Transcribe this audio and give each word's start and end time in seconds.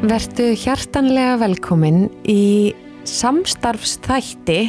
Vertu 0.00 0.54
hjartanlega 0.56 1.34
velkomin 1.42 2.06
í 2.24 2.72
samstarfstætti 3.04 4.62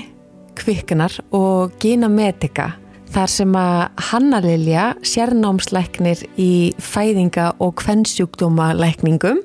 kviknar 0.60 1.14
og 1.32 1.72
Gina 1.80 2.10
Medica 2.12 2.74
þar 3.16 3.32
sem 3.32 3.56
að 3.56 4.02
Hanna 4.10 4.42
Lilja 4.44 4.90
sérnámsleiknir 5.08 6.26
í 6.36 6.76
fæðinga 6.84 7.54
og 7.64 7.78
kvennsjúkdóma 7.80 8.74
lækningum 8.76 9.40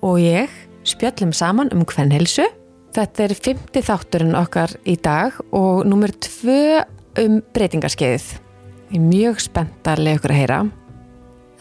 og 0.00 0.16
ég 0.24 0.56
spjöllum 0.88 1.36
saman 1.36 1.68
um 1.76 1.84
kvennhelsu. 1.84 2.48
Þetta 2.96 3.28
er 3.28 3.36
fymti 3.36 3.84
þátturinn 3.84 4.40
okkar 4.40 4.72
í 4.88 4.96
dag 4.96 5.36
og 5.52 5.84
nummer 5.84 6.16
tvö 6.16 6.80
um 7.20 7.42
breytingarskeiðið. 7.52 8.32
Ég 8.88 8.98
er 9.02 9.08
mjög 9.12 9.44
spennt 9.50 9.92
að 9.92 10.06
lega 10.06 10.22
ykkur 10.22 10.32
að 10.32 10.40
heyra. 10.40 10.60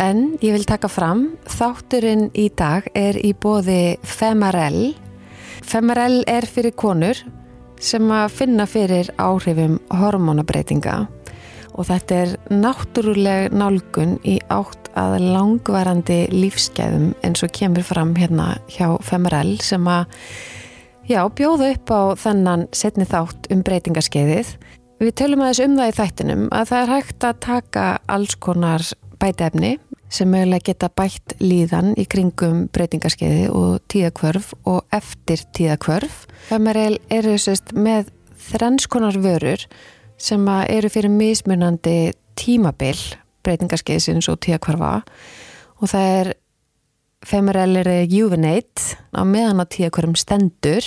En 0.02 0.36
ég 0.44 0.52
vil 0.52 0.66
taka 0.68 0.90
fram, 0.92 1.30
þátturinn 1.48 2.28
í 2.36 2.50
dag 2.52 2.88
er 2.98 3.16
í 3.16 3.32
bóði 3.32 3.96
Femarell. 4.04 4.96
Femarell 5.64 6.24
er 6.28 6.48
fyrir 6.50 6.76
konur 6.76 7.22
sem 7.80 8.10
að 8.12 8.34
finna 8.36 8.66
fyrir 8.68 9.08
áhrifum 9.20 9.78
hormonabreitinga 9.94 11.06
og 11.76 11.88
þetta 11.90 12.18
er 12.24 12.34
náttúruleg 12.52 13.56
nálgun 13.56 14.18
í 14.24 14.38
átt 14.52 14.92
að 15.00 15.18
langvarandi 15.26 16.22
lífsgæðum 16.32 17.10
eins 17.26 17.44
og 17.44 17.52
kemur 17.56 17.84
fram 17.84 18.14
hérna 18.16 18.54
hjá 18.72 18.96
Femarell 19.04 19.58
sem 19.64 19.88
að 19.92 20.08
já, 21.08 21.22
bjóða 21.28 21.72
upp 21.76 21.92
á 21.92 22.02
þennan 22.20 22.68
setni 22.76 23.08
þátt 23.08 23.52
um 23.52 23.64
breytingaskeiðið. 23.64 24.56
Við 25.04 25.16
tölum 25.20 25.44
aðeins 25.44 25.64
um 25.66 25.76
það 25.80 25.90
í 25.92 25.98
þættinum 26.00 26.46
að 26.56 26.70
það 26.72 26.82
er 26.82 26.94
hægt 26.94 27.28
að 27.28 27.42
taka 27.44 27.88
alls 28.08 28.38
konar 28.40 28.88
bætefni 29.26 29.76
sem 30.14 30.30
mögulega 30.30 30.70
geta 30.70 30.90
bætt 30.94 31.36
líðan 31.42 31.94
í 31.98 32.06
kringum 32.10 32.66
breytingarskeiði 32.74 33.50
og 33.50 33.82
tíðakvörf 33.92 34.54
og 34.70 34.86
eftir 34.94 35.42
tíðakvörf. 35.58 36.26
Femarel 36.50 37.00
eru 37.12 37.36
sérst 37.42 37.74
með 37.74 38.12
þrennskonar 38.52 39.18
vörur 39.24 39.66
sem 40.22 40.46
eru 40.48 40.92
fyrir 40.94 41.12
mismunandi 41.12 42.14
tímabil 42.38 42.98
breytingarskeiðsins 43.46 44.30
og 44.32 44.42
tíðakvörfa 44.46 45.00
og 45.82 45.92
það 45.92 46.12
er 46.20 46.34
Femarel 47.26 47.80
er 47.82 47.90
Juvenate 48.06 49.00
á 49.18 49.26
meðan 49.26 49.64
á 49.64 49.66
tíðakvörfum 49.66 50.14
stendur. 50.20 50.86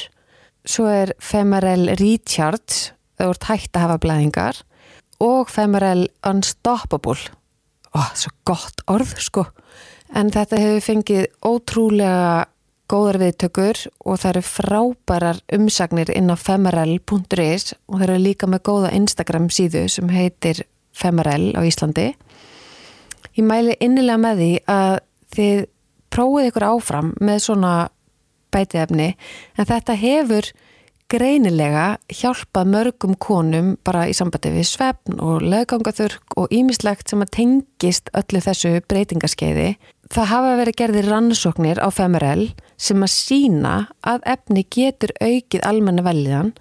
Svo 0.62 0.86
er 0.86 1.10
Femarel 1.18 1.88
Recharge 1.98 2.94
það 3.18 3.32
voru 3.32 3.42
tætt 3.42 3.74
að 3.74 3.84
hafa 3.84 3.98
blæðingar. 4.04 4.60
Og 5.18 5.50
Femarel 5.50 6.06
Unstoppable 6.22 7.32
ó, 7.98 8.00
svo 8.14 8.32
gott 8.46 8.84
orð 8.90 9.16
sko. 9.22 9.48
En 10.16 10.30
þetta 10.32 10.60
hefur 10.60 10.84
fengið 10.86 11.26
ótrúlega 11.44 12.46
góðar 12.88 13.18
viðtökur 13.20 13.82
og 14.08 14.20
það 14.22 14.30
eru 14.30 14.42
frábærar 14.48 15.40
umsagnir 15.52 16.12
inn 16.14 16.32
á 16.32 16.36
femarel.is 16.40 17.74
og 17.88 17.98
það 17.98 18.06
eru 18.06 18.20
líka 18.22 18.48
með 18.48 18.64
góða 18.70 18.94
Instagram 18.96 19.50
síðu 19.52 19.84
sem 19.92 20.08
heitir 20.12 20.62
femarel 20.96 21.52
á 21.52 21.60
Íslandi. 21.68 22.14
Ég 23.36 23.44
mæli 23.44 23.76
innilega 23.84 24.22
með 24.22 24.40
því 24.40 24.52
að 24.72 24.94
þið 25.36 25.60
prófið 26.08 26.48
ykkur 26.48 26.68
áfram 26.70 27.12
með 27.20 27.42
svona 27.44 27.74
bætiðefni 28.54 29.10
en 29.12 29.68
þetta 29.68 29.98
hefur 30.00 30.48
greinilega 31.08 31.96
hjálpað 32.12 32.68
mörgum 32.68 33.14
konum 33.16 33.70
bara 33.86 34.04
í 34.10 34.14
sambandi 34.16 34.50
við 34.52 34.66
svefn 34.68 35.20
og 35.24 35.44
löggangaþurk 35.44 36.36
og 36.40 36.52
ímislegt 36.52 37.08
sem 37.08 37.24
að 37.24 37.32
tengist 37.38 38.10
öllu 38.16 38.42
þessu 38.44 38.74
breytingaskeiði. 38.90 39.70
Það 40.12 40.30
hafa 40.32 40.56
verið 40.60 40.78
gerðir 40.80 41.08
rannsóknir 41.12 41.80
á 41.80 41.88
Femerel 41.92 42.50
sem 42.80 43.00
að 43.04 43.14
sína 43.14 43.74
að 44.04 44.28
efni 44.34 44.66
getur 44.68 45.14
aukið 45.20 45.64
almenna 45.68 46.04
veljan 46.04 46.52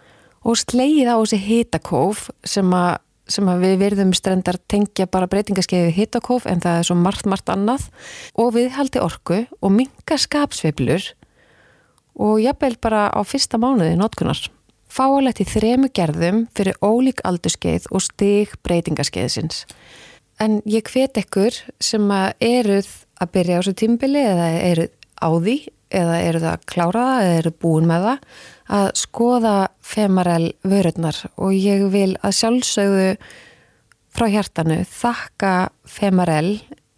og 0.47 0.59
slegið 0.63 1.11
á 1.11 1.15
þessi 1.19 1.41
hitakóf 1.43 2.25
sem 2.47 2.71
að, 2.71 3.03
sem 3.27 3.51
að 3.51 3.67
við 3.67 3.77
verðum 3.83 4.15
strendar 4.15 4.59
tengja 4.71 5.09
bara 5.11 5.27
breytingaskeiði 5.31 5.91
hitakóf 5.95 6.47
en 6.47 6.63
það 6.63 6.79
er 6.79 6.87
svo 6.87 6.99
margt, 6.99 7.27
margt 7.27 7.51
annað 7.51 7.89
og 8.39 8.55
við 8.55 8.71
haldi 8.79 9.03
orku 9.03 9.43
og 9.59 9.75
minga 9.75 10.19
skapsveiblur 10.23 11.11
og 12.17 12.41
jafnveil 12.41 12.77
bara 12.81 13.07
á 13.13 13.21
fyrsta 13.25 13.59
mánuði 13.61 13.95
notkunar. 13.99 14.39
Fáalegt 14.87 15.41
í 15.43 15.47
þremu 15.47 15.91
gerðum 15.93 16.45
fyrir 16.55 16.77
ólík 16.81 17.21
aldurskeið 17.27 17.89
og 17.91 18.03
stig 18.05 18.53
breytingaskeiðsins. 18.65 19.65
En 20.41 20.61
ég 20.69 20.85
hvet 20.89 21.17
ekkur 21.17 21.55
sem 21.81 22.05
eruð 22.39 22.89
að 23.17 23.33
byrja 23.33 23.57
á 23.57 23.59
þessu 23.61 23.75
tímbili 23.77 24.21
eða 24.21 24.47
eruð 24.61 24.93
á 25.17 25.29
því 25.33 25.57
eða 25.97 26.53
klára 26.67 27.03
það 27.07 27.25
eða 27.25 27.37
eruð 27.41 27.59
búin 27.63 27.87
með 27.89 28.07
það 28.07 28.23
að 28.77 28.87
skoða 28.99 29.55
femarel 29.81 30.47
vörurnar 30.67 31.19
og 31.35 31.53
ég 31.55 31.85
vil 31.93 32.11
að 32.21 32.35
sjálfsögðu 32.41 33.07
frá 34.17 34.27
hjartanu 34.33 34.81
þakka 34.89 35.53
femarel 35.87 36.57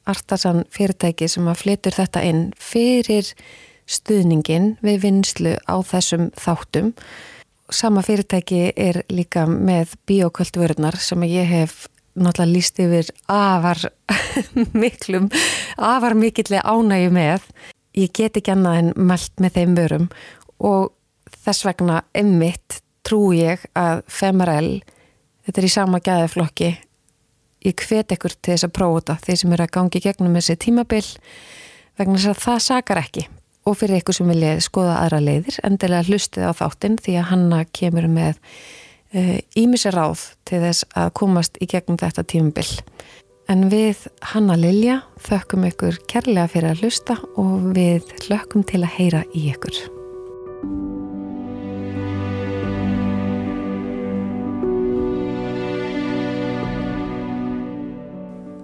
artasan 0.09 0.63
fyrirtæki 0.73 1.29
sem 1.29 1.47
að 1.51 1.61
flytur 1.63 1.97
þetta 1.99 2.23
inn 2.25 2.45
fyrir 2.57 3.29
stuðningin 3.89 4.75
við 4.85 5.01
vinslu 5.05 5.55
á 5.65 5.75
þessum 5.85 6.29
þáttum. 6.37 6.93
Sama 7.69 8.01
fyrirtæki 8.05 8.69
er 8.77 9.03
líka 9.13 9.45
með 9.49 9.95
biokultvörðnar 10.09 10.97
sem 11.01 11.25
ég 11.29 11.49
hef 11.49 11.87
náttúrulega 12.19 12.51
líst 12.51 12.79
yfir 12.81 13.09
afar 13.29 13.81
miklum, 14.81 15.29
afar 15.77 16.17
mikillega 16.17 16.65
ánægi 16.65 17.11
með. 17.13 17.45
Ég 17.97 18.13
get 18.13 18.37
ekki 18.37 18.53
annað 18.53 18.81
en 18.83 18.93
mælt 19.09 19.41
með 19.41 19.57
þeim 19.57 19.75
vörum 19.77 20.07
og 20.59 20.91
þess 21.45 21.65
vegna 21.65 22.03
emmitt 22.17 22.81
trú 23.05 23.31
ég 23.33 23.63
að 23.79 24.03
Femarel, 24.11 24.79
þetta 25.45 25.61
er 25.61 25.67
í 25.67 25.71
sama 25.73 26.01
gæðaflokki, 26.03 26.69
ég 27.65 27.85
hvet 27.87 28.13
ekkur 28.13 28.35
til 28.37 28.53
þess 28.53 28.67
að 28.67 28.75
prófa 28.75 28.99
þetta, 28.99 29.17
þeir 29.25 29.41
sem 29.41 29.55
eru 29.55 29.65
að 29.65 29.73
gangi 29.77 30.03
gegnum 30.03 30.37
þessi 30.37 30.57
tímabill 30.61 31.07
vegna 31.99 32.19
þess 32.19 32.33
að 32.33 32.43
það 32.43 32.65
sakar 32.67 33.01
ekki 33.01 33.25
og 33.69 33.77
fyrir 33.77 34.01
ykkur 34.01 34.17
sem 34.17 34.29
vilja 34.31 34.57
skoða 34.65 34.97
aðra 35.03 35.21
leiðir 35.21 35.59
endilega 35.67 36.07
hlustið 36.09 36.49
á 36.49 36.53
þáttinn 36.57 36.97
því 36.97 37.17
að 37.21 37.29
hanna 37.29 37.63
kemur 37.69 38.09
með 38.09 38.39
ímisir 39.57 39.95
uh, 39.95 40.01
ráð 40.01 40.25
til 40.49 40.61
þess 40.63 40.85
að 40.97 41.13
komast 41.17 41.57
í 41.61 41.69
gegnum 41.69 41.97
þetta 42.01 42.25
tímubill. 42.29 42.69
En 43.49 43.65
við 43.71 44.03
Hanna 44.29 44.53
Lilja 44.59 44.99
þökkum 45.25 45.63
ykkur 45.71 45.95
kærlega 46.09 46.51
fyrir 46.51 46.75
að 46.75 46.83
hlusta 46.83 47.15
og 47.41 47.71
við 47.73 48.05
hlökkum 48.27 48.61
til 48.69 48.83
að 48.83 48.93
heyra 48.99 49.23
í 49.33 49.47
ykkur. 49.49 49.79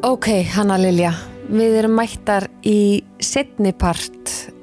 Ok, 0.06 0.30
Hanna 0.54 0.78
Lilja, 0.78 1.16
við 1.50 1.80
erum 1.80 1.98
mættar 1.98 2.46
í 2.62 3.02
setnipart 3.18 4.54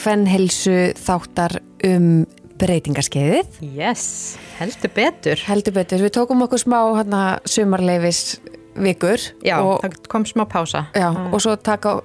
hvernhelsu 0.00 0.76
þáttar 0.98 1.60
um 1.86 2.22
breytingarskeiðið. 2.60 3.60
Yes, 3.72 4.36
heldur 4.58 4.92
betur. 4.96 5.42
Heldur 5.48 5.76
betur. 5.76 6.02
Við 6.04 6.16
tókum 6.18 6.44
okkur 6.44 6.60
smá 6.60 6.78
hana, 6.98 7.24
sumarleifis 7.48 8.40
vikur. 8.80 9.22
Já, 9.44 9.56
og, 9.64 9.80
það 9.82 9.96
kom 10.12 10.24
smá 10.28 10.44
pása. 10.48 10.84
Já, 10.94 11.08
mm. 11.10 11.30
og 11.34 11.42
svo 11.42 11.56
taka, 11.60 11.96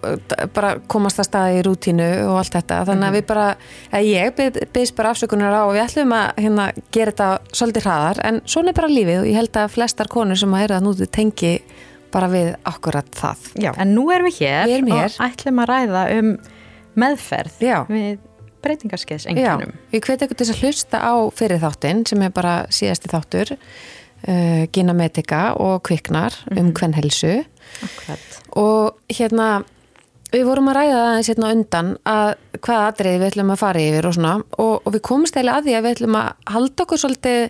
bara 0.55 0.75
komast 0.91 1.19
að 1.21 1.29
staði 1.29 1.59
í 1.59 1.65
rútínu 1.67 2.07
og 2.29 2.39
allt 2.41 2.57
þetta. 2.57 2.81
Þannig 2.89 3.07
að 3.07 3.11
mm. 3.11 3.17
við 3.17 3.27
bara, 3.29 3.47
að 3.91 4.07
ég 4.09 4.37
byrðist 4.39 4.97
bara 4.97 5.13
afsökunar 5.13 5.55
á 5.55 5.61
og 5.63 5.73
við 5.75 5.83
ætlum 5.85 6.15
að 6.17 6.41
hérna, 6.45 6.69
gera 6.95 7.13
þetta 7.13 7.59
svolítið 7.61 7.87
hraðar, 7.87 8.23
en 8.29 8.41
svona 8.55 8.71
er 8.71 8.79
bara 8.79 8.91
lífið 8.91 9.21
og 9.21 9.29
ég 9.29 9.39
held 9.41 9.61
að 9.61 9.75
flestar 9.75 10.11
konur 10.11 10.41
sem 10.41 10.57
að 10.57 10.65
er 10.65 10.75
að 10.79 10.87
núti 10.87 11.09
tengi 11.19 11.53
bara 12.15 12.31
við 12.31 12.51
akkurat 12.67 13.07
það. 13.15 13.47
Já, 13.59 13.71
en 13.75 13.95
nú 13.95 14.07
erum 14.15 14.29
við 14.31 14.41
hér, 14.43 14.69
við 14.69 14.77
erum 14.79 14.93
hér. 14.95 15.09
og 15.11 15.25
ætlum 15.29 15.63
að 15.63 15.71
ræða 15.73 16.05
um 16.15 16.35
meðferð 16.95 17.59
Já. 17.63 17.77
við 17.89 18.17
breytingarskeiðsengjunum. 18.65 19.75
Ég 19.93 20.01
hveti 20.01 20.25
eitthvað 20.25 20.41
til 20.41 20.49
að 20.49 20.63
hlusta 20.63 21.01
á 21.01 21.13
fyrir 21.37 21.61
þáttinn 21.61 22.01
sem 22.09 22.25
er 22.25 22.33
bara 22.33 22.55
síðasti 22.73 23.11
þáttur 23.11 23.53
uh, 23.55 24.65
Gina 24.73 24.95
Medica 24.97 25.53
og 25.61 25.83
Kviknar 25.85 26.33
mm 26.33 26.57
-hmm. 26.57 26.59
um 26.59 26.73
hvernhelsu 26.73 27.45
og 28.55 28.95
hérna 29.11 29.63
við 30.33 30.45
vorum 30.47 30.69
að 30.71 30.77
ræða 30.79 30.99
það 31.05 31.27
hérna 31.29 31.53
undan 31.55 31.97
að 32.05 32.29
hvaða 32.59 32.85
aðrið 32.89 33.17
við 33.19 33.27
ætlum 33.29 33.51
að 33.53 33.61
fara 33.61 33.79
yfir 33.79 34.07
og 34.07 34.13
svona 34.13 34.35
og, 34.57 34.75
og 34.85 34.93
við 34.93 35.01
komumst 35.01 35.37
eða 35.37 35.57
að 35.57 35.67
því 35.67 35.75
að 35.75 35.83
við 35.83 35.95
ætlum 35.95 36.15
að 36.19 36.29
halda 36.55 36.85
okkur 36.85 37.01
svolítið 37.03 37.49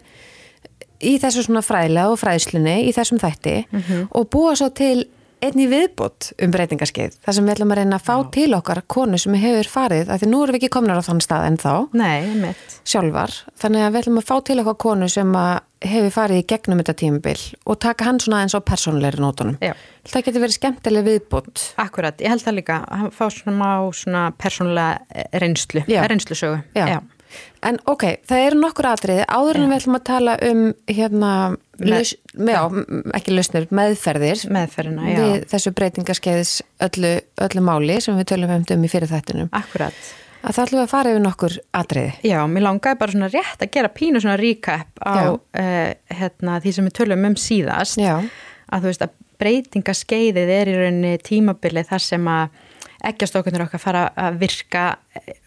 í 1.06 1.18
þessu 1.22 1.44
svona 1.46 1.64
fræðilega 1.66 2.12
og 2.12 2.20
fræðslunni 2.20 2.76
í 2.90 2.92
þessum 2.96 3.20
þætti 3.22 3.56
mm 3.66 3.82
-hmm. 3.82 4.08
og 4.12 4.30
búa 4.30 4.56
svo 4.56 4.70
til 4.70 5.06
einni 5.44 5.68
viðbót 5.72 6.32
um 6.42 6.54
breytingaskeið 6.54 7.20
þar 7.26 7.38
sem 7.38 7.48
við 7.48 7.56
ætlum 7.56 7.74
að 7.74 7.82
reyna 7.82 8.00
að 8.00 8.08
fá 8.08 8.16
Já. 8.16 8.26
til 8.38 8.48
okkar 8.58 8.82
konu 8.88 9.20
sem 9.22 9.38
hefur 9.40 9.72
farið, 9.72 10.10
af 10.10 10.22
því 10.22 10.32
nú 10.32 10.42
erum 10.44 10.56
við 10.56 10.62
ekki 10.62 10.74
komnar 10.78 11.02
á 11.02 11.08
þann 11.08 11.24
stað 11.24 11.48
en 11.50 11.60
þá 11.62 11.72
Nei, 11.98 12.54
sjálfar, 12.88 13.38
þannig 13.62 13.86
að 13.86 13.96
við 13.96 14.04
ætlum 14.04 14.22
að 14.22 14.28
fá 14.30 14.36
til 14.50 14.60
okkar 14.64 14.78
konu 14.86 15.10
sem 15.12 15.38
hefur 15.86 16.14
farið 16.16 16.42
í 16.42 16.46
gegnum 16.50 16.82
þetta 16.82 16.96
tímabil 17.02 17.42
og 17.66 17.80
taka 17.84 18.08
hann 18.08 18.22
svona 18.24 18.44
eins 18.46 18.56
á 18.58 18.62
persónulegri 18.66 19.22
nótunum. 19.22 19.58
Já. 19.62 19.76
Það 20.10 20.28
getur 20.28 20.44
verið 20.44 20.58
skemmtileg 20.58 21.06
viðbót. 21.06 21.66
Akkurat, 21.82 22.22
ég 22.22 22.34
held 22.34 22.46
það 22.46 22.58
líka 22.60 22.80
að 22.90 23.12
fá 23.14 23.26
svona 23.34 23.56
má 23.60 23.70
svona 23.94 24.24
persónulega 24.40 25.28
reynslu, 25.42 25.86
reynslusögu. 25.86 26.62
Já. 26.78 27.02
En 27.66 27.80
ok, 27.90 28.04
það 28.28 28.44
eru 28.48 28.60
nokkur 28.62 28.88
atriði 28.92 29.24
áður 29.26 29.60
en 29.62 29.72
við 29.72 29.80
ætlum 29.80 29.98
að 29.98 30.04
tala 30.06 30.36
um 30.46 30.60
hérna, 30.92 31.32
laus, 31.82 32.12
já, 32.36 32.60
ekki 33.18 33.34
lausnir, 33.34 33.66
meðferðir 33.74 34.44
Meðferðina, 34.54 35.08
já. 35.10 35.18
við 35.18 35.48
þessu 35.54 35.74
breytingaskeiðis 35.80 36.54
öllu, 36.86 37.16
öllu 37.48 37.66
máli 37.66 37.98
sem 38.06 38.20
við 38.20 38.30
tölum 38.34 38.54
um 38.60 38.86
í 38.86 38.92
fyrir 38.92 39.10
þættinum. 39.10 39.50
Akkurat. 39.58 39.98
Að 40.46 40.54
það 40.54 40.66
ætlum 40.68 40.78
við 40.78 40.84
að 40.84 40.92
fara 40.92 41.12
yfir 41.12 41.24
nokkur 41.24 41.54
atriði. 41.74 42.12
Já, 42.30 42.38
mér 42.46 42.68
langaði 42.68 43.00
bara 43.02 43.16
svona 43.16 43.32
rétt 43.34 43.64
að 43.66 43.72
gera 43.74 43.94
pínu 43.96 44.22
svona 44.22 44.38
recap 44.38 45.02
á 45.02 45.34
uh, 45.34 45.92
hérna, 46.20 46.60
því 46.62 46.74
sem 46.76 46.86
við 46.86 46.98
tölum 47.00 47.26
um 47.32 47.38
síðast. 47.40 47.98
Já. 47.98 48.20
Að 48.70 48.86
þú 48.86 48.92
veist 48.92 49.06
að 49.08 49.16
breytingaskeiðið 49.42 50.52
er 50.54 50.70
í 50.70 50.78
rauninni 50.78 51.18
tímabilið 51.26 51.90
þar 51.90 52.06
sem 52.06 52.30
að 52.30 52.62
eggjastokkunir 53.12 53.66
okkar 53.68 53.82
fara 53.82 54.04
að 54.18 54.42
virka 54.42 54.86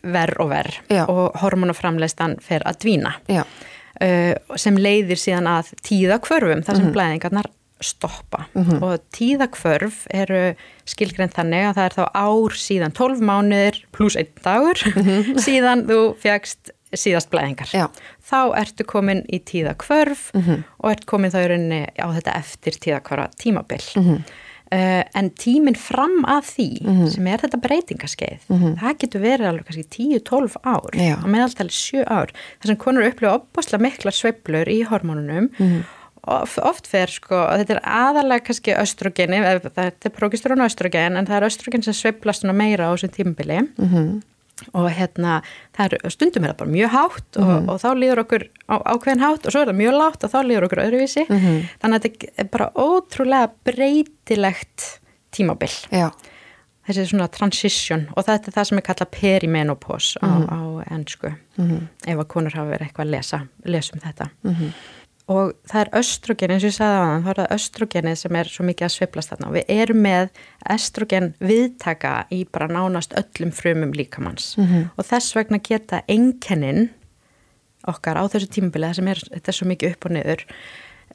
verð 0.02 0.42
og 0.44 0.50
verð 0.52 0.78
Já. 0.92 1.02
og 1.06 1.36
hormonaframleistan 1.42 2.38
fer 2.44 2.64
að 2.68 2.80
dvína. 2.84 3.16
Uh, 3.98 4.34
sem 4.60 4.76
leiðir 4.78 5.18
síðan 5.18 5.48
að 5.50 5.72
tíðakvörfum 5.82 6.62
þar 6.66 6.76
sem 6.78 6.92
blæðingarnar 6.94 7.48
stoppa 7.82 8.44
og 8.82 9.02
tíðakvörf 9.14 10.00
eru 10.10 10.54
skilgreint 10.88 11.36
þannig 11.36 11.68
að 11.68 11.76
það 11.76 11.84
er 11.84 11.94
þá 11.94 12.04
ár 12.14 12.56
síðan 12.58 12.94
12 12.98 13.22
mánuðir 13.28 13.78
pluss 13.94 14.18
einn 14.18 14.32
dagur 14.42 14.82
síðan 15.46 15.84
þú 15.86 16.00
fjagst 16.18 16.72
síðast 16.96 17.30
blæðingar. 17.30 17.68
Já. 17.74 17.86
Þá 18.24 18.40
ertu 18.62 18.86
komin 18.88 19.22
í 19.28 19.40
tíðakvörf 19.44 20.30
og 20.80 20.90
ert 20.90 21.06
komin 21.06 21.32
þá 21.34 21.38
í 21.42 21.48
rauninni 21.52 21.80
á 22.00 22.06
þetta 22.16 22.36
eftir 22.38 22.78
tíðakvörfa 22.80 23.28
tímabil. 23.36 23.82
Uh, 24.68 25.00
en 25.16 25.30
tíminn 25.40 25.76
fram 25.80 26.18
að 26.28 26.50
því 26.50 26.66
sem 27.14 27.28
er 27.30 27.40
þetta 27.40 27.60
breytingaskeið 27.64 28.48
það 28.82 28.98
getur 29.00 29.22
verið 29.22 29.48
alveg 29.48 29.68
kannski 29.68 29.84
10-12 30.20 30.58
ár 30.60 30.98
Já. 30.98 31.14
á 31.16 31.26
meðaltali 31.30 31.72
7 31.72 32.02
ár 32.04 32.34
þar 32.34 32.68
sem 32.72 32.80
konur 32.82 33.06
upplifa 33.08 33.38
opbúslega 33.38 33.80
mikla 33.86 34.12
sveiflur 34.12 34.68
í 34.68 34.82
hormónunum. 34.90 35.48
Of, 36.28 36.58
oft 36.60 36.84
fer 36.90 37.08
sko, 37.08 37.38
og 37.38 37.62
þetta 37.62 37.78
er 37.78 37.80
aðalega 37.88 38.44
kannski 38.44 38.74
östrogeni, 38.76 39.38
þetta 39.64 39.86
er 39.88 40.12
prókistrón 40.12 40.60
og 40.60 40.68
östrogen 40.68 41.16
en 41.16 41.28
það 41.30 41.38
er 41.38 41.46
östrogen 41.48 41.86
sem 41.86 41.96
sveiflast 41.96 42.44
svona 42.44 42.52
meira 42.58 42.90
á 42.90 42.92
þessum 42.92 43.14
tímabili 43.14 43.62
og 44.72 44.88
hérna, 44.90 45.40
er 45.78 45.96
stundum 46.10 46.44
er 46.44 46.52
það 46.54 46.60
bara 46.62 46.70
mjög 46.74 46.90
hátt 46.94 47.38
og, 47.42 47.52
og 47.70 47.76
þá 47.82 47.88
líður 48.00 48.22
okkur 48.24 48.46
á, 48.68 48.74
ákveðin 48.94 49.22
hátt 49.22 49.46
og 49.46 49.54
svo 49.54 49.60
er 49.62 49.70
það 49.70 49.78
mjög 49.82 49.98
látt 50.00 50.24
og 50.26 50.32
þá 50.32 50.38
líður 50.48 50.66
okkur 50.68 50.82
öðruvísi. 50.86 51.24
Þannig 51.30 51.98
að 52.00 52.08
þetta 52.08 52.32
er 52.44 52.50
bara 52.56 52.70
ótrúlega 52.74 53.52
breytilegt 53.68 54.88
tímabil. 55.30 55.70
Já. 55.94 56.10
þessi 56.88 57.02
svona 57.10 57.28
transition 57.28 58.06
og 58.16 58.24
þetta 58.24 58.48
er 58.48 58.54
það 58.56 58.68
sem 58.70 58.78
er 58.80 58.84
kallað 58.86 59.10
perimenopause 59.12 60.20
á, 60.24 60.30
á 60.48 60.60
ennsku 60.94 61.34
ef 62.08 62.16
að 62.22 62.28
konur 62.32 62.54
hafa 62.56 62.70
verið 62.70 62.86
eitthvað 62.88 63.04
að 63.06 63.10
lesa 63.12 63.40
lesum 63.68 64.00
þetta 64.00 64.30
og 65.28 65.52
það 65.68 65.80
er 65.82 65.90
östrogen, 66.00 66.52
eins 66.54 66.64
og 66.64 66.70
ég 66.70 66.76
sagði 66.78 66.98
á 66.98 67.04
þann 67.08 67.24
þá 67.24 67.30
er 67.30 67.40
það 67.40 67.54
östrogenið 67.56 68.14
sem 68.22 68.38
er 68.40 68.50
svo 68.52 68.64
mikið 68.68 68.86
að 68.86 68.94
sveiflast 68.94 69.32
þarna. 69.32 69.48
Og 69.48 69.56
við 69.58 69.72
erum 69.74 70.00
með 70.06 70.30
östrogen 70.74 71.28
viðtaka 71.44 72.12
í 72.32 72.38
bara 72.52 72.68
nánast 72.72 73.12
öllum 73.18 73.52
frumum 73.52 73.92
líkamanns 73.96 74.54
og 74.58 75.04
þess 75.04 75.36
vegna 75.36 75.60
geta 75.60 76.00
einkennin 76.08 76.88
okkar 77.88 78.18
á 78.20 78.24
þessu 78.28 78.48
tímabilið 78.56 78.98
sem 78.98 79.08
er, 79.08 79.20
þetta 79.32 79.52
er 79.52 79.56
svo 79.56 79.68
mikið 79.68 79.94
upp 79.94 80.08
og 80.08 80.16
niður 80.16 80.46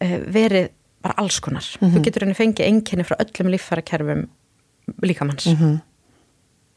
eh, 0.01 0.19
verið 0.33 0.69
bara 1.03 1.17
alls 1.19 1.39
konar. 1.43 1.65
Þú 1.81 2.03
getur 2.05 2.23
henni 2.23 2.37
fengið 2.37 2.69
einkenni 2.69 3.03
frá 3.03 3.17
öllum 3.19 3.51
líffærakerfum 3.51 4.27
líkamanns 5.03 5.49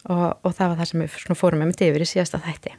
og, 0.08 0.26
og 0.46 0.52
það 0.54 0.68
var 0.72 0.76
það 0.80 0.88
sem 0.90 1.00
við 1.04 1.36
fórum 1.40 1.58
með 1.62 1.70
mitt 1.72 1.80
yfir 1.86 2.02
í 2.04 2.08
síðasta 2.10 2.38
þætti. 2.44 2.74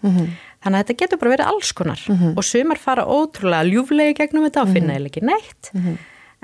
Þannig 0.64 0.78
að 0.78 0.78
þetta 0.84 0.98
getur 1.02 1.20
bara 1.22 1.34
verið 1.36 1.50
alls 1.52 1.72
konar. 1.76 2.04
Og 2.38 2.44
sumar 2.48 2.80
fara 2.80 3.04
ótrúlega 3.06 3.68
ljúflegi 3.68 4.16
gegnum 4.22 4.46
þetta 4.48 4.64
og 4.64 4.72
finna 4.76 4.96
eða 4.98 5.10
ekki 5.12 5.26
neitt. 5.28 5.72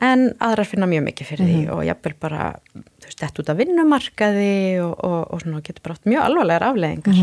En 0.03 0.24
aðrar 0.41 0.65
finna 0.65 0.88
mjög 0.89 1.03
mikið 1.06 1.27
fyrir 1.30 1.45
því 1.45 1.57
og 1.75 1.83
jafnvel 1.85 2.13
bara, 2.19 2.45
þú 2.74 3.06
veist, 3.07 3.19
þetta 3.21 3.41
út 3.44 3.50
af 3.53 3.57
vinnumarkaði 3.59 4.53
og, 4.81 4.94
og, 5.06 5.19
og 5.33 5.41
svona 5.44 5.62
getur 5.62 5.83
bara 5.85 5.94
átt 6.00 6.09
mjög 6.09 6.24
alvarlegar 6.25 6.65
afleðingar 6.71 7.13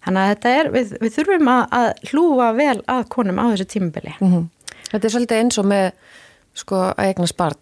þannig 0.00 0.22
að 0.22 0.30
þetta 0.32 0.48
er, 0.56 0.70
við, 0.72 0.94
við 1.02 1.12
þurfum 1.18 1.50
að, 1.52 1.62
að 1.76 1.90
hlúa 2.10 2.46
vel 2.56 2.78
að 2.88 3.02
konum 3.12 3.36
á 3.36 3.44
þessu 3.52 3.66
tímabili. 3.74 4.14
Þetta 4.90 5.04
er 5.06 5.12
svolítið 5.12 5.42
eins 5.42 5.58
og 5.60 5.66
með 5.68 5.90
sko 6.56 6.80
að 6.88 7.04
eignast 7.10 7.36
barn. 7.36 7.60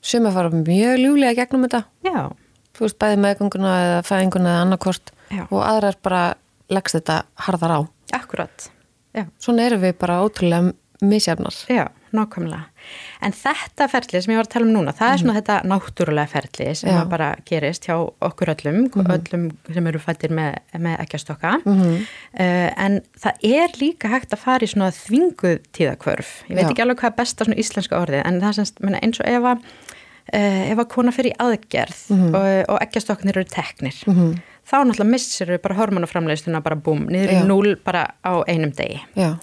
Suma 0.00 0.32
fara 0.32 0.48
mjög 0.50 0.96
ljúlega 1.04 1.36
gegnum 1.44 1.66
þetta. 1.68 1.84
Já, 2.06 2.32
Þú 2.76 2.86
veist, 2.86 2.98
bæði 3.00 3.20
meðgönguna 3.24 3.74
eða 3.82 4.00
fæðinguna 4.06 4.54
eða 4.54 4.64
annarkort 4.66 5.12
Já. 5.32 5.44
og 5.48 5.60
aðrar 5.64 5.96
bara 6.04 6.22
leggst 6.72 6.98
þetta 6.98 7.22
harðar 7.46 7.76
á. 7.76 7.80
akkurat 8.16 8.70
Já, 9.16 9.24
Svona 9.40 9.64
erum 9.64 9.80
við 9.80 9.94
bara 9.96 10.20
ótrúlega 10.20 10.74
misjafnar. 11.04 11.56
Já, 11.72 11.88
nákvæmlega. 12.16 12.66
En 13.24 13.34
þetta 13.34 13.88
ferli 13.90 14.20
sem 14.22 14.32
ég 14.32 14.38
var 14.38 14.46
að 14.46 14.52
tala 14.54 14.66
um 14.68 14.74
núna, 14.74 14.92
það 14.96 15.12
er 15.12 15.20
svona 15.22 15.36
þetta 15.38 15.56
náttúrulega 15.72 16.30
ferli 16.30 16.68
sem 16.78 17.10
bara 17.10 17.30
gerist 17.48 17.88
hjá 17.88 17.96
okkur 17.96 18.52
öllum, 18.54 18.78
öllum 19.04 19.46
sem 19.72 19.90
eru 19.90 20.00
fættir 20.02 20.32
með, 20.36 20.60
með 20.76 21.00
ekkjastokka. 21.04 21.56
Mhm. 21.64 21.96
uh, 22.38 22.70
en 22.86 23.00
það 23.24 23.48
er 23.50 23.76
líka 23.80 24.12
hægt 24.12 24.36
að 24.36 24.44
fara 24.44 24.64
í 24.64 24.72
svona 24.72 24.92
þvinguð 24.94 25.58
tíðakvörf. 25.76 26.32
Ég 26.50 26.56
veit 26.60 26.64
Já. 26.64 26.70
ekki 26.70 26.86
alveg 26.86 27.02
hvað 27.02 27.12
er 27.12 27.18
besta 27.20 27.48
svona 27.48 27.60
íslenska 27.64 28.00
orðið, 28.00 28.22
en 28.24 28.40
það 28.40 28.64
er 28.64 29.00
eins 29.00 29.20
og 29.20 29.32
ef 29.32 29.50
að 29.52 29.68
ef 30.32 30.78
að 30.82 30.88
kona 30.90 31.12
fyrir 31.14 31.32
í 31.32 31.36
aðgerð 31.38 32.00
og, 32.34 32.48
og 32.72 32.80
ekkjastokkarnir 32.82 33.38
eru 33.38 33.48
teknir, 33.52 34.00
þá 34.66 34.76
náttúrulega 34.82 35.10
missir 35.12 35.52
við 35.54 35.62
bara 35.62 35.76
hormonaframleiðsluna 35.78 36.62
bara 36.64 36.76
búm, 36.76 37.04
niður 37.12 37.36
í 37.36 37.38
núl 37.46 37.76
bara 37.84 38.08
á 38.26 38.42
einum 38.50 38.72
degi. 38.74 38.98
Já. 39.14 39.36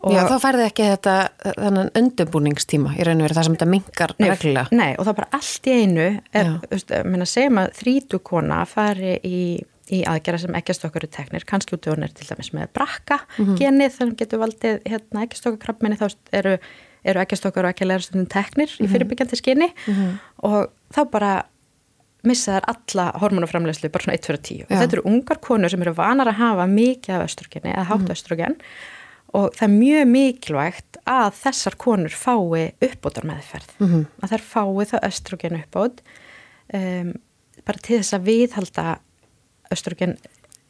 Já, 0.00 0.22
þá 0.24 0.36
færði 0.40 0.64
ekki 0.64 0.84
þetta 0.94 1.14
þannig 1.60 1.90
undirbúningstíma 2.00 2.94
í 2.96 3.04
raun 3.04 3.18
og 3.20 3.26
verið 3.26 3.36
það 3.36 3.44
sem 3.48 3.56
þetta 3.58 3.66
minkar 3.68 4.14
Nei, 4.16 4.28
reglulega. 4.30 4.68
nei, 4.72 4.94
og 4.96 5.04
það 5.04 5.16
bara 5.18 5.28
allt 5.36 5.68
í 5.68 5.74
einu 5.76 6.06
er, 6.40 6.52
segjum 7.28 7.60
að 7.60 7.74
þrítu 7.76 8.20
kona 8.24 8.62
fari 8.64 9.18
í, 9.28 9.40
í 9.92 9.98
aðgerða 10.08 10.40
sem 10.46 10.56
ekkjastokkur 10.56 11.04
eru 11.04 11.10
teknir, 11.18 11.44
kannski 11.44 11.76
út 11.76 11.90
hún 11.92 12.06
er 12.08 12.14
til 12.16 12.30
dæmis 12.30 12.48
með 12.56 12.72
brakka 12.78 13.18
genið, 13.60 13.92
þannig 13.98 14.16
getur 14.22 14.40
valdið 14.40 14.80
hérna, 14.88 15.26
ekkjastokkarkrabbminni, 15.26 16.00
þá 16.00 16.08
eru, 16.40 16.56
eru 17.04 17.20
ekkjastokkar 17.22 17.64
og 17.64 17.70
ekki 17.74 17.86
stundum 18.04 18.26
teknir 18.28 18.68
í 18.80 18.86
fyrirbyggjandi 18.90 19.36
skinni 19.40 19.68
og 20.42 20.70
þá 20.94 21.00
bara 21.10 21.32
missa 22.24 22.58
þær 22.58 22.66
alla 22.74 23.04
hormonaframlegslu 23.20 23.88
bara 23.90 24.04
svona 24.04 24.18
1 24.18 24.26
fyrir 24.28 24.40
10 24.44 24.62
og 24.66 24.68
þetta 24.76 24.96
eru 24.98 25.06
ungar 25.08 25.38
konur 25.40 25.70
sem 25.72 25.80
eru 25.80 25.94
vanar 25.96 26.28
að 26.28 26.40
hafa 26.42 26.66
mikið 26.68 27.14
af 27.16 27.24
östrogeni 27.30 27.72
eða 27.72 27.86
hátt 27.88 28.10
östrogen. 28.12 28.56
Og 29.32 29.54
það 29.54 29.62
er 29.62 29.74
mjög 29.78 30.08
mikilvægt 30.10 30.96
að 31.06 31.30
þessar 31.38 31.76
konur 31.78 32.10
fái 32.10 32.72
uppbótar 32.82 33.24
meðferð 33.24 33.70
Mhm. 33.78 34.06
að 34.22 34.30
þær 34.34 34.44
fái 34.52 34.84
það 34.90 35.06
östrogen 35.08 35.62
uppbót 35.62 36.00
um, 36.74 37.14
bara 37.64 37.78
til 37.78 37.98
þess 38.02 38.12
að 38.18 38.26
viðhalda 38.26 38.98
östrogen 39.72 40.16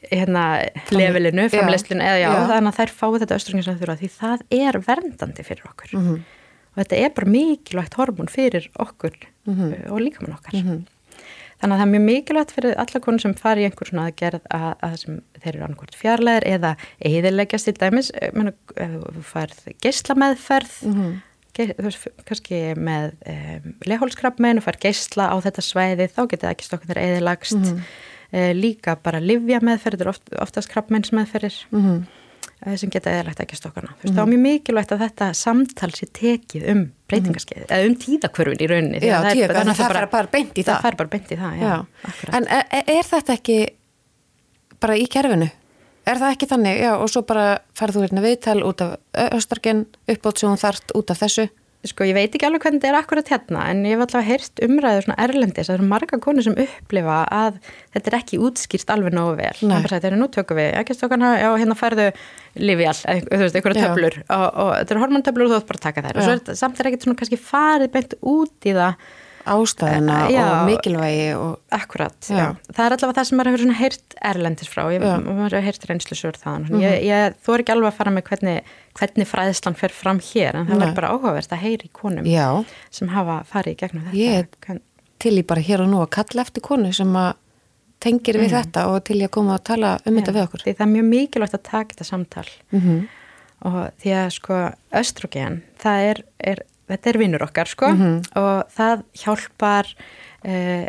hérna 0.09 0.45
levelinu, 0.91 1.43
Já. 1.49 1.53
framleiðslinu 1.59 2.01
eða 2.03 2.21
já, 2.23 2.29
Já. 2.33 2.47
þannig 2.49 2.71
að 2.73 2.79
þær 2.81 2.93
fái 3.01 3.19
þetta 3.21 3.37
þurfa 3.81 3.99
því 4.01 4.09
það 4.17 4.45
er 4.51 4.79
verndandi 4.87 5.45
fyrir 5.45 5.67
okkur 5.69 5.93
Mhm. 5.99 6.15
og 6.71 6.77
þetta 6.85 6.97
er 7.05 7.11
bara 7.11 7.27
mikilvægt 7.35 7.95
hormón 7.99 8.31
fyrir 8.31 8.69
okkur 8.79 9.13
Mhm. 9.47 9.73
uh, 9.73 9.93
og 9.93 10.01
líkamann 10.01 10.37
okkar 10.39 10.53
þannig 11.61 11.75
að 11.77 11.81
það 11.81 11.85
er 11.85 11.93
mjög 11.93 12.05
mikilvægt 12.09 12.53
fyrir 12.57 12.75
alla 12.79 13.01
konur 13.05 13.21
sem 13.21 13.35
fari 13.35 13.61
í 13.61 13.69
einhver 13.69 13.87
svona 13.91 14.07
aðgerð 14.09 14.41
að, 14.51 14.75
að 14.83 14.97
sem 14.99 15.23
þeir 15.43 15.55
eru 15.55 15.65
annarkvort 15.67 15.95
fjarlæðir 16.01 16.47
eða 16.57 16.77
eðileggjast 17.05 17.69
í 17.69 17.73
dæmis 17.77 18.11
eh, 18.15 18.31
meina, 18.33 18.53
ef 18.77 18.91
þú 18.91 19.23
færð 19.23 19.59
geislameðferð 19.83 20.73
Mhm. 20.89 21.21
kannski 22.25 22.75
með 22.79 23.13
um, 23.29 23.75
lehólskrafmein 23.85 24.57
og 24.57 24.65
fær 24.65 24.79
geisla 24.81 25.27
á 25.29 25.37
þetta 25.43 25.61
svæði 25.67 26.07
þá 26.09 26.23
getur 26.31 26.49
ekki 26.55 26.65
stokkan 26.65 26.89
þeirra 26.95 27.05
eðilagst 27.11 27.57
Mhm. 27.59 27.77
uh, 27.77 27.83
líka 28.55 28.97
bara 29.03 29.21
livja 29.21 29.59
meðferð 29.61 30.07
oft, 30.07 30.23
oftast 30.39 30.71
krafmeinsmeðferðir 30.71 31.57
Mhm. 31.73 32.07
uh, 32.67 32.77
sem 32.77 32.91
geta 32.91 33.11
eðilagt 33.11 33.41
ekki 33.43 33.57
stokkana 33.59 33.95
þú 34.01 34.05
veist, 34.05 34.15
þá 34.15 34.21
er 34.23 34.31
mjög 34.33 34.43
mikilvægt 34.47 34.93
að 34.95 35.03
þetta 35.07 35.31
samtal 35.35 35.91
sé 35.97 36.07
tekið 36.13 36.69
um 36.71 36.83
breytingaskeið, 37.11 37.67
eða 37.69 37.87
um 37.89 37.95
tíðakvörfin 38.05 38.61
í 38.63 38.69
rauninni 38.71 39.01
Já, 39.03 39.17
að 39.21 39.73
það 39.75 39.77
fara 39.81 40.07
bara 40.07 40.29
beint 40.33 40.55
í 40.55 40.63
það. 40.63 40.75
það 40.77 40.83
fær 40.87 40.97
bara 40.97 41.09
beint 41.17 41.31
í 41.33 41.37
það, 41.41 41.57
já, 41.61 41.71
Já. 41.71 42.37
En 42.37 42.47
er, 42.49 42.65
er 42.87 43.03
þetta 43.11 43.33
ekki 43.39 43.59
bara 44.81 44.97
í 44.97 45.07
kerfinu? 45.11 45.51
Er 46.07 46.17
það 46.17 46.33
ekki 46.35 46.47
þannig? 46.49 46.79
Já, 46.81 46.93
og 46.97 47.09
svo 47.13 47.21
bara 47.29 47.59
færðu 47.77 47.99
þú 48.01 48.05
hérna 48.07 48.23
viðtal 48.25 48.63
út 48.65 48.81
af 48.81 48.95
östargen, 49.37 49.83
uppbót 50.09 50.39
sem 50.41 50.49
hún 50.49 50.57
þart 50.63 50.95
út 50.97 51.11
af 51.13 51.19
þessu? 51.21 51.49
Sko 51.89 52.05
ég 52.05 52.13
veit 52.17 52.35
ekki 52.35 52.45
alveg 52.45 52.65
hvernig 52.65 52.83
þetta 52.83 52.91
er 52.91 52.99
akkurat 52.99 53.31
hérna 53.33 53.63
en 53.71 53.79
ég 53.89 53.95
hef 53.95 54.03
alltaf 54.05 54.27
heyrt 54.27 54.61
umræður 54.67 55.07
svona 55.07 55.17
erlendis 55.25 55.71
það 55.71 55.77
eru 55.79 55.87
marga 55.89 56.19
konur 56.21 56.45
sem 56.45 56.59
upplifa 56.61 57.21
að 57.33 57.57
þetta 57.95 58.11
er 58.11 58.17
ekki 58.19 58.41
útskýrt 58.45 58.93
alveg 58.93 59.17
nógu 59.17 59.39
vel. 59.39 59.55
Það 59.63 59.89
er 59.89 59.97
að 59.97 60.09
er 60.11 60.19
nú 60.21 60.29
tökum 60.35 60.61
við, 60.61 60.69
ekki 60.83 60.97
stokkana 60.99 61.33
já 61.41 61.49
hérna 61.55 61.79
færðu 61.79 62.11
lifi 62.61 62.91
all, 62.91 63.01
þú 63.01 63.41
veist, 63.45 63.57
einhverja 63.57 63.81
Já. 63.81 63.87
töflur 63.87 64.19
og, 64.27 64.47
og 64.51 64.71
þetta 64.75 64.95
eru 64.95 65.05
hormontöflur 65.07 65.47
og 65.47 65.53
þú 65.53 65.59
ætti 65.61 65.71
bara 65.71 65.81
að 65.81 65.87
taka 65.87 66.05
þær. 66.07 66.21
Og 66.21 66.27
svo 66.27 66.37
er 66.37 66.61
samt 66.61 66.81
er 66.81 66.91
ekkert 66.91 67.07
svona 67.07 67.21
kannski 67.21 67.41
farið 67.41 67.93
beint 67.95 68.17
út 68.21 68.69
í 68.69 68.77
það 68.77 69.11
ástæðuna 69.47 70.19
Já. 70.33 70.41
og 70.45 70.69
mikilvægi 70.69 71.29
og 71.39 71.59
Akkurat, 71.71 72.19
Já. 72.29 72.57
Það 72.73 72.85
er 72.85 72.97
allavega 72.97 73.17
það 73.19 73.29
sem 73.29 73.39
maður 73.41 73.57
hefur 73.57 73.75
heyrt 73.81 74.17
erlendis 74.31 74.69
frá, 74.69 74.83
ég, 74.93 75.01
maður 75.05 75.57
hefur 75.57 75.67
heyrt 75.69 75.87
reynslusur 75.91 76.39
þaðan. 76.41 76.69
Mm 76.71 76.85
ég, 76.85 76.97
ég, 77.09 77.35
þú 77.41 77.55
er 77.55 77.65
ekki 77.65 77.75
alveg 77.77 77.93
að 77.93 77.99
fara 78.01 78.15
með 78.15 78.27
hvernig, 78.31 78.71
hvernig 78.99 79.31
fræðslan 79.31 79.79
fer 79.79 79.95
fram 79.95 80.21
hér, 80.21 80.61
en 80.61 80.67
það 80.67 80.87
er 80.89 80.95
bara 80.99 81.13
áhugavert 81.15 81.53
að 81.53 81.65
heyri 81.65 81.91
konum 81.93 82.27
já, 82.29 82.65
sem 82.91 83.09
hafa 83.09 83.43
farið 83.49 83.77
í 83.77 83.81
gegnum 83.85 84.09
þetta. 84.09 84.19
Ég- 84.19 84.59
Hvern, 84.67 84.83
til 85.21 85.37
í 85.39 85.47
bara 85.47 85.61
hér 85.61 85.85
og 85.85 85.91
nú 85.93 86.01
að 86.03 86.11
kalla 86.17 86.43
eftir 86.43 86.65
konu 86.65 86.93
sem 86.97 87.17
að 87.17 87.33
tengir 88.01 88.39
við 88.41 88.55
þetta 88.57 88.87
og 88.91 89.03
til 89.05 89.19
í 89.21 89.27
að 89.27 89.35
koma 89.37 89.59
að 89.59 89.67
tala 89.73 89.95
um 90.09 90.17
þetta 90.17 90.33
við 90.37 90.45
okkur 90.47 90.65
Því 90.65 90.75
það 90.79 90.87
er 90.87 90.93
mjög 90.95 91.09
mikilvægt 91.11 91.57
að 91.59 91.65
taka 91.69 91.95
þetta 91.95 92.07
samtal 92.09 92.47
mm 92.73 92.81
-hmm. 92.81 93.01
og 93.71 93.79
því 94.01 94.15
að 94.17 94.29
sko 94.37 94.61
östrogen, 95.03 95.61
það 95.83 96.07
er, 96.11 96.23
er 96.53 96.63
þetta 96.91 97.11
er 97.15 97.19
vinnur 97.19 97.43
okkar 97.47 97.67
sko 97.71 97.89
Mhm. 97.95 98.23
og 98.37 98.69
það 98.77 99.05
hjálpar 99.23 99.87
uh, 100.45 100.87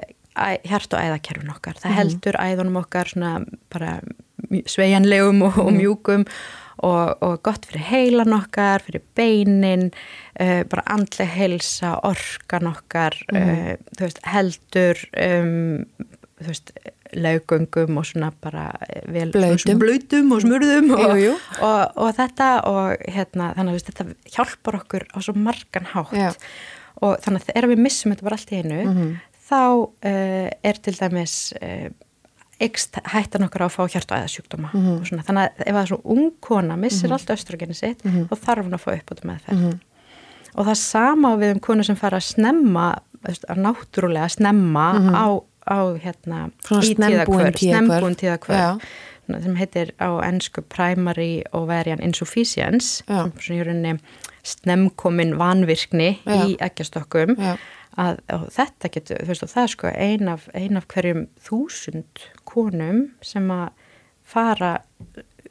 hjart 0.64 0.94
og 0.94 1.00
æðakerfin 1.04 1.50
okkar 1.54 1.76
Mhm. 1.76 1.82
það 1.84 1.98
heldur 2.00 2.40
æðunum 2.40 2.78
okkar 2.86 3.06
svona 3.12 3.46
bara 3.70 4.00
mj- 4.50 4.66
sveigjanlegum 4.68 5.42
og, 5.44 5.54
Mhm. 5.56 5.66
og 5.68 5.74
mjúkum 5.74 6.26
og, 6.84 7.18
og 7.22 7.44
gott 7.44 7.66
fyrir 7.66 7.84
heilan 7.92 8.34
okkar, 8.34 8.80
fyrir 8.82 9.02
beinin 9.16 9.92
uh, 10.40 10.64
bara 10.64 10.84
andleg 10.88 11.28
heilsa 11.28 12.00
orkan 12.04 12.68
okkar 12.74 13.14
Mhm. 13.32 13.38
uh, 13.38 13.76
veist, 14.00 14.20
heldur 14.26 14.98
um, 15.18 15.86
veist 16.42 16.72
laugöngum 17.16 17.98
og 17.98 18.06
svona 18.06 18.32
bara 18.42 18.72
eh, 18.90 19.02
vel, 19.12 19.32
Blautum. 19.32 19.58
svona 19.64 19.80
blautum 19.80 20.32
og 20.36 20.42
smurðum 20.42 20.92
og, 20.96 21.00
Jú, 21.16 21.18
jú. 21.26 21.34
og, 21.62 21.98
og 21.98 22.14
þetta 22.18 22.50
og 22.70 22.98
hérna, 23.08 23.54
þannig 23.58 23.80
að 23.80 23.90
þetta 23.90 24.06
hjálpar 24.36 24.80
okkur 24.82 25.08
á 25.12 25.18
svo 25.22 25.34
margan 25.36 25.90
hátt 25.94 26.14
Já. 26.16 26.32
og 27.02 27.18
þannig 27.24 27.42
að 27.42 27.50
þegar 27.52 27.70
við 27.74 27.84
missum 27.88 28.12
þetta 28.14 28.24
bara 28.30 28.36
allt 28.40 28.52
í 28.56 28.62
einu 28.62 28.80
Mhm. 28.86 29.12
þá 29.52 29.60
uh, 29.84 30.50
er 30.64 30.74
til 30.80 30.94
dæmis 30.96 31.54
uh, 31.62 31.90
hættan 33.12 33.44
okkar 33.48 33.66
á 33.66 33.68
að 33.68 33.74
fá 33.76 33.84
hjart 33.90 34.12
og 34.12 34.18
æðasjúkdóma 34.22 34.70
Mhm. 34.74 34.92
og 35.02 35.06
svona, 35.08 35.24
þannig 35.28 35.44
að 35.50 35.64
ef 35.66 35.74
það 35.76 35.82
er 35.82 35.88
svo 35.92 36.02
ung 36.06 36.32
kona 36.40 36.76
missir 36.78 37.12
allt 37.12 37.28
östrogeni 37.34 37.74
sitt 37.76 38.04
Mhm. 38.06 38.28
þá 38.30 38.36
þarf 38.46 38.64
hún 38.66 38.74
að 38.78 38.84
fá 38.86 38.92
upp 38.96 39.10
á 39.10 39.14
þetta 39.16 39.28
meðferð 39.32 39.80
og 40.56 40.66
það 40.68 40.76
sama 40.78 41.36
við 41.38 41.52
um 41.54 41.60
konu 41.60 41.84
sem 41.84 41.96
fara 41.96 42.18
að 42.18 42.28
snemma 42.36 43.00
náttúrulega 43.56 44.30
snemma 44.30 44.86
á, 45.14 45.26
á 45.72 45.80
hérna 46.04 46.42
í 46.82 46.92
snemmbúin 46.92 48.18
tíðakvörf 48.20 48.60
Já. 48.60 48.80
sem 49.32 49.56
heitir 49.56 49.94
á 50.04 50.10
ennsku 50.28 50.64
primary 50.68 51.44
ovarian 51.56 52.04
insufficiency 52.04 53.06
Já. 53.08 53.30
sem 53.40 53.58
í 53.58 53.64
rauninni 53.64 53.96
snemkomin 54.44 55.38
vanvirkni 55.40 56.18
Já. 56.26 56.42
í 56.46 56.58
eggjastokkum 56.60 57.38
Já. 57.38 57.56
að 58.02 58.20
og 58.36 58.48
þetta 58.56 58.92
getur, 58.96 59.24
þú 59.24 59.34
veist 59.34 59.46
og 59.48 59.54
það 59.54 59.64
er 59.64 59.74
sko 59.76 59.94
ein 59.94 60.34
af, 60.34 60.50
ein 60.58 60.80
af 60.80 60.88
hverjum 60.92 61.28
þúsund 61.48 62.28
konum 62.48 63.06
sem 63.26 63.48
að 63.54 63.70
fara 64.24 64.76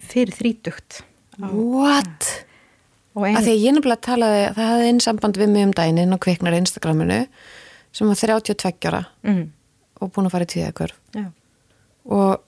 fyrir 0.00 0.37
þrítugt 0.37 1.03
What? 1.41 2.45
og 3.17 3.25
ein, 3.27 3.39
Að 3.39 3.49
því 3.49 3.55
ég 3.62 3.75
nefnilega 3.77 4.05
talaði, 4.05 4.43
það 4.57 4.71
hafði 4.73 4.91
einn 4.91 5.00
samband 5.05 5.41
við 5.41 5.53
mig 5.55 5.67
um 5.69 5.99
inn 6.03 6.15
á 6.15 6.19
kviknar 6.21 6.57
Instagraminu 6.59 7.21
sem 7.93 8.11
var 8.11 8.21
32 8.21 8.91
ára 8.91 9.03
mm, 9.27 9.47
og 10.00 10.12
búin 10.12 10.26
að 10.26 10.30
fara 10.35 10.45
í 10.45 10.52
tíðakörf 10.54 10.97
og 12.11 12.40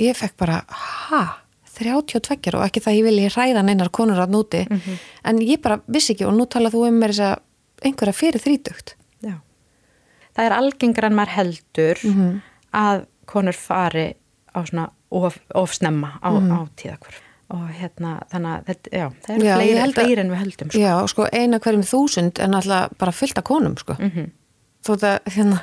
ég 0.00 0.16
fekk 0.16 0.36
bara, 0.40 0.62
ha? 0.68 1.22
32 1.74 2.38
ára 2.48 2.60
og 2.60 2.66
ekki 2.68 2.80
það 2.84 2.96
ég 3.00 3.04
vilji 3.08 3.30
hræða 3.34 3.62
neinar 3.66 3.90
konur 3.90 4.20
að 4.22 4.30
núti 4.30 4.60
Mhm. 4.70 4.98
en 5.24 5.38
ég 5.38 5.60
bara 5.62 5.80
vissi 5.88 6.14
ekki 6.14 6.26
og 6.26 6.34
nú 6.34 6.46
talað 6.46 6.72
þú 6.74 6.86
um 6.88 7.00
mér 7.00 7.10
þess 7.10 7.20
að 7.20 7.38
einhverja 7.84 8.14
fyrir 8.14 8.40
þrítugt 8.40 8.94
já 9.22 9.34
það 10.36 10.44
er 10.46 10.52
algengar 10.52 11.04
en 11.04 11.14
maður 11.14 11.34
heldur 11.38 11.96
Mhm. 12.04 12.40
að 12.72 13.06
konur 13.26 13.52
fari 13.54 14.14
á 14.54 14.60
svona 14.64 14.90
of, 15.10 15.38
of 15.54 15.72
snemma 15.72 16.18
á, 16.22 16.30
á 16.30 16.68
tíðakvörf 16.76 17.20
og 17.50 17.68
hérna 17.70 18.22
þannig 18.30 18.50
að 18.54 18.64
þetta, 18.64 18.90
já, 18.90 19.10
það 19.26 19.36
Mhm. 19.36 19.42
Já, 19.44 19.56
fleiri, 19.56 19.78
að- 19.82 19.94
fleiri 19.94 20.18
en 20.20 20.30
við 20.30 20.36
höldum 20.42 20.70
sko. 20.70 20.78
Já, 20.78 21.06
sko 21.08 21.28
eina 21.32 21.58
hverjum 21.58 21.82
þúsund 21.82 22.38
en 22.38 22.54
alltaf 22.54 22.96
bara 22.98 23.12
fullt 23.12 23.38
af 23.38 23.44
konum 23.44 23.76
sko 23.76 23.94
Mhm. 23.98 24.30
þó 24.84 24.96
það 24.96 25.20
hérna 25.26 25.62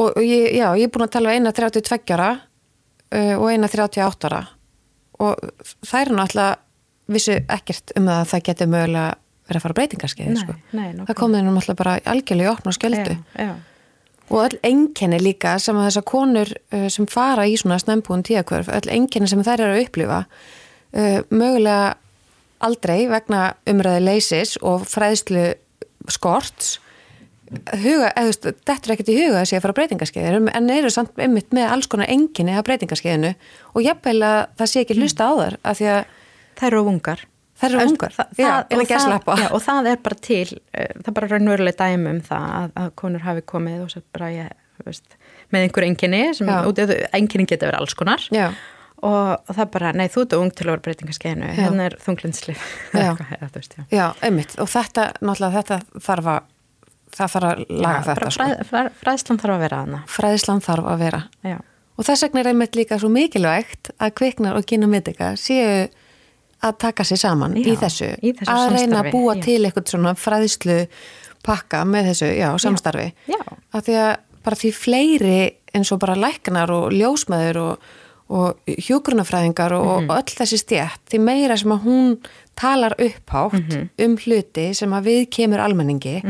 og, 0.00 0.20
ég, 0.22 0.50
já, 0.58 0.68
ég 0.78 0.88
er 0.88 0.92
búin 0.94 1.06
að 1.06 1.14
tala 1.16 1.32
við 1.32 1.40
eina 1.40 1.54
32 1.54 2.16
ára 2.16 2.30
uh, 2.34 3.34
og 3.38 3.48
eina 3.50 3.70
38 3.70 4.30
ára. 4.30 4.40
Og 5.22 5.52
það 5.86 6.00
er 6.00 6.14
náttúrulega 6.18 6.54
vissu 7.14 7.36
ekkert 7.52 7.92
um 8.00 8.08
að 8.10 8.24
það 8.32 8.48
getur 8.48 8.72
mögulega 8.72 9.12
verið 9.44 9.58
að 9.58 9.64
fara 9.66 9.76
breytingarskeiði 9.76 10.40
sko. 10.40 10.56
það 10.72 11.16
komið 11.18 11.44
nú 11.44 11.52
náttúrulega 11.52 11.80
bara 11.82 11.94
algjörlega 12.14 12.48
í 12.48 12.52
opna 12.54 12.72
og 12.72 12.78
skjöldu. 12.78 13.16
Já, 13.36 13.44
já, 13.44 13.54
og 14.30 14.38
öll 14.40 14.58
einkenni 14.64 15.18
líka 15.20 15.58
sem 15.60 15.76
að 15.76 15.90
þessar 15.90 16.06
konur 16.08 16.52
uh, 16.72 16.86
sem 16.92 17.08
fara 17.10 17.44
í 17.48 17.58
svona 17.60 17.78
snembúin 17.82 18.24
tíakvörf, 18.24 18.70
öll 18.72 18.92
einkenni 18.92 19.28
sem 19.30 19.42
þær 19.44 19.66
eru 19.66 19.76
að 19.76 19.84
upplifa 19.84 20.22
uh, 20.24 21.20
mögulega 21.28 21.94
aldrei 22.64 23.04
vegna 23.10 23.42
umræði 23.68 24.06
leysis 24.06 24.56
og 24.64 24.86
fræðslu 24.88 25.50
skorts 26.12 26.78
huga, 27.82 28.10
eða 28.16 28.32
þetta 28.34 28.74
er 28.74 28.94
ekkert 28.94 29.12
í 29.12 29.16
huga 29.18 29.42
þessi 29.42 29.58
að 29.58 29.64
fara 29.64 29.76
breytingarskeiðir 29.78 30.38
en 30.54 30.72
eru 30.74 30.90
samt 30.92 31.20
einmitt 31.20 31.54
með 31.56 31.70
alls 31.74 31.88
konar 31.90 32.10
enginni 32.12 32.56
að 32.56 32.66
breytingarskeiðinu 32.68 33.30
og 33.74 33.84
jafnvel 33.84 34.18
að 34.26 34.40
það 34.58 34.70
sé 34.72 34.82
ekki 34.84 34.98
hlusta 34.98 35.28
á 35.28 35.32
þar 35.40 35.56
af 35.62 35.80
því 35.80 35.88
að 35.94 36.02
það 36.58 36.68
eru 36.70 36.82
ungar. 36.90 37.24
Þær 37.54 37.70
eru 37.70 37.86
ungar. 37.86 38.14
það, 38.16 38.30
já, 38.34 38.44
það, 38.44 38.74
og, 38.74 38.88
það, 38.90 39.42
já, 39.44 39.48
og 39.54 39.62
það 39.62 39.88
er 39.92 39.98
bara 40.04 40.20
til 40.26 40.46
eh, 40.74 40.92
það 40.98 41.10
er 41.10 41.16
bara 41.18 41.30
raunveruleg 41.30 41.76
dæmi 41.78 42.10
um 42.10 42.22
það 42.26 42.46
að, 42.58 42.70
að 42.82 42.92
konur 43.00 43.24
hafi 43.24 43.44
komið 43.54 43.84
og 43.84 43.92
svo 43.92 44.02
bara 44.16 44.30
ég, 44.34 44.54
veist, 44.84 45.18
með 45.54 45.68
einhver 45.68 45.86
enginni 45.86 46.22
enginni 47.14 47.46
geta 47.46 47.68
verið 47.70 47.78
alls 47.78 47.94
konar. 47.98 48.26
Já, 48.34 48.48
og, 49.04 49.52
það 49.52 49.70
bara, 49.76 49.92
nei 49.96 50.06
þú 50.12 50.24
ert 50.24 50.36
ung 50.38 50.50
til 50.50 50.66
að 50.66 50.72
vera 50.72 50.84
breytingaskeiðinu, 50.88 51.52
Já. 51.52 51.60
hérna 51.60 51.86
er 51.88 51.96
já. 53.04 53.08
Já, 53.92 54.06
einmitt. 54.24 54.56
Og 54.62 54.70
þetta, 54.70 55.08
náttúrulega 55.20 55.62
þetta 55.62 56.02
þarf 56.08 56.30
að 56.34 56.50
það 57.14 57.32
þarf 57.34 57.48
að 57.50 57.64
laga 57.70 57.94
Já, 57.94 58.02
þetta 58.08 58.20
bara 58.20 58.30
sko. 58.30 58.44
fræð, 58.44 58.64
fræð, 58.70 58.90
fræðslan 59.02 59.38
þarf 59.42 59.54
að 59.56 59.62
vera 59.64 59.80
hana 59.84 60.02
fræðislan 60.16 60.60
þarf 60.66 60.88
að 60.94 60.98
vera 61.04 61.22
já, 61.44 61.58
og 61.98 62.04
þess 62.08 62.22
vegna 62.26 62.40
er 62.44 62.48
einmitt 62.52 62.74
líka 62.78 62.98
svo 62.98 63.08
mikilvægt 63.14 63.90
að 64.02 64.14
kviknar 64.18 64.56
og 64.58 64.66
kynna 64.66 64.86
mitika 64.90 65.32
séu 65.38 65.88
að 66.64 66.78
taka 66.80 67.04
sér 67.04 67.20
saman 67.20 67.56
í 67.60 67.64
þessu, 67.76 68.08
í 68.24 68.32
þessu 68.32 68.50
að 68.50 68.70
reyna 68.72 69.00
að 69.02 69.10
samstarfi, 69.10 69.12
búa 69.12 69.34
til 69.44 69.58
eitthvað 69.68 69.90
svona 69.92 70.14
fræðislu 70.16 70.78
pakka 71.44 71.82
með 71.84 72.06
þessu, 72.12 72.30
já, 72.38 72.48
samstarfi 72.58 73.10
já. 73.28 73.40
að 73.74 73.82
því 73.90 73.98
að 74.00 74.14
bara 74.44 74.56
því 74.60 74.70
fleiri 74.76 75.36
eins 75.74 75.90
og 75.92 76.00
bara 76.00 76.14
læknar 76.16 76.70
og 76.72 76.92
ljósmaður 76.94 77.58
og, 77.60 77.78
og 78.34 78.72
hjógrunafræðingar 78.88 79.72
og, 79.76 80.02
Mhm. 80.02 80.10
og 80.10 80.16
öll 80.16 80.36
þessi 80.40 80.58
stjætt 80.62 81.00
því 81.12 81.20
meira 81.20 81.56
sem 81.60 81.70
að 81.72 81.82
hún 81.84 82.18
talar 82.56 82.94
upphátt 82.98 83.52
Mhm. 83.68 83.88
um 83.98 84.16
hluti 84.16 84.74
sem 84.74 84.90
að 84.90 85.04
við 85.04 85.28
kemur 85.30 85.60
almenningi 85.60 86.22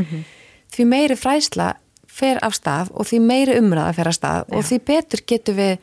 því 0.75 0.87
meiri 0.91 1.17
fræðsla 1.19 1.69
fer 2.15 2.39
af 2.47 2.55
stað 2.55 2.91
og 2.95 3.07
því 3.09 3.21
meiri 3.27 3.59
umræða 3.61 3.95
fer 3.97 4.11
af 4.11 4.17
stað 4.19 4.51
og 4.55 4.65
því 4.69 4.79
betur 4.91 5.23
getur 5.27 5.57
við 5.59 5.79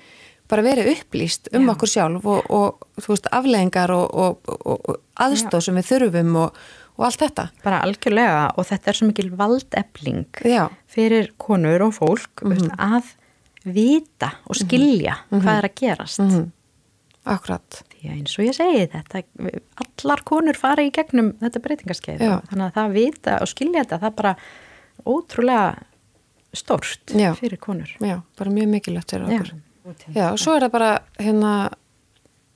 bara 0.51 0.63
verið 0.65 0.89
upplýst 0.97 1.47
um 1.55 1.63
Já. 1.67 1.71
okkur 1.73 1.87
sjálf 1.91 2.25
og, 2.27 2.47
og 2.51 3.01
þú 3.03 3.13
veist, 3.13 3.27
afleðingar 3.31 3.91
og, 3.95 4.07
og, 4.13 4.53
og, 4.67 4.95
aðstóð 5.23 5.61
sem 5.63 5.77
við 5.79 5.87
þurfum 5.91 6.35
og, 6.41 6.57
og 6.99 7.05
allt 7.07 7.21
þetta. 7.23 7.45
bara 7.63 7.79
algjörlega 7.85 8.41
og 8.59 8.67
þetta 8.67 8.91
er 8.91 8.97
svo 8.99 9.07
mikil 9.07 9.29
valdefling 9.39 10.41
Já, 10.43 10.65
fyrir 10.91 11.31
konur 11.39 11.87
og 11.87 11.93
fólk 11.95 12.43
Mhm. 12.43 12.51
veist, 12.57 12.75
að 12.77 13.13
vita 13.75 14.31
og 14.49 14.55
skilja 14.57 15.15
hvað 15.31 15.53
er 15.61 15.69
að 15.69 15.75
gerast 15.83 16.19
mm 16.25 16.49
akkurat. 17.21 17.83
því 17.93 18.09
að 18.09 18.13
eins 18.17 18.31
og 18.39 18.45
ég 18.47 18.55
segi 18.57 18.85
þetta 18.89 19.19
allar 19.77 20.23
konur 20.25 20.57
fara 20.57 20.81
í 20.81 20.89
gegnum 20.91 21.33
þetta 21.37 21.59
breytingarskeið 21.61 22.19
Já. 22.25 22.39
þannig 22.49 22.65
að 22.65 22.73
það 22.79 22.95
vita 22.95 23.35
og 23.43 23.47
skilja 23.51 23.83
þetta 23.85 23.99
það 24.01 24.15
bara 24.17 24.31
ótrúlega 25.05 25.87
stórt 26.53 27.13
Já. 27.15 27.31
fyrir 27.37 27.59
konur 27.59 27.91
Já, 27.99 28.21
bara 28.37 28.51
mjög 28.51 28.67
mikilvægt 28.67 29.11
fyrir 29.11 29.27
okkur. 29.27 29.51
Já. 29.53 29.67
Já, 30.13 30.25
svo 30.37 30.55
er 30.55 30.67
það 30.67 30.71
bara 30.75 30.91
hérna 31.19 31.53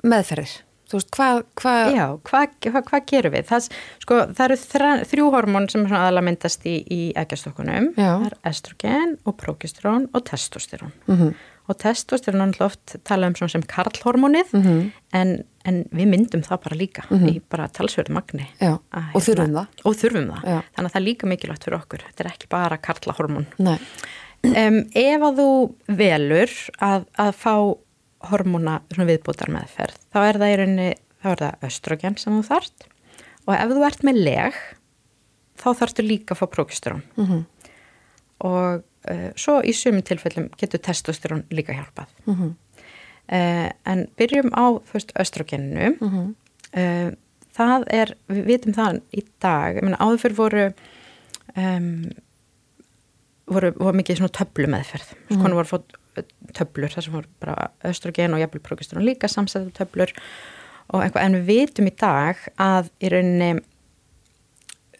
meðferðir. 0.05 0.61
þú 0.85 0.99
veist, 0.99 1.09
hvað 1.15 1.39
hva... 1.61 1.73
Já, 1.95 2.05
hvað 2.27 2.51
hva, 2.67 2.81
hva 2.85 2.99
gerum 3.09 3.33
við? 3.33 3.47
Það, 3.49 3.69
sko, 4.03 4.19
það 4.37 4.43
eru 4.45 4.57
þrjá, 4.61 4.91
þrjú 5.11 5.29
hormón 5.33 5.69
sem 5.71 5.85
er 5.87 5.95
aðalega 5.97 6.27
myndast 6.27 6.67
í, 6.69 6.75
í 6.85 7.01
ekkjastokkunum 7.17 7.87
það 7.97 8.27
er 8.29 8.37
estrogen 8.51 9.15
og 9.25 9.37
progesterón 9.41 10.05
og 10.13 10.25
testosterón 10.29 10.93
mm 11.07 11.15
-hmm. 11.15 11.33
Og 11.65 11.77
testosterón 11.81 12.53
er 12.53 12.63
oft 12.65 12.95
tala 13.07 13.29
um 13.29 13.35
sem 13.35 13.63
karlhormónið 13.63 14.53
mm 14.53 14.63
-hmm. 14.63 14.91
en, 15.13 15.43
en 15.65 15.83
við 15.91 16.07
myndum 16.11 16.43
það 16.43 16.63
bara 16.63 16.75
líka 16.75 17.03
mm 17.09 17.17
-hmm. 17.17 17.29
í 17.29 17.41
bara 17.49 17.67
talsverðu 17.67 18.13
magni 18.13 18.47
að, 18.59 18.79
og 19.13 19.21
þurfum 19.21 19.53
það 19.53 19.67
og 19.83 19.95
þurfum 19.95 20.27
það, 20.31 20.43
Já. 20.43 20.61
þannig 20.75 20.89
að 20.89 20.93
það 20.93 21.01
er 21.01 21.07
líka 21.09 21.27
mikilvægt 21.27 21.63
fyrir 21.63 21.79
okkur 21.79 22.05
þetta 22.07 22.23
er 22.23 22.31
ekki 22.31 22.47
bara 22.49 22.77
karlahormón 22.77 23.47
um, 23.59 24.79
ef 24.93 25.21
að 25.21 25.37
þú 25.39 25.75
velur 25.87 26.51
að, 26.79 27.05
að 27.17 27.31
fá 27.31 27.55
hormóna 28.29 28.81
viðbútar 28.89 29.49
meðferð 29.49 29.97
þá 30.13 30.19
er 30.25 30.37
það 30.37 30.51
í 30.51 30.57
rauninni, 30.57 30.93
þá 31.21 31.29
er 31.31 31.39
það 31.43 31.67
östrogen 31.69 32.17
sem 32.17 32.33
þú 32.33 32.43
þart 32.47 32.89
og 33.45 33.53
ef 33.55 33.69
þú 33.69 33.85
ert 33.85 34.03
með 34.03 34.15
leg 34.15 34.53
þá 35.55 35.69
þarfstu 35.79 36.05
líka 36.05 36.35
að 36.35 36.41
fá 36.41 36.45
prókisterón 36.51 37.03
mm 37.15 37.25
-hmm. 37.25 37.45
og 38.49 38.83
svo 39.39 39.59
í 39.61 39.73
sumum 39.75 40.03
tilfellum 40.05 40.49
getur 40.59 40.81
testosterón 40.81 41.45
líka 41.51 41.73
hjálpað. 41.73 42.11
Mm 42.25 42.35
-hmm. 42.35 42.53
en 43.85 44.07
byrjum 44.17 44.51
á 44.53 44.65
fyrst 44.85 45.11
östrogeninu. 45.15 45.97
Mm 45.99 46.09
-hmm. 46.09 47.15
það 47.57 47.83
er, 47.87 48.15
við 48.27 48.45
vitum 48.45 48.73
það 48.73 49.01
í 49.11 49.23
dag, 49.39 49.75
ég 49.75 49.83
menna 49.83 49.97
áður 49.97 50.19
fyrir 50.19 50.35
voru 50.35 50.73
um, 51.55 52.11
voru, 53.45 53.71
voru 53.77 53.97
mikið 53.97 54.17
svona 54.17 54.37
töflu 54.37 54.67
meðferð, 54.67 55.13
sko 55.29 55.41
hann 55.41 55.55
voru 55.55 55.67
fótt 55.67 55.95
töblur 56.55 56.93
þar 56.93 57.05
sem 57.05 57.15
voru 57.15 57.31
bara 57.43 57.69
östrogen 57.87 58.35
og 58.35 58.41
jafnvel 58.41 58.63
progesteron 58.63 59.05
líka 59.05 59.29
samsættu 59.31 59.73
töblur 59.75 60.13
og 60.93 61.01
einhvað 61.01 61.25
en 61.25 61.39
við 61.47 61.61
vitum 61.65 61.89
í 61.89 61.95
dag 61.99 62.41
að 62.61 62.91
í 63.03 63.11
rauninni 63.11 63.51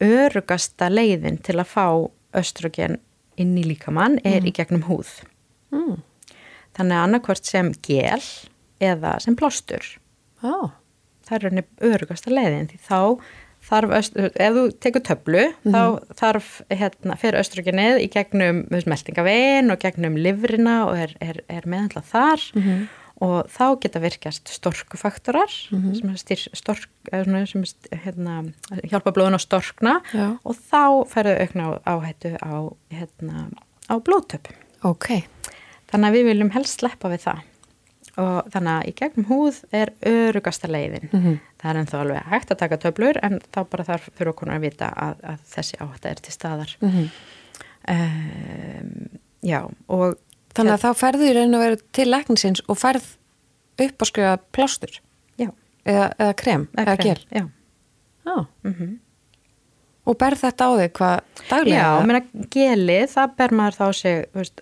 örugasta 0.03 0.89
leiðin 0.91 1.39
til 1.45 1.59
að 1.61 1.71
fá 1.71 1.85
östrogen 2.35 2.99
inn 3.41 3.55
í 3.57 3.65
líkamann 3.67 4.19
er 4.23 4.41
mm. 4.41 4.49
í 4.49 4.55
gegnum 4.55 4.85
húð 4.89 5.11
mm. 5.73 6.01
þannig 6.77 6.97
að 6.97 7.05
annarkvört 7.07 7.49
sem 7.49 7.71
gel 7.85 8.21
eða 8.83 9.17
sem 9.23 9.37
plástur 9.39 9.85
oh. 10.43 10.71
það 11.25 11.37
er 11.37 11.47
rauninni 11.47 11.65
örugasta 11.93 12.33
leiðin 12.33 12.69
því 12.71 12.81
þá 12.85 12.99
þarf, 13.65 13.95
ef 14.13 14.57
þú 14.57 14.65
tekur 14.83 15.05
töflu 15.05 15.45
mm 15.47 15.73
þá 15.75 16.15
þarf, 16.19 16.51
hérna, 16.69 17.17
fyrir 17.21 17.39
östrogenið 17.41 18.03
í 18.03 18.09
gegnum 18.13 18.65
meldingavegin 18.71 19.73
og 19.73 19.81
gegnum 19.81 20.19
livrina 20.19 20.77
og 20.89 20.99
er, 21.07 21.15
er, 21.19 21.41
er 21.49 21.65
meðhandla 21.65 22.03
þar 22.05 22.45
mm 22.53 22.61
-hmm. 22.61 22.85
Og 23.23 23.47
þá 23.47 23.79
geta 23.79 24.01
virkast 24.03 24.51
storkufaktorar 24.51 25.51
mm 25.71 25.81
-hmm. 25.81 26.15
sem, 26.17 26.49
stork, 26.53 26.89
sem 27.11 27.63
hérna, 28.03 28.43
hjálpa 28.83 29.11
blóðun 29.11 29.39
á 29.39 29.41
storkna 29.41 30.01
Já. 30.13 30.37
og 30.43 30.55
þá 30.55 31.07
ferðu 31.07 31.35
aukna 31.41 31.79
áhættu 31.85 32.35
á, 32.43 32.53
hérna, 32.91 33.49
á 33.87 33.95
blóðtöpum. 33.99 34.55
Ok. 34.83 35.23
Þannig 35.87 36.09
að 36.09 36.15
við 36.15 36.25
viljum 36.25 36.51
helst 36.51 36.79
sleppa 36.79 37.09
við 37.09 37.21
það 37.29 37.43
og 38.21 38.51
þannig 38.53 38.71
að 38.71 38.89
í 38.89 38.93
gegnum 38.99 39.27
húð 39.29 39.57
er 39.75 39.91
örugasta 40.07 40.69
leiðin 40.71 41.09
mm 41.09 41.21
-hmm. 41.21 41.39
það 41.61 41.69
er 41.69 41.79
ennþá 41.81 42.01
alveg 42.01 42.29
hægt 42.31 42.51
að 42.51 42.61
taka 42.61 42.77
töflur 42.77 43.19
en 43.23 43.39
þá 43.51 43.59
bara 43.69 43.87
þarf 43.89 44.09
fyrir 44.15 44.31
okkur 44.31 44.51
að 44.51 44.61
vita 44.67 44.91
að, 44.95 45.15
að 45.23 45.39
þessi 45.55 45.79
áhætta 45.79 46.09
er 46.09 46.21
til 46.21 46.33
staðar 46.33 46.77
mm 46.81 46.89
-hmm. 46.89 47.09
um, 47.95 49.19
já 49.43 49.59
og 49.87 50.15
þannig 50.55 50.73
að 50.75 50.83
þá 50.85 51.01
ferðu 51.03 51.29
í 51.29 51.33
raun 51.35 51.57
og 51.57 51.65
veru 51.65 51.81
til 51.95 52.07
lækningsins 52.11 52.63
og 52.67 52.79
ferð 52.79 53.09
upp 53.85 54.05
og 54.05 54.09
skrifa 54.09 54.37
plástur 54.55 54.99
eða, 55.85 56.09
eða 56.17 56.33
krem 56.39 56.67
eða, 56.73 56.85
eða 56.85 56.97
gel 57.03 57.21
já. 57.29 57.45
Ah. 58.25 58.45
Mm 58.63 58.73
-hmm. 58.73 58.97
og 60.05 60.17
berð 60.17 60.41
þetta 60.41 60.65
á 60.65 60.71
þig 60.79 60.91
hvað 60.97 61.15
daglega? 61.49 61.81
Já, 61.81 62.05
mér 62.05 62.21
að 62.21 62.49
geli 62.49 62.99
það 63.07 63.35
ber 63.37 63.53
maður 63.53 63.79
þá 63.79 63.87
sig 63.93 64.25
veist, 64.33 64.61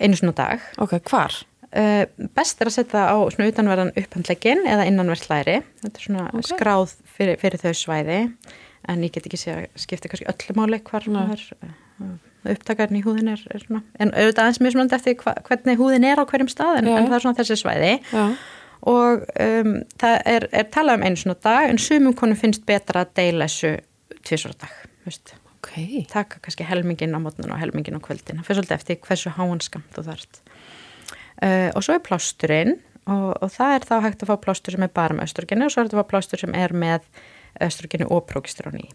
einu 0.00 0.16
svona 0.16 0.32
dag 0.32 0.60
ok, 0.78 0.98
hvar? 1.10 1.46
Uh, 1.72 2.04
best 2.36 2.60
er 2.60 2.68
að 2.68 2.72
setja 2.72 3.06
á 3.08 3.16
svona 3.32 3.48
utanverðan 3.48 3.94
upphandlegin 3.96 4.66
eða 4.68 4.84
innanverðslæri 4.84 5.62
þetta 5.80 5.96
er 5.96 6.04
svona 6.04 6.26
okay. 6.28 6.42
skráð 6.42 6.90
fyrir, 7.04 7.38
fyrir 7.40 7.58
þau 7.60 7.72
svæði 7.72 8.18
en 8.88 9.04
ég 9.04 9.12
get 9.12 9.26
ekki 9.26 9.40
sé 9.40 9.54
að 9.54 9.80
skipta 9.80 10.08
kannski 10.08 10.28
öllu 10.28 10.56
máli 10.58 10.82
hvar 10.84 11.08
er, 11.08 11.46
uh, 11.64 12.18
upptakarinn 12.48 12.98
í 12.98 13.04
húðin 13.04 13.32
er, 13.34 13.44
er 13.54 13.62
svona, 13.62 13.82
en 13.98 14.14
auðvitað 14.14 14.42
aðeins 14.44 14.62
mjög 14.64 14.74
smönd 14.76 14.96
eftir 14.96 15.18
hva, 15.20 15.36
hvernig 15.46 15.78
húðin 15.80 16.08
er 16.08 16.22
á 16.22 16.24
hverjum 16.28 16.50
stað 16.50 16.80
en, 16.80 16.90
en 16.90 17.06
það 17.10 17.18
er 17.18 17.26
svona 17.26 17.40
þessi 17.40 17.58
svæði. 17.60 17.92
Já. 18.12 18.24
og 18.92 19.28
um, 19.46 19.76
það 20.02 20.16
er, 20.34 20.48
er 20.50 20.72
talað 20.74 20.98
um 20.98 21.06
einu 21.06 21.22
svona 21.22 21.38
dag 21.46 21.68
en 21.70 21.78
sumum 21.82 22.16
konum 22.18 22.40
finnst 22.40 22.66
betra 22.66 23.06
að 23.06 23.14
deila 23.20 23.50
þessu 23.50 23.76
tvísvara 24.22 24.58
dag 24.64 25.38
okay. 25.62 26.04
taka 26.10 26.40
kannski 26.42 26.66
helmingin 26.66 27.14
á 27.14 27.20
mótnun 27.22 27.52
og 27.52 27.60
helmingin 27.60 27.98
á 27.98 28.02
kvöldin. 28.02 28.40
Það 28.40 28.48
fyrir 28.48 28.58
svolítið 28.60 28.78
eftir 28.78 29.00
hversu 29.06 29.34
háanskam 29.36 29.84
þú 29.94 30.06
þarft. 30.08 30.40
Uh, 31.42 31.70
og 31.74 31.82
svo 31.82 31.96
er 31.96 32.02
plásturinn 32.06 32.74
og, 33.10 33.30
og 33.42 33.50
það 33.50 33.76
er 33.76 33.86
þá 33.88 33.94
hægt 34.04 34.22
að 34.22 34.30
fá 34.30 34.36
plástur 34.44 34.76
sem 34.76 34.84
er 34.86 34.92
bara 34.94 35.16
með 35.16 35.30
östrogenu 35.30 35.66
og 35.66 35.74
svo 35.74 35.82
er 35.82 35.88
þetta 35.88 35.98
að 35.98 36.04
fá 36.04 36.12
plástur 36.12 36.42
sem 36.42 36.54
er 36.58 36.74
með 36.76 37.08
östrogenu 37.60 38.08
og 38.10 38.26
prókistróni 38.30 38.88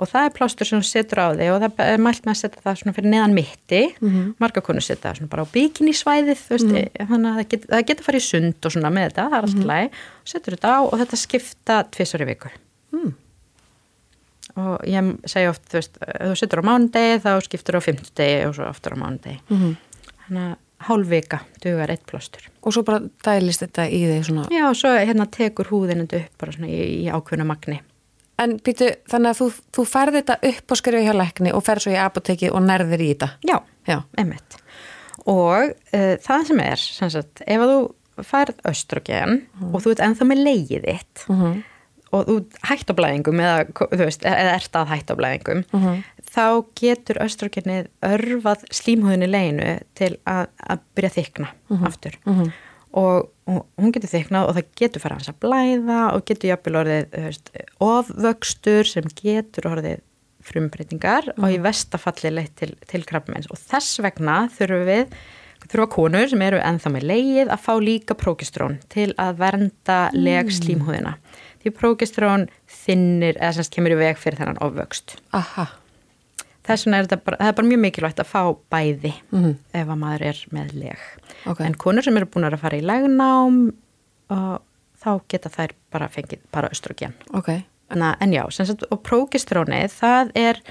og 0.00 0.08
það 0.08 0.26
er 0.26 0.34
plástur 0.36 0.68
sem 0.68 0.82
setur 0.86 1.20
á 1.20 1.28
þig 1.36 1.50
og 1.52 1.58
það 1.62 1.82
er 1.84 2.02
mælt 2.02 2.24
með 2.24 2.32
að 2.32 2.40
setja 2.40 2.62
það 2.64 2.78
svona 2.80 2.94
fyrir 2.96 3.12
neðan 3.12 3.36
mitti 3.36 3.80
mm 3.88 4.08
-hmm. 4.08 4.28
marga 4.40 4.62
konur 4.64 4.84
setja 4.84 5.10
það 5.10 5.16
svona 5.18 5.32
bara 5.34 5.44
á 5.44 5.52
bíkinísvæðið 5.56 6.40
mm 6.48 6.56
-hmm. 6.56 7.08
þannig 7.10 7.30
að 7.30 7.36
það, 7.36 7.48
get, 7.48 7.66
það 7.70 7.86
getur 7.88 8.06
farið 8.08 8.24
sund 8.24 8.66
og 8.66 8.72
svona 8.72 8.90
með 8.90 9.04
þetta, 9.08 9.28
það 9.28 9.36
er 9.36 9.42
alltaf 9.42 9.54
mm 9.54 9.62
-hmm. 9.62 9.72
læg 9.72 9.86
og 10.22 10.28
setur 10.32 10.54
þetta 10.54 10.70
á 10.76 10.78
og 10.80 10.96
þetta 11.00 11.16
skipta 11.16 11.84
tvísar 11.90 12.22
í 12.22 12.26
viku 12.26 12.48
mm. 12.92 13.12
og 14.56 14.76
ég 14.86 15.16
segja 15.26 15.50
oft, 15.50 15.64
þú 15.68 15.76
veist, 15.76 15.94
ef 16.00 16.26
þú 16.30 16.36
setur 16.36 16.60
á 16.60 16.68
mánudegi 16.68 17.22
þá 17.24 17.32
skiptur 17.44 17.76
á 17.76 17.80
fymtudegi 17.80 18.46
og 18.46 18.54
svo 18.54 18.64
aftur 18.64 18.92
á 18.96 19.02
mánudegi 19.02 19.38
mhm. 19.48 19.76
þannig 20.24 20.42
að 20.50 20.56
hálf 20.80 21.08
vika 21.08 21.40
dugar 21.60 21.90
eitt 21.92 22.06
plástur. 22.08 22.46
Og 22.64 22.72
svo 22.72 22.82
bara 22.86 23.02
dælist 23.24 23.60
þetta 23.60 23.84
í 23.84 24.00
þig 24.08 24.24
svona? 24.24 24.46
Já, 24.48 24.64
og 24.70 24.76
svo 24.76 24.92
hérna 24.96 25.26
tekur 25.26 25.68
húðin 25.68 26.06
þetta 26.06 26.22
upp 26.24 26.38
bara 26.40 26.52
svona 26.52 26.70
í, 26.72 27.04
í 27.04 27.06
ákveðna 27.12 27.44
magni. 27.44 27.80
En 28.40 28.56
býtu, 28.64 28.90
þannig 29.10 29.32
að 29.32 29.40
þú, 29.40 29.48
þú 29.76 29.86
ferði 29.90 30.22
þetta 30.22 30.36
upp 30.50 30.74
og 30.74 30.80
skrifa 30.80 31.06
hjá 31.06 31.14
lækni 31.16 31.54
og 31.56 31.64
ferð 31.66 31.86
svo 31.86 31.94
í 31.94 31.98
apotekið 32.00 32.54
og 32.56 32.64
nærðir 32.66 33.04
í 33.04 33.08
þetta? 33.12 33.30
Já, 33.46 33.56
Já. 33.88 33.98
emitt. 34.22 34.60
Og 35.28 35.74
uh, 35.74 36.14
það 36.24 36.46
sem 36.48 36.62
er, 36.64 36.84
sem 37.00 37.12
sagt, 37.12 37.42
ef 37.44 37.66
þú 37.72 37.80
færð 38.26 38.64
östrogen 38.68 39.42
mm. 39.42 39.74
og 39.74 39.84
þú 39.84 39.94
ert 39.94 40.04
enþá 40.04 40.28
með 40.28 40.42
leiðið 40.44 40.88
þitt 40.88 41.22
mm 41.24 41.36
-hmm. 41.40 41.60
og 42.12 42.26
þú 42.26 42.34
hætt 42.68 42.90
á 42.92 42.94
blæðingum 42.98 43.40
eða, 43.40 43.86
veist, 43.96 44.24
eða 44.28 44.56
ert 44.58 44.76
að 44.76 44.90
hætt 44.92 45.12
á 45.12 45.14
blæðingum 45.16 45.62
mm 45.72 45.80
-hmm 45.80 46.02
þá 46.30 46.46
getur 46.78 47.20
östrogenið 47.24 47.88
örfað 48.06 48.66
slímhúðinni 48.74 49.28
leginu 49.30 49.70
til 49.98 50.12
að, 50.28 50.50
að 50.62 50.82
byrja 50.96 51.10
að 51.10 51.16
þykna. 51.18 51.48
-huh. 51.70 51.86
aftur 51.86 52.18
uh 52.24 52.32
mhm. 52.32 52.42
og, 52.42 52.52
og 52.96 53.30
hún 53.50 53.92
getur 53.94 54.10
þyknað 54.10 54.48
og 54.48 54.56
það 54.56 54.70
getur 54.80 55.02
fara 55.02 55.18
hans 55.18 55.30
að 55.30 55.40
blæða 55.44 55.98
og 56.14 56.24
getur 56.28 56.50
jafnvel 56.50 56.78
orðið 56.82 57.18
veist, 57.26 57.50
ofvöxtur 57.82 58.88
sem 58.88 59.10
getur 59.18 59.68
orðið 59.70 60.00
frumbreytingar 60.46 61.28
-huh. 61.28 61.38
og 61.38 61.50
í 61.50 61.58
mhm. 61.58 61.66
vestafalli 61.68 62.32
leitt 62.34 62.56
til, 62.56 62.74
til 62.86 63.04
krabbmeins 63.04 63.50
og 63.50 63.58
þess 63.58 64.00
vegna 64.02 64.48
þurfum 64.48 64.86
við 64.88 65.20
þurfa 65.68 65.88
konur 65.92 66.28
sem 66.28 66.42
eru 66.42 66.58
ennþá 66.58 66.90
með 66.90 67.06
leið 67.10 67.52
að 67.52 67.64
fá 67.66 67.74
líka 67.78 68.14
prókistrón 68.14 68.78
til 68.88 69.12
að 69.18 69.36
vernda 69.42 70.10
leg 70.12 70.50
slímhúðina 70.50 71.18
því 71.60 71.74
prókistrón 71.76 72.48
þinnir 72.66 73.36
eða 73.36 73.52
semst 73.58 73.74
kemur 73.74 73.92
í 73.92 74.00
veg 74.00 74.18
fyrir 74.18 74.40
þennan 74.40 74.62
ofvöxt 74.64 75.18
Aha 75.36 75.68
þess 76.70 76.86
vegna 76.86 77.00
er 77.00 77.08
þetta 77.08 77.20
bara, 77.26 77.40
er 77.40 77.56
bara 77.58 77.70
mjög 77.70 77.82
mikilvægt 77.84 78.22
að 78.22 78.30
fá 78.30 78.42
bæði 78.72 79.12
mm 79.30 79.42
-hmm. 79.42 79.56
ef 79.82 79.88
að 79.94 80.00
maður 80.04 80.26
er 80.30 80.42
með 80.56 80.74
leg 80.84 81.06
okay. 81.44 81.66
en 81.66 81.74
konur 81.74 82.06
sem 82.06 82.16
eru 82.16 82.30
búin 82.30 82.48
að 82.48 82.60
fara 82.62 82.78
í 82.78 82.86
legnám 82.86 83.60
og 84.30 84.62
þá 85.00 85.10
geta 85.28 85.52
þær 85.52 85.74
bara 85.92 86.08
fengið 86.12 86.46
bara 86.52 86.70
östrogen 86.70 87.14
okay. 87.32 87.64
en 87.90 88.32
já, 88.32 88.44
sagt, 88.50 88.86
og 88.90 89.02
prógistrónið 89.06 89.92
það 89.96 90.32
er 90.38 90.62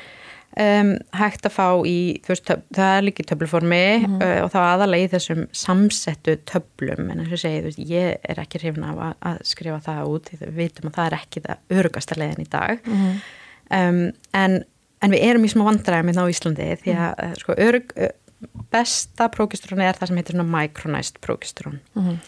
um, 0.58 0.94
hægt 1.18 1.48
að 1.48 1.56
fá 1.56 1.68
í 1.88 1.98
veist, 2.28 2.50
það 2.76 2.96
er 2.96 3.06
líka 3.06 3.24
í 3.24 3.28
töfluformi 3.30 3.84
mm 4.00 4.06
-hmm. 4.06 4.24
uh, 4.24 4.42
og 4.46 4.52
þá 4.54 4.60
aðalega 4.64 5.08
í 5.08 5.12
þessum 5.14 5.46
samsettu 5.52 6.38
töflum 6.50 7.10
en 7.10 7.24
eins 7.24 7.34
og 7.34 7.44
segi, 7.44 7.62
veist, 7.68 7.80
ég 7.80 8.18
er 8.24 8.42
ekki 8.42 8.62
hrifna 8.64 8.94
af 8.94 9.04
að, 9.08 9.14
að 9.32 9.40
skrifa 9.52 9.80
það 9.86 10.12
út 10.14 10.34
við 10.34 10.52
vitum 10.62 10.90
að 10.90 10.98
það 10.98 11.06
er 11.06 11.20
ekki 11.20 11.46
það 11.48 11.80
örugasta 11.80 12.20
leiðin 12.20 12.46
í 12.46 12.50
dag 12.50 12.86
mm 12.86 12.98
-hmm. 12.98 13.16
um, 13.80 14.12
en 14.34 14.64
en 15.00 15.16
við 15.16 15.26
erum 15.30 15.48
í 15.48 15.52
smá 15.52 15.64
vandræðum 15.70 16.12
hérna 16.12 16.28
á 16.28 16.32
Íslandi 16.32 16.70
því 16.84 16.98
að 16.98 17.24
mm. 17.24 17.40
sko, 17.44 17.58
örg, 17.68 17.96
besta 18.72 19.28
prókistrón 19.34 19.82
er 19.84 19.98
það 20.00 20.12
sem 20.12 20.22
heitir 20.22 20.44
micronized 20.44 21.20
prókistrón 21.24 21.82
mm 21.98 22.22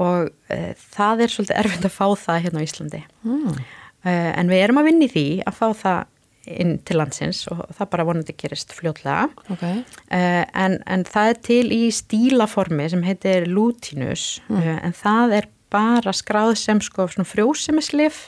og 0.00 0.30
uh, 0.30 0.72
það 0.94 1.24
er 1.24 1.32
svolítið 1.32 1.60
erfitt 1.60 1.86
að 1.86 1.94
fá 1.94 2.06
það 2.18 2.42
hérna 2.46 2.62
á 2.62 2.66
Íslandi. 2.66 3.02
Mm. 3.26 3.52
uh, 3.52 4.32
en 4.32 4.50
við 4.52 4.64
erum 4.64 4.80
að 4.80 4.88
vinni 4.90 5.10
því 5.12 5.28
að 5.46 5.58
fá 5.60 5.68
það 5.82 6.08
inn 6.52 6.72
til 6.82 6.96
landsins 6.98 7.44
og 7.52 7.60
það 7.70 7.90
bara 7.92 8.06
vonandi 8.08 8.34
gerist 8.34 8.72
fljótlega. 8.74 9.28
Okay. 9.54 9.82
uh, 10.10 10.42
en, 10.58 10.80
en 10.90 11.04
það 11.06 11.32
er 11.32 11.42
til 11.48 11.66
í 11.74 11.82
stílaformi 11.94 12.88
sem 12.90 13.04
heitir 13.06 13.46
lutinus 13.50 14.40
en 14.50 14.96
það 14.98 15.38
er 15.38 15.50
bara 15.72 16.12
skráð 16.12 16.56
sem 16.60 16.82
sko 16.84 17.06
svona 17.08 17.28
frjósemislif 17.28 18.26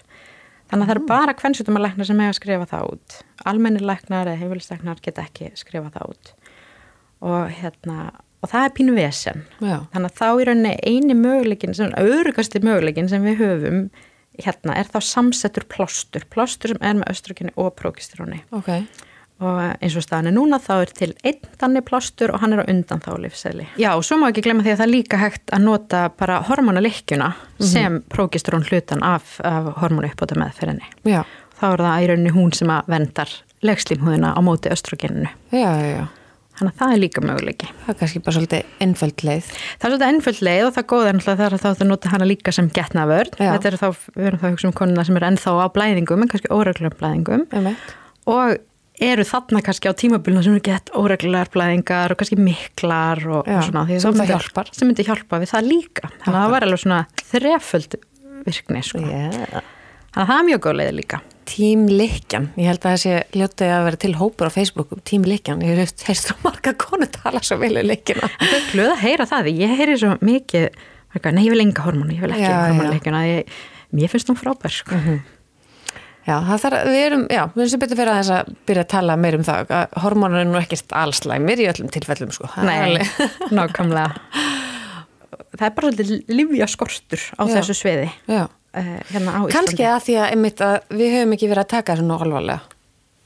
þannig 0.74 0.88
að 0.88 0.90
það 0.90 0.96
eru 0.96 1.06
bara 1.06 1.34
kvennsjútumalæknar 1.38 2.08
sem 2.08 2.20
hefur 2.24 2.36
skrifað 2.40 2.70
það 2.72 2.86
út. 2.90 3.16
Almennilæknar 3.46 4.30
eða 4.30 4.40
heimilisleiknar 4.40 5.02
geta 5.04 5.22
ekki 5.22 5.52
skrifað 5.58 5.94
það 5.94 6.14
út. 6.14 6.32
Og 7.24 7.52
hérna 7.60 7.98
og 8.42 8.50
það 8.50 8.66
er 8.66 8.74
pínu 8.76 8.96
vesen. 8.98 9.46
Já. 9.62 9.76
þannig 9.94 10.10
að 10.10 10.18
þá 10.18 10.26
í 10.28 10.48
rauninni 10.48 10.74
eini 10.82 11.16
möguleikin 11.16 11.78
sem 11.78 11.94
örugasti 12.00 12.60
möguleikin 12.64 13.08
sem 13.08 13.24
við 13.24 13.38
höfum 13.40 13.78
hérna 14.42 14.74
er 14.80 14.90
þá 14.90 14.98
samsettur 15.06 15.68
plástur. 15.70 16.26
Plástur 16.26 16.74
sem 16.74 16.82
er 16.82 16.98
með 16.98 17.14
östrogeni 17.14 17.54
og 17.54 17.70
prókistróni 17.78 18.42
ok, 18.50 18.82
og 19.42 19.58
eins 19.82 19.96
og 19.98 20.04
staðan 20.04 20.28
er 20.30 20.34
núna 20.36 20.60
þá 20.62 20.72
er 20.84 20.92
til 20.94 21.10
einn 21.26 21.40
þannig 21.60 21.84
plástur 21.88 22.30
og 22.32 22.40
hann 22.40 22.54
er 22.54 22.62
á 22.62 22.70
undan 22.70 23.00
þá 23.02 23.10
lífsæli. 23.18 23.66
Já, 23.80 23.90
og 23.98 24.04
svo 24.06 24.16
má 24.20 24.28
ekki 24.30 24.44
glemma 24.46 24.62
því 24.62 24.72
að 24.74 24.78
það 24.80 24.86
er 24.86 24.92
líka 24.94 25.18
hægt 25.20 25.50
að 25.56 25.64
nota 25.66 26.02
bara 26.18 26.36
hormonalekkjuna 26.46 27.32
sem 27.60 27.98
prókistrón 28.14 28.66
hlutan 28.70 29.02
af, 29.02 29.40
af 29.44 29.72
hormonu 29.82 30.08
uppbóta 30.12 30.38
meðferðinni. 30.38 30.86
já, 31.08 31.24
Þá 31.58 31.64
er 31.72 31.82
það 31.86 32.02
í 32.04 32.06
rauninni 32.10 32.32
hún 32.34 32.52
sem 32.54 32.70
að 32.74 32.88
vendar 32.90 33.30
legslímhúðina 33.64 34.34
á 34.34 34.40
móti 34.44 34.70
östrogeninu. 34.74 35.30
já, 35.50 35.70
já, 35.82 35.88
já 35.98 36.04
Þannig 36.54 36.70
að 36.70 36.78
það 36.78 36.92
er 36.94 37.00
líka 37.02 37.20
möguleiki. 37.26 37.68
það 37.82 37.88
er 37.90 37.96
kannski 37.98 38.20
bara 38.22 38.34
svolítið 38.36 38.68
einföld 38.84 39.22
leið 39.26 39.46
Það 39.50 39.86
er 39.86 39.90
svolítið 39.90 40.10
ennföld 40.12 40.42
leið 40.46 40.66
og 40.68 40.74
það 40.76 40.84
er 41.08 41.16
náttúrulega 41.18 41.38
þegar 41.40 41.56
þá 41.64 41.80
þú 41.80 41.86
nota 41.88 42.12
hana 42.12 42.28
líka 42.30 42.52
sem 42.54 42.68
getnavörð. 42.70 43.32
Já. 43.42 43.48
Þetta 43.56 43.70
er 43.72 43.76
þá, 43.80 43.88
við 44.14 44.28
erum 44.28 44.38
þá 44.38 44.46
að 44.46 44.52
hugsa 44.54 44.68
um 44.68 44.74
konuna 44.78 45.04
sem 45.08 45.18
er 45.18 45.26
ennþá 45.26 45.54
á 45.58 45.66
blæðingum, 45.74 46.22
en 46.22 46.30
kannski 46.30 46.52
óreglum 46.54 46.94
blæðingum. 47.00 47.42
Einmitt. 47.50 47.90
og 48.30 48.54
eru 49.02 49.24
þarna 49.26 49.62
kannski 49.66 49.90
á 49.90 49.94
tímabilna 49.98 50.42
sem 50.44 50.54
eru 50.54 50.62
gett 50.68 50.90
óreglulegar 50.94 51.50
blæðingar 51.54 52.12
og 52.14 52.20
kannski 52.20 52.38
miklar 52.38 53.22
og, 53.26 53.46
Já, 53.50 53.58
og 53.58 53.64
svona 53.68 53.84
því 53.88 54.00
sem 54.00 54.12
það 54.12 54.20
myndi- 54.20 54.32
hjálpar. 54.34 54.68
sem 54.72 54.88
myndi 54.88 55.06
hjálpa 55.08 55.40
við 55.42 55.50
það 55.50 55.68
líka 55.70 56.10
þannig 56.22 56.34
að 56.34 56.42
það 56.44 56.50
var 56.54 56.66
alveg 56.68 56.82
svona 56.84 57.00
þreföld 57.32 57.96
virkni 58.44 58.82
sko. 58.84 58.98
Yeah. 59.02 59.30
þannig 60.14 60.22
að 60.22 60.28
það 60.30 60.38
er 60.38 60.48
mjög 60.50 60.60
góð 60.68 60.76
leið 60.82 60.92
líka 61.00 61.20
Tím 61.44 61.82
Likjan, 61.92 62.46
ég 62.56 62.70
held 62.70 62.80
að 62.80 62.92
það 62.94 63.00
sé 63.02 63.14
ljótið 63.36 63.72
að 63.74 63.82
vera 63.84 63.98
til 64.00 64.14
hópur 64.16 64.48
á 64.48 64.52
Facebook 64.54 64.92
um 64.96 65.00
Tím 65.04 65.26
Likjan, 65.28 65.60
ég 65.60 65.76
hef 65.76 65.92
heist 66.08 66.30
svo 66.30 66.36
marga 66.46 66.72
konu 66.72 67.04
tala 67.12 67.42
svo 67.44 67.58
vel 67.60 67.76
um 67.82 67.84
Likjana 67.90 68.30
en 68.40 68.48
þau 68.48 68.60
glöð 68.72 68.92
að 68.94 69.02
heyra 69.04 69.26
það 69.28 69.50
ég 69.52 69.74
heyri 69.76 69.96
svo 70.00 70.14
mikið 70.24 70.70
nei 71.34 71.44
ég 71.44 71.50
vil 71.52 71.60
enga 71.66 71.84
hormónu, 71.84 72.14
ég 72.16 72.22
vil 72.24 72.32
ekki 72.32 72.46
Já, 72.46 72.54
já. 72.54 72.62
hormónuleikjuna 72.70 73.20
mér 73.94 74.10
finnst 74.10 74.30
hún 74.32 74.38
frábær 74.40 74.72
sko. 74.72 74.96
Já, 76.24 76.38
það 76.40 76.62
þarf, 76.62 76.84
við 76.88 77.02
erum, 77.04 77.24
já, 77.28 77.42
við 77.52 77.62
erum 77.62 77.70
sem 77.74 77.80
betur 77.82 77.98
fyrir 78.00 78.12
að 78.14 78.20
þess 78.22 78.34
að 78.34 78.52
byrja 78.68 78.84
að 78.86 78.92
tala 78.94 79.16
meir 79.20 79.36
um 79.36 79.42
það 79.44 79.72
að 79.76 79.96
hormónur 80.04 80.40
er 80.40 80.46
nú 80.48 80.56
ekkert 80.56 80.94
allslæmir 80.96 81.60
í 81.60 81.66
öllum 81.68 81.90
tilfellum 81.92 82.32
sko. 82.32 82.48
Nei, 82.64 82.96
nákvæmlega 83.58 84.08
það 85.54 85.66
er 85.68 85.74
bara 85.76 85.90
svolítið 85.90 86.34
livja 86.34 86.68
skortur 86.70 87.24
á 87.38 87.42
Já. 87.44 87.52
þessu 87.58 87.76
sviði 87.78 88.06
Já, 88.30 88.44
uh, 88.48 88.94
hérna 89.10 89.36
á 89.38 89.40
kannski 89.52 89.82
Íslandi 89.82 89.90
að 89.90 90.06
því 90.06 90.16
að, 90.18 90.28
einmitt, 90.34 90.62
að 90.64 90.96
við 91.00 91.16
höfum 91.18 91.36
ekki 91.36 91.50
verið 91.50 91.64
að 91.64 91.72
taka 91.74 91.94
þessu 91.94 92.06
nú 92.08 92.16
alvarlega 92.18 92.60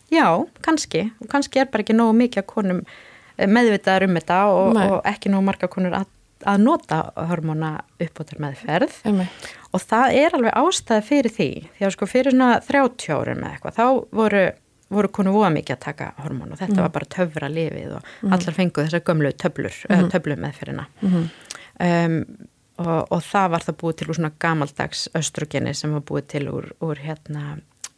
Já, 0.09 0.25
kannski. 0.65 1.03
Kannski 1.29 1.61
er 1.61 1.67
bara 1.69 1.85
ekki 1.85 1.93
nógu 1.93 2.15
mikið 2.17 2.41
að 2.41 2.47
konum 2.49 2.79
eh, 2.81 3.45
meðvitaðar 3.45 4.07
um 4.07 4.15
þetta 4.17 4.39
og, 4.55 4.79
og 4.81 4.95
ekki 5.11 5.33
nógu 5.33 5.45
marga 5.45 5.69
konur 5.69 5.99
að, 5.99 6.07
að 6.47 6.63
nota 6.63 7.01
hormóna 7.31 7.73
uppbótar 7.99 8.41
meðferð. 8.43 8.95
Einmitt. 9.09 9.51
Og 9.75 9.83
það 9.83 10.17
er 10.21 10.37
alveg 10.39 10.57
ástæði 10.61 11.07
fyrir 11.09 11.35
því. 11.35 11.51
Því 11.77 11.87
að 11.87 11.95
sko 11.97 12.09
fyrir 12.09 12.35
svona 12.35 12.51
30 12.65 13.15
árum 13.15 13.43
með 13.43 13.55
eitthvað, 13.57 13.79
þá 13.79 13.87
voru, 14.21 14.45
voru 14.99 15.13
konur 15.19 15.37
voða 15.37 15.51
mikið 15.57 15.77
að 15.77 15.83
taka 15.87 16.13
hormón 16.23 16.55
og 16.55 16.61
þetta 16.63 16.85
var 16.85 16.95
bara 16.95 17.11
töfra 17.17 17.51
lifið 17.53 17.97
og 17.99 18.13
allar 18.29 18.57
fengu 18.57 18.85
þessar 18.85 19.05
gömlu 19.11 19.35
töflur, 19.45 19.81
mm. 19.91 20.13
töflu 20.15 20.39
meðferðina. 20.41 20.87
Um, 21.05 22.21
og, 22.79 23.01
og 23.15 23.23
það 23.27 23.51
var 23.55 23.67
það 23.67 23.79
búið 23.83 23.99
til 23.99 24.09
úr 24.09 24.19
svona 24.19 24.35
gamaldags 24.43 25.07
östrogeni 25.19 25.75
sem 25.77 25.95
var 25.95 26.05
búið 26.07 26.29
til 26.35 26.45
úr, 26.53 26.71
úr 26.85 27.03
hérna 27.03 27.45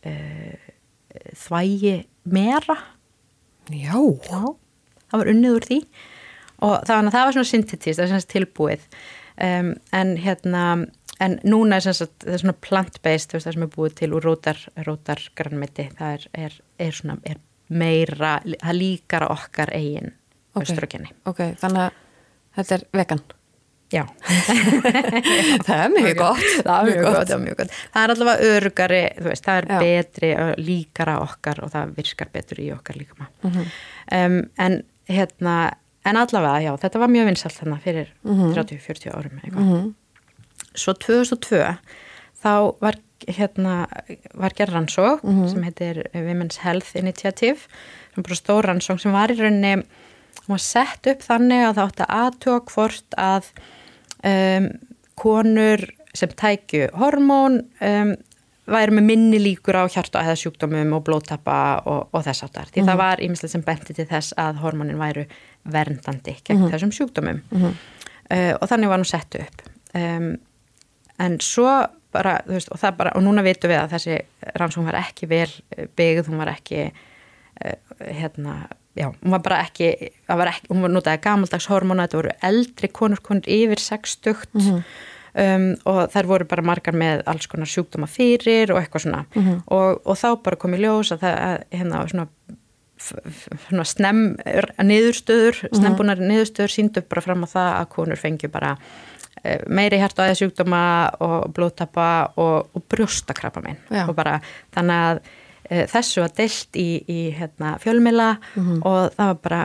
uh, 0.09 0.71
þvægi 1.37 1.95
mera 2.31 2.77
Já, 3.71 3.95
Já, 4.27 4.41
það 5.11 5.21
var 5.21 5.31
unnið 5.31 5.57
úr 5.59 5.69
því 5.69 5.79
og 6.61 6.77
það 6.87 6.95
var, 6.97 7.11
það 7.17 7.27
var 7.27 7.37
svona 7.39 7.51
syntetist, 7.51 7.99
það 7.99 8.05
er 8.07 8.13
svona 8.15 8.33
tilbúið. 8.35 8.87
Um, 9.41 9.71
en 9.97 10.17
hérna 10.21 10.65
en 11.21 11.37
núna 11.45 11.77
er, 11.81 11.85
sagt, 11.93 12.17
það 12.25 12.35
er 12.37 12.43
svona 12.45 12.57
plant-based 12.65 13.35
það 13.37 13.45
sem 13.55 13.65
er 13.67 13.73
búið 13.75 13.95
til 14.01 14.15
úr 14.17 14.25
rótar, 14.25 14.61
rótar 14.87 15.21
grannmeti, 15.37 15.89
það 15.99 16.15
er, 16.17 16.27
er, 16.47 16.57
er 16.87 16.97
svona 16.97 17.19
er 17.29 17.41
meira, 17.71 18.39
það 18.61 18.79
líkar 18.81 19.27
okkar 19.31 19.73
eigin 19.77 20.15
Ok. 20.51 20.65
östrogeni 20.65 21.13
ok, 21.31 21.45
þannig 21.61 21.85
að 21.85 21.99
þetta 22.57 22.75
er 22.75 22.85
vegan. 22.99 23.21
Já, 23.91 24.05
Það 25.67 25.81
er 25.85 25.89
mjög 25.95 26.17
gott. 26.19 26.45
það 26.63 26.77
er 26.77 26.89
mjög 26.89 27.07
gott, 27.07 27.33
mjög 27.43 27.57
gott. 27.59 27.73
Það 27.95 28.05
er 28.05 28.13
allavega 28.15 28.51
örugari, 28.55 29.01
veist, 29.27 29.47
það 29.47 29.59
er 29.61 29.67
Já. 29.67 29.79
betri 29.83 30.31
líkara 30.63 31.17
okkar 31.25 31.63
og 31.65 31.73
það 31.73 31.95
virkar 31.97 32.31
betur 32.35 32.61
í 32.63 32.69
okkar 32.75 32.99
líkama. 33.01 33.29
Mhm. 33.47 33.71
um, 34.21 34.37
en 34.67 34.79
hérna 35.11 35.57
en 36.05 36.17
allavega, 36.17 36.61
já, 36.65 36.73
þetta 36.81 36.99
var 37.03 37.09
mjög 37.13 37.27
vinsalt 37.31 37.59
þannig 37.61 37.83
fyrir 37.85 38.09
Mhm. 38.25 38.53
30-40 38.55 39.15
árum 39.15 39.41
eitthvað 39.45 39.95
svo 40.75 40.93
2002 40.95 41.79
þá 42.45 42.53
var 42.81 42.95
hérna 43.29 43.87
var 44.35 44.51
gerð 44.57 44.73
rannsók 44.75 45.23
Mhm. 45.25 45.49
sem 45.49 45.63
heitir 45.63 46.03
Women's 46.15 46.57
Health 46.65 46.97
Initiative 46.97 47.59
sem 48.15 48.23
bara 48.23 48.35
stór 48.35 48.65
rannsók 48.65 49.01
sem 49.01 49.13
var 49.13 49.29
í 49.29 49.37
rauninni 49.39 49.83
hún 50.47 50.49
var 50.49 50.59
sett 50.59 51.07
upp 51.07 51.21
þannig 51.21 51.67
að 51.69 51.75
það 51.77 51.87
átti 51.91 52.07
að 52.07 52.17
aðtjóa 52.25 52.61
hvort 52.73 53.19
að 53.19 53.45
um, 54.25 54.71
konur 55.17 55.85
sem 56.15 56.29
tækju 56.29 56.89
hormón 56.97 57.61
um, 57.81 58.17
væri 58.71 58.95
með 58.95 59.05
minni 59.05 59.39
líkur 59.43 59.75
á 59.77 59.85
hjarta 59.91 60.23
eða 60.23 60.37
sjúkdómum 60.39 60.93
og 60.95 61.05
blóttappa 61.05 61.83
og, 61.87 62.09
og 62.15 62.23
þess 62.25 62.45
áttar. 62.47 62.69
Því 62.71 62.85
það 62.87 62.97
var 63.01 63.17
ímislega 63.25 63.51
sem 63.51 63.63
benti 63.67 63.95
til 63.95 64.07
þess 64.07 64.33
að 64.39 64.61
hormónin 64.63 64.99
væru 65.01 65.25
verndandi 65.65 66.37
gegn 66.47 66.69
þessum 66.73 66.93
sjúkdómum. 66.97 67.43
Uh, 68.31 68.55
og 68.61 68.69
þannig 68.71 68.93
var 68.93 69.03
nú 69.03 69.09
sett 69.09 69.35
upp. 69.41 69.65
Um, 69.99 70.33
en 71.21 71.39
svo 71.43 71.69
bara, 72.15 72.39
þú 72.47 72.57
veist, 72.57 72.71
og 72.75 72.81
það 72.81 72.97
bara, 72.99 73.13
og 73.19 73.23
núna 73.27 73.43
vitum 73.47 73.71
við 73.71 73.81
að 73.83 73.93
þessi 73.95 74.19
rannsókn 74.59 74.87
var 74.89 74.99
ekki 75.03 75.29
vel 75.31 75.51
byggð, 75.99 76.31
hún 76.31 76.41
var 76.43 76.51
ekki 76.55 76.89
uh, 76.91 77.77
hérna, 78.07 78.57
já, 78.99 79.11
hún 79.11 79.37
var 79.37 79.45
bara 79.45 79.61
ekki, 79.67 79.93
var 80.27 80.51
ekki 80.51 80.71
hún 80.73 80.83
var 80.87 80.95
notaði 80.95 81.23
gamaldags 81.27 81.69
hormóna, 81.71 82.07
þetta 82.09 82.21
voru 82.23 82.35
eldri 82.51 82.91
konur, 82.95 83.23
konur 83.23 83.47
yfir 83.47 83.83
60 83.83 84.47
um, 85.35 85.67
og 85.87 86.01
þær 86.11 86.31
voru 86.31 86.49
bara 86.51 86.65
margar 86.67 86.97
með 86.99 87.23
alls 87.31 87.47
konar 87.51 87.71
sjúkdóma 87.71 88.09
fyrir 88.11 88.73
og 88.75 88.81
eitthvað 88.81 89.07
svona. 89.07 89.25
Og, 89.67 90.01
og 90.03 90.19
þá 90.19 90.29
bara 90.43 90.59
kom 90.59 90.75
í 90.75 90.81
ljós 90.83 91.13
að 91.15 91.23
það, 91.27 91.39
að, 91.47 91.65
hérna, 91.79 92.03
svona 92.11 92.27
snem 93.89 94.23
niðurstöður, 94.85 95.63
snembúnar 95.73 96.21
niðurstöður 96.23 96.75
síndu 96.75 97.03
bara 97.07 97.25
fram 97.25 97.47
á 97.47 97.49
það 97.51 97.71
að 97.79 97.91
konur 97.95 98.21
fengju 98.21 98.51
bara 98.53 98.75
eh, 99.43 99.61
meiri 99.69 100.01
hjarta 100.01 100.27
aðeins 100.27 100.43
sjúkdóma 100.43 100.83
og 101.27 101.53
blóttappa 101.57 102.09
og, 102.37 102.71
og 102.77 102.87
brjóstakrabba 102.93 103.65
minn 103.65 103.81
og 104.05 104.15
bara 104.19 104.39
þannig 104.75 105.05
að 105.09 105.23
e, 105.71 105.87
þessu 105.91 106.25
var 106.25 106.35
deilt 106.37 106.81
í, 106.81 106.89
í 107.09 107.21
hérna, 107.37 107.77
fjölmila 107.83 108.35
og 108.59 109.17
það 109.17 109.27
var 109.33 109.43
bara 109.49 109.63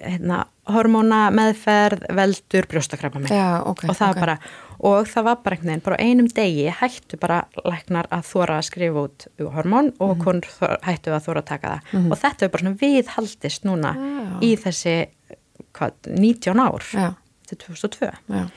hérna, 0.00 0.42
hormóna 0.70 1.20
meðferð 1.34 2.06
veldur 2.16 2.68
brjóstakrabba 2.70 3.22
minn 3.22 3.34
Já, 3.34 3.62
ok, 3.66 3.88
og 3.90 3.96
það 3.98 4.14
var 4.14 4.26
bara 4.26 4.38
og 4.80 5.06
það 5.06 5.24
var 5.24 5.36
bara 5.44 5.56
einhvern 5.56 5.68
veginn, 5.70 5.84
bara 5.84 5.96
einum 6.00 6.28
degi 6.28 6.66
hættu 6.80 7.18
bara 7.20 7.42
læknar 7.64 8.06
að 8.10 8.22
þóra 8.32 8.58
að 8.58 8.66
skrifa 8.70 9.02
út 9.08 9.26
hormón 9.38 9.92
og 10.00 10.16
Mhm. 10.16 10.24
konur 10.24 10.48
þor- 10.58 10.80
hættu 10.82 11.10
að 11.12 11.24
þóra 11.26 11.42
að 11.42 11.46
taka 11.52 11.80
það 11.92 12.10
og 12.12 12.18
þetta 12.18 12.42
er 12.42 12.48
bara 12.48 12.62
svona 12.64 12.80
viðhaldist 12.80 13.64
núna 13.64 13.94
Já. 13.94 14.40
í 14.40 14.50
þessi 14.56 15.06
hvað, 15.74 15.92
19 16.08 16.58
ár 16.60 16.82
Já. 16.92 17.14
til 17.46 17.58
2002 17.58 18.12
Já. 18.30 18.48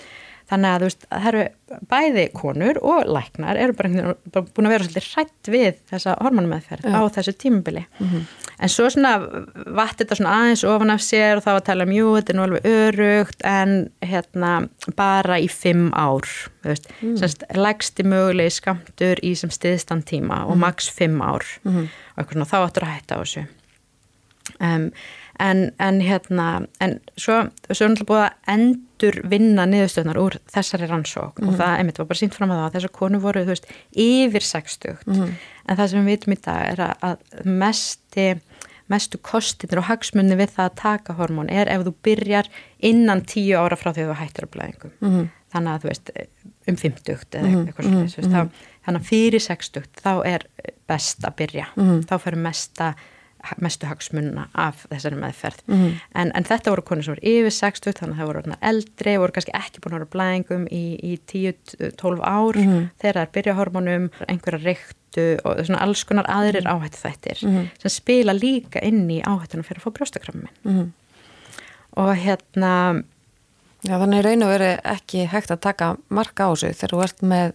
Þannig 0.51 0.69
að 0.69 0.81
þú 0.81 0.87
veist, 0.89 1.05
það 1.09 1.27
eru 1.31 1.43
bæði 1.89 2.23
konur 2.37 2.79
og 2.85 3.09
læknar 3.09 3.59
eru 3.59 3.75
bara, 3.77 4.13
búin 4.35 4.67
að 4.67 4.73
vera 4.75 4.87
svolítið 4.87 5.07
hrætt 5.13 5.49
við 5.53 5.79
þessa 5.89 6.15
hormonmeðferð 6.21 6.87
á 6.93 7.01
þessu 7.15 7.33
tímabili. 7.41 7.85
En 8.59 8.69
svo 8.71 8.89
svona 8.93 9.13
vatt 9.73 10.01
þetta 10.01 10.19
svona 10.19 10.35
aðeins 10.39 10.65
ofan 10.69 10.93
af 10.93 11.01
sér 11.05 11.39
og 11.39 11.45
þá 11.47 11.51
að 11.55 11.63
tala 11.71 11.87
um 11.87 11.95
jú, 11.95 12.11
þetta 12.17 12.33
er 12.33 12.37
nú 12.37 12.45
alveg 12.47 12.69
örugt 12.69 13.47
en 13.47 13.73
hérna 14.03 14.53
bara 14.99 15.39
í 15.41 15.49
fimm 15.51 15.89
ár 15.95 16.27
þú 16.63 16.71
veist, 16.71 16.87
mm. 17.01 17.17
semst 17.21 17.43
legsti 17.57 18.05
mögulegi 18.07 18.57
skamtur 18.59 19.19
í 19.23 19.33
sem 19.39 19.51
stiðstan 19.53 20.05
tíma 20.07 20.43
og 20.47 20.59
max 20.61 20.89
fimm 20.93 21.19
ár. 21.23 21.47
Og 21.65 22.23
eitthvað 22.23 22.37
svona 22.37 22.51
þá 22.51 22.57
áttur 22.61 22.87
að 22.87 22.95
hætta 22.95 23.19
á 23.19 23.21
þessu. 23.23 23.45
Um, 24.59 24.89
en, 25.39 25.71
en 25.79 26.01
hérna 26.01 26.47
en 26.83 26.99
svo, 27.17 27.39
svo 27.69 27.85
er 27.85 27.93
náttúrulega 27.93 28.09
búið 28.09 28.23
að 28.23 28.53
endur 28.53 29.19
vinna 29.31 29.65
niðurstöðnar 29.69 30.19
úr 30.21 30.37
þessari 30.53 30.89
rannsók 30.89 31.41
og 31.43 31.57
það 31.57 31.77
einmitt 31.79 32.01
var 32.01 32.09
bara 32.11 32.21
sínt 32.21 32.37
fram 32.37 32.53
að 32.53 32.61
það 32.61 32.67
að 32.67 32.75
þessar 32.77 32.93
konu 32.99 33.21
voru 33.23 33.43
þú 33.43 33.53
veist 33.53 33.69
yfir 34.05 34.47
60 34.49 34.97
en 35.13 35.77
það 35.77 35.87
sem 35.89 36.03
við 36.03 36.11
vitum 36.11 36.35
í 36.35 36.39
dag 36.45 36.65
er 36.73 36.83
að, 36.87 36.93
að 37.09 37.47
mesti 37.63 38.27
mestu 38.91 39.19
kostinir 39.23 39.81
og 39.81 39.87
hagsmunni 39.87 40.37
við 40.37 40.53
það 40.57 40.69
að 40.69 40.77
taka 40.81 41.15
hormón 41.17 41.49
er 41.51 41.71
ef 41.71 41.85
þú 41.87 41.95
byrjar 42.05 42.49
innan 42.83 43.23
tíu 43.25 43.57
ára 43.57 43.79
frá 43.79 43.93
því 43.93 44.09
þú 44.09 44.19
hættir 44.19 44.47
að 44.47 44.53
blæðingum 44.57 44.93
-hmm. 45.01 45.27
þannig 45.53 45.73
að 45.73 45.81
þú 45.81 45.87
veist 45.91 46.11
um 46.67 46.75
50 46.75 47.13
eða 47.13 47.47
eitthvað 47.65 47.85
mm 47.85 47.93
-hmm. 47.93 48.27
mm 48.27 48.33
-hmm. 48.33 48.49
þannig 48.85 49.01
að 49.01 49.07
fyrir 49.07 49.39
60 49.39 49.83
þá 50.03 50.13
er 50.25 50.45
best 50.87 51.23
að 51.23 51.35
byrja 51.35 51.65
mm 51.75 51.83
-hmm. 51.83 52.05
þá 52.07 52.17
fyrir 52.19 52.39
mesta 52.39 52.95
mestu 53.63 53.87
hagsmunna 53.89 54.47
af 54.53 54.85
þessari 54.89 55.19
meðferð 55.19 55.61
mm 55.65 55.75
-hmm. 55.75 55.99
en, 56.21 56.31
en 56.35 56.47
þetta 56.47 56.73
voru 56.73 56.85
konur 56.87 57.03
sem 57.03 57.15
voru 57.15 57.27
yfir 57.33 57.55
60 57.57 57.97
þannig 57.99 58.15
að 58.15 58.19
það 58.21 58.31
voru 58.31 58.57
eldri, 58.71 59.17
voru 59.17 59.35
kannski 59.35 59.55
ekki 59.59 59.83
búin 59.83 59.95
að 59.95 59.99
vera 59.99 60.13
blæðingum 60.15 60.67
í, 60.71 60.83
í 61.03 61.11
10-12 61.31 62.23
ár 62.23 62.57
mm 62.57 62.67
-hmm. 62.67 62.89
þegar 63.01 63.15
það 63.15 63.23
er 63.25 63.33
byrjahormonum 63.37 64.09
einhverja 64.27 64.63
reyktu 64.63 65.25
og 65.43 65.65
svona 65.65 65.81
alls 65.85 66.03
konar 66.03 66.25
aðrir 66.27 66.67
áhættu 66.67 66.97
þættir 66.97 67.45
mm 67.45 67.55
-hmm. 67.55 67.65
sem 67.81 67.89
spila 67.89 68.33
líka 68.33 68.79
inn 68.81 69.09
í 69.09 69.21
áhættunum 69.21 69.63
fyrir 69.63 69.79
að 69.79 69.85
fá 69.85 69.91
brjóstakrammin 69.97 70.93
og 71.95 72.15
hérna 72.15 73.03
Já 73.83 73.97
þannig 73.99 74.23
raun 74.23 74.45
og 74.45 74.51
veri 74.53 74.71
ekki 74.87 75.25
hægt 75.27 75.51
að 75.51 75.59
taka 75.59 75.95
marka 76.07 76.47
á 76.47 76.51
sig 76.55 76.71
þegar 76.71 76.93
þú 76.93 77.03
ert 77.03 77.21
með 77.21 77.53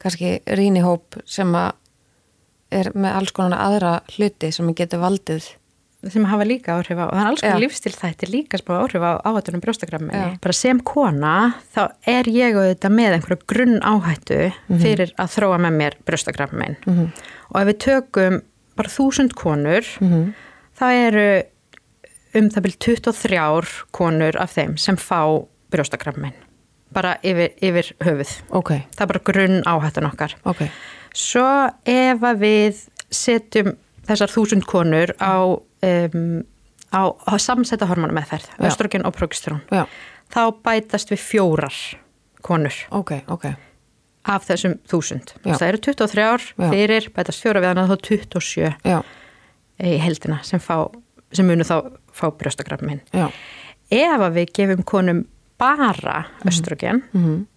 kannski 0.00 0.32
rínihóp 0.44 1.16
sem 1.24 1.54
að 1.56 1.72
er 2.70 2.90
með 2.94 3.16
alls 3.18 3.32
konar 3.34 3.60
aðra 3.60 3.94
hluti 4.14 4.50
sem 4.54 4.70
getur 4.76 5.02
valdið. 5.02 5.48
Sem 6.08 6.24
hafa 6.24 6.46
líka 6.48 6.78
áhrif 6.78 6.96
á, 6.96 7.04
og 7.04 7.12
það 7.12 7.20
er 7.20 7.28
alls 7.28 7.42
konar 7.44 7.60
lífstilþætti 7.60 8.28
líka 8.30 8.56
sem 8.56 8.70
hafa 8.70 8.86
áhrif 8.86 9.02
á 9.04 9.12
áhættunum 9.28 9.60
brjóstakrammi 9.60 10.20
bara 10.40 10.56
sem 10.56 10.78
kona, 10.80 11.32
þá 11.76 11.82
er 12.08 12.30
ég 12.32 12.56
auðvitað 12.56 12.94
með 12.96 13.16
einhverju 13.18 13.48
grunn 13.52 13.82
áhættu 13.84 14.38
mm 14.38 14.54
-hmm. 14.54 14.80
fyrir 14.80 15.12
að 15.20 15.34
þróa 15.34 15.58
með 15.60 15.76
mér 15.76 15.96
brjóstakrammin 16.08 16.76
mm 16.86 16.94
-hmm. 16.94 17.08
og 17.50 17.60
ef 17.60 17.66
við 17.68 17.78
tökum 17.84 18.40
bara 18.76 18.88
þúsund 18.88 19.34
konur 19.36 19.84
mm 20.00 20.08
-hmm. 20.08 20.32
þá 20.80 20.86
eru 20.88 21.42
um 22.34 22.48
það 22.48 22.62
byrjum 22.62 22.80
23 22.80 23.84
konur 23.90 24.40
af 24.40 24.56
þeim 24.56 24.76
sem 24.76 24.96
fá 24.96 25.44
brjóstakrammin 25.70 26.32
bara 26.92 27.18
yfir, 27.22 27.52
yfir 27.60 27.92
höfuð. 28.00 28.42
Okay. 28.50 28.80
það 28.96 29.00
er 29.00 29.06
bara 29.06 29.20
grunn 29.24 29.62
áhættun 29.62 30.06
okkar. 30.06 30.36
Ok 30.44 30.62
Svo 31.16 31.46
ef 31.88 32.26
að 32.26 32.42
við 32.44 32.84
setjum 33.10 33.74
þessar 34.08 34.32
þúsund 34.32 34.66
konur 34.68 35.12
á, 35.18 35.34
um, 35.46 36.28
á, 36.94 37.02
á 37.10 37.32
samsetta 37.42 37.88
hormonameðferð, 37.90 38.50
östrogen 38.66 39.06
og 39.06 39.16
progesterón, 39.16 39.62
Já. 39.70 39.84
þá 40.30 40.42
bætast 40.64 41.12
við 41.12 41.22
fjórar 41.24 41.76
konur 42.46 42.76
okay, 42.96 43.24
okay. 43.28 43.58
af 44.24 44.46
þessum 44.48 44.78
þúsund. 44.90 45.34
Það 45.44 45.66
eru 45.68 45.82
23 45.90 46.26
ár 46.26 46.46
Já. 46.46 46.68
fyrir, 46.72 47.10
bætast 47.14 47.44
fjóra 47.44 47.62
við 47.62 47.72
hann 47.72 47.82
að 47.84 47.94
þá 47.94 48.08
27 48.10 48.72
Já. 48.86 48.98
í 49.82 49.96
heldina 50.02 50.40
sem, 50.46 50.62
fá, 50.62 50.88
sem 51.34 51.46
munu 51.46 51.66
þá 51.66 51.76
fá 52.14 52.28
brjóstagrafminn. 52.30 53.02
Ef 53.90 54.22
að 54.22 54.36
við 54.38 54.52
gefum 54.54 54.86
konum 54.86 55.24
bara 55.60 56.24
östrogen, 56.48 57.02
mm 57.12 57.24
-hmm 57.24 57.49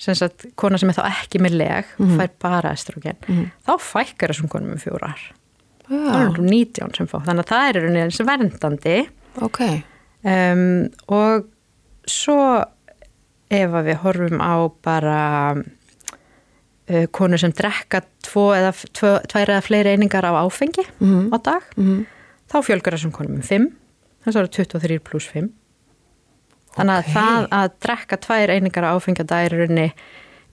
sem 0.00 0.16
sagt, 0.16 0.48
kona 0.58 0.78
sem 0.80 0.90
er 0.90 0.96
þá 0.96 1.04
ekki 1.10 1.40
með 1.42 1.58
leg 1.60 1.92
mm 1.96 2.06
-hmm. 2.06 2.20
fær 2.20 2.30
bara 2.40 2.72
estrogen 2.72 3.16
mm 3.26 3.36
-hmm. 3.36 3.50
þá 3.66 3.72
fækkar 3.84 4.32
þessum 4.32 4.48
konum 4.48 4.72
um 4.72 4.80
fjórar 4.80 5.20
það 5.90 6.20
er 6.20 6.38
um 6.38 6.46
19 6.46 6.94
sem 6.96 7.08
fá 7.10 7.18
þannig 7.26 7.44
að 7.44 7.50
það 7.52 7.68
er 7.68 7.80
veginn 7.84 8.14
sem 8.14 8.26
verndandi 8.26 9.08
okay. 9.42 9.82
um, 10.22 10.88
og 11.06 11.46
svo 12.06 12.64
ef 13.50 13.70
við 13.70 13.98
horfum 14.04 14.40
á 14.40 14.54
bara 14.82 15.20
uh, 15.56 17.06
konur 17.10 17.38
sem 17.38 17.52
drekka 17.52 18.02
tvo 18.22 18.50
eða 18.54 18.72
tvo, 18.72 19.18
tvær 19.26 19.50
eða 19.56 19.66
fleiri 19.66 19.94
einingar 19.94 20.24
á 20.24 20.32
áfengi 20.38 20.86
mm 20.98 21.08
-hmm. 21.08 21.34
á 21.34 21.36
dag 21.42 21.62
mhm. 21.76 22.06
þá 22.50 22.62
fjölgar 22.62 22.94
þessum 22.94 23.12
konum 23.12 23.34
um 23.34 23.42
5 23.42 23.70
þess 24.24 24.36
að 24.36 24.38
það 24.38 24.42
eru 24.42 24.48
23 24.48 24.98
pluss 24.98 25.28
5 25.28 25.50
Þannig 26.80 26.96
að 26.96 27.02
okay. 27.04 27.14
það 27.16 27.46
að 27.58 27.72
drekka 27.84 28.18
tvær 28.24 28.52
einingar 28.54 28.86
á 28.88 28.96
áfengjadærinni 28.96 29.86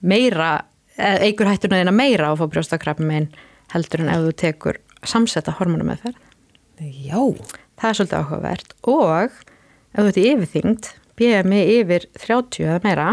meira, 0.04 0.50
eigur 0.98 1.48
hættuna 1.48 1.80
þeina 1.80 1.94
meira 1.96 2.28
á 2.28 2.30
að 2.34 2.42
fá 2.42 2.50
brjóstakrafmin 2.52 3.30
heldur 3.72 4.04
en 4.04 4.10
ef 4.12 4.26
þú 4.26 4.34
tekur 4.42 4.80
samsetta 5.08 5.54
hormonameðferð. 5.56 6.20
Já. 6.84 7.22
Það 7.78 7.88
er 7.88 7.98
svolítið 7.98 8.18
áhugavert 8.18 8.76
og 8.92 9.08
ef 9.24 9.40
þú 9.96 10.06
ert 10.10 10.20
í 10.20 10.26
yfirþyngd, 10.34 10.92
BMI 11.18 11.64
yfir 11.78 12.06
30 12.20 12.68
eða 12.68 12.84
meira, 12.84 13.08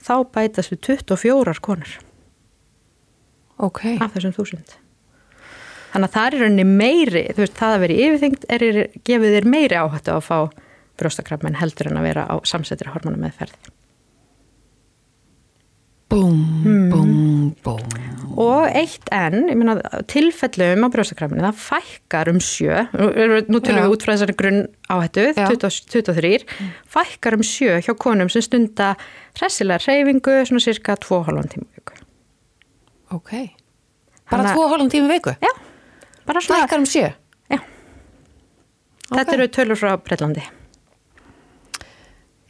þá 0.00 0.14
bætast 0.32 0.72
við 0.72 0.82
24 0.88 1.56
konur. 1.62 1.96
Ok. 3.60 3.82
Af 4.00 4.16
þessum 4.16 4.34
þúsund. 4.36 4.76
Þannig 5.92 6.08
að 6.08 6.16
það 6.16 6.26
er 6.26 6.42
rauninni 6.42 6.68
meiri, 6.68 7.24
þú 7.32 7.44
veist, 7.44 7.56
það 7.60 7.74
að 7.74 7.82
vera 7.84 7.94
í 7.96 8.06
yfirþyngd 8.06 8.46
er, 8.56 8.64
gefið 9.06 9.36
þér 9.36 9.50
meiri 9.52 9.78
áhættu 9.80 10.16
að 10.16 10.24
fá 10.26 10.38
brjóstakrafmenn 11.00 11.58
heldur 11.60 11.90
en 11.90 12.00
að 12.00 12.08
vera 12.10 12.28
á 12.30 12.34
samsetri 12.48 12.92
hormona 12.92 13.20
meðferð. 13.20 13.56
Búm, 16.06 16.38
hmm. 16.62 16.90
búm, 16.92 17.14
búm. 17.66 18.16
Og 18.38 18.68
eitt 18.78 19.08
enn, 19.14 19.48
ég 19.50 19.56
meina 19.58 19.74
tilfellum 20.06 20.84
á 20.86 20.88
brjóstakrafmenni, 20.92 21.42
það 21.42 21.62
fækkar 21.64 22.30
um 22.30 22.38
sjö, 22.42 22.84
nú 23.50 23.58
tölum 23.64 23.86
við 23.86 23.94
út 23.94 24.04
frá 24.06 24.12
þessari 24.12 24.36
grunn 24.38 24.60
áhættu, 24.92 25.24
23, 25.34 26.44
mm. 26.44 26.72
fækkar 26.94 27.38
um 27.38 27.42
sjö 27.46 27.80
hjá 27.82 27.94
konum 27.98 28.30
sem 28.30 28.44
stunda 28.44 28.92
hressilega 29.38 29.82
reyfingu 29.82 30.36
svona 30.46 30.62
cirka 30.62 30.94
2,5 31.02 31.50
tíma 31.56 31.66
viku. 31.74 31.96
Ok, 33.16 33.32
bara 34.30 34.54
2,5 34.54 34.92
tíma 34.94 35.10
viku? 35.10 35.34
Já, 35.42 35.52
bara 36.28 36.44
svona. 36.44 36.68
Fækkar 36.68 36.84
um 36.84 36.86
sjö? 36.92 37.10
Já. 37.50 37.58
Okay. 37.58 39.18
Þetta 39.24 39.36
eru 39.40 39.50
tölur 39.58 39.80
frá 39.80 39.96
Breitlandi. 39.98 40.46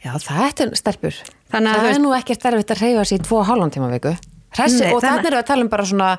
Já, 0.07 0.13
það 0.23 0.43
er 0.47 0.73
stelpur. 0.79 1.21
Þannig 1.51 1.73
að 1.75 1.83
það 1.83 1.93
er 1.93 2.03
nú 2.03 2.11
ekki 2.15 2.35
stærfitt 2.37 2.73
að 2.73 2.83
reyfa 2.83 3.05
sér 3.07 3.19
í 3.19 3.25
tvo 3.27 3.43
hálfum 3.47 3.71
tíma 3.73 3.89
viku. 3.91 4.13
Hressi, 4.55 4.83
Nei, 4.85 4.91
og 4.95 5.01
þannig 5.03 5.27
er 5.27 5.35
við 5.35 5.41
að 5.41 5.47
tala 5.49 5.65
um 5.65 5.71
bara 5.71 5.85
svona, 5.87 6.09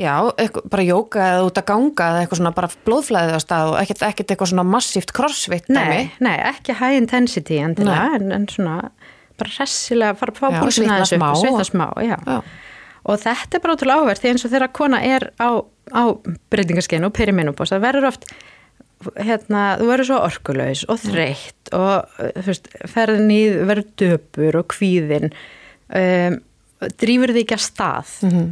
já, 0.00 0.12
eitthvað, 0.42 0.66
bara 0.72 0.86
jóka 0.86 1.22
eða 1.28 1.44
út 1.46 1.60
að 1.60 1.66
ganga 1.70 2.08
eða 2.10 2.22
eitthvað 2.22 2.40
svona 2.40 2.54
bara 2.56 2.70
blóðflæðið 2.88 3.38
á 3.38 3.40
stað 3.44 3.70
og 3.70 3.78
ekkert, 3.82 4.04
ekkert 4.08 4.34
eitthvað 4.34 4.52
svona 4.52 4.66
massíft 4.66 5.14
crossfit. 5.16 5.70
Nei, 5.72 6.10
nei, 6.24 6.34
ekki 6.50 6.76
high 6.80 6.98
intensity 6.98 7.60
endilega, 7.62 8.18
en, 8.18 8.34
en 8.34 8.48
svona 8.50 8.76
bara 9.38 9.54
hressilega, 9.54 10.18
fara 10.18 10.34
að 10.34 10.40
fá 10.42 10.58
púlsina 10.58 10.98
þessu 11.02 11.18
upp 11.18 11.28
og 11.28 11.40
svita 11.42 11.68
smá, 11.68 11.86
já. 12.02 12.16
já. 12.18 12.40
Og 13.02 13.18
þetta 13.18 13.58
er 13.58 13.62
bara 13.64 13.76
ótrúlega 13.76 14.02
áverð 14.06 14.22
því 14.22 14.32
eins 14.32 14.44
og 14.46 14.52
þegar 14.52 14.74
kona 14.78 15.00
er 15.06 15.28
á, 15.42 15.50
á 15.90 16.02
breytingarskeinu 16.52 17.08
og 17.08 17.16
perimenopós, 17.16 17.72
það 17.74 17.86
verður 17.86 18.10
oft 18.12 18.28
hérna, 19.16 19.64
þú 19.80 19.88
verður 19.90 20.08
svo 20.08 20.20
orkulegs 20.26 20.84
og 20.90 21.00
þreytt 21.02 21.72
og 21.76 22.22
fyrst, 22.46 22.70
ferðin 22.90 23.32
í 23.34 23.42
verður 23.68 23.88
döpur 24.02 24.58
og 24.60 24.68
kvíðin 24.72 25.30
um, 25.32 26.38
drýfur 27.00 27.34
þig 27.34 27.44
ekki 27.44 27.58
að 27.58 27.64
stað. 27.66 28.14
Mm 28.22 28.30
-hmm. 28.30 28.48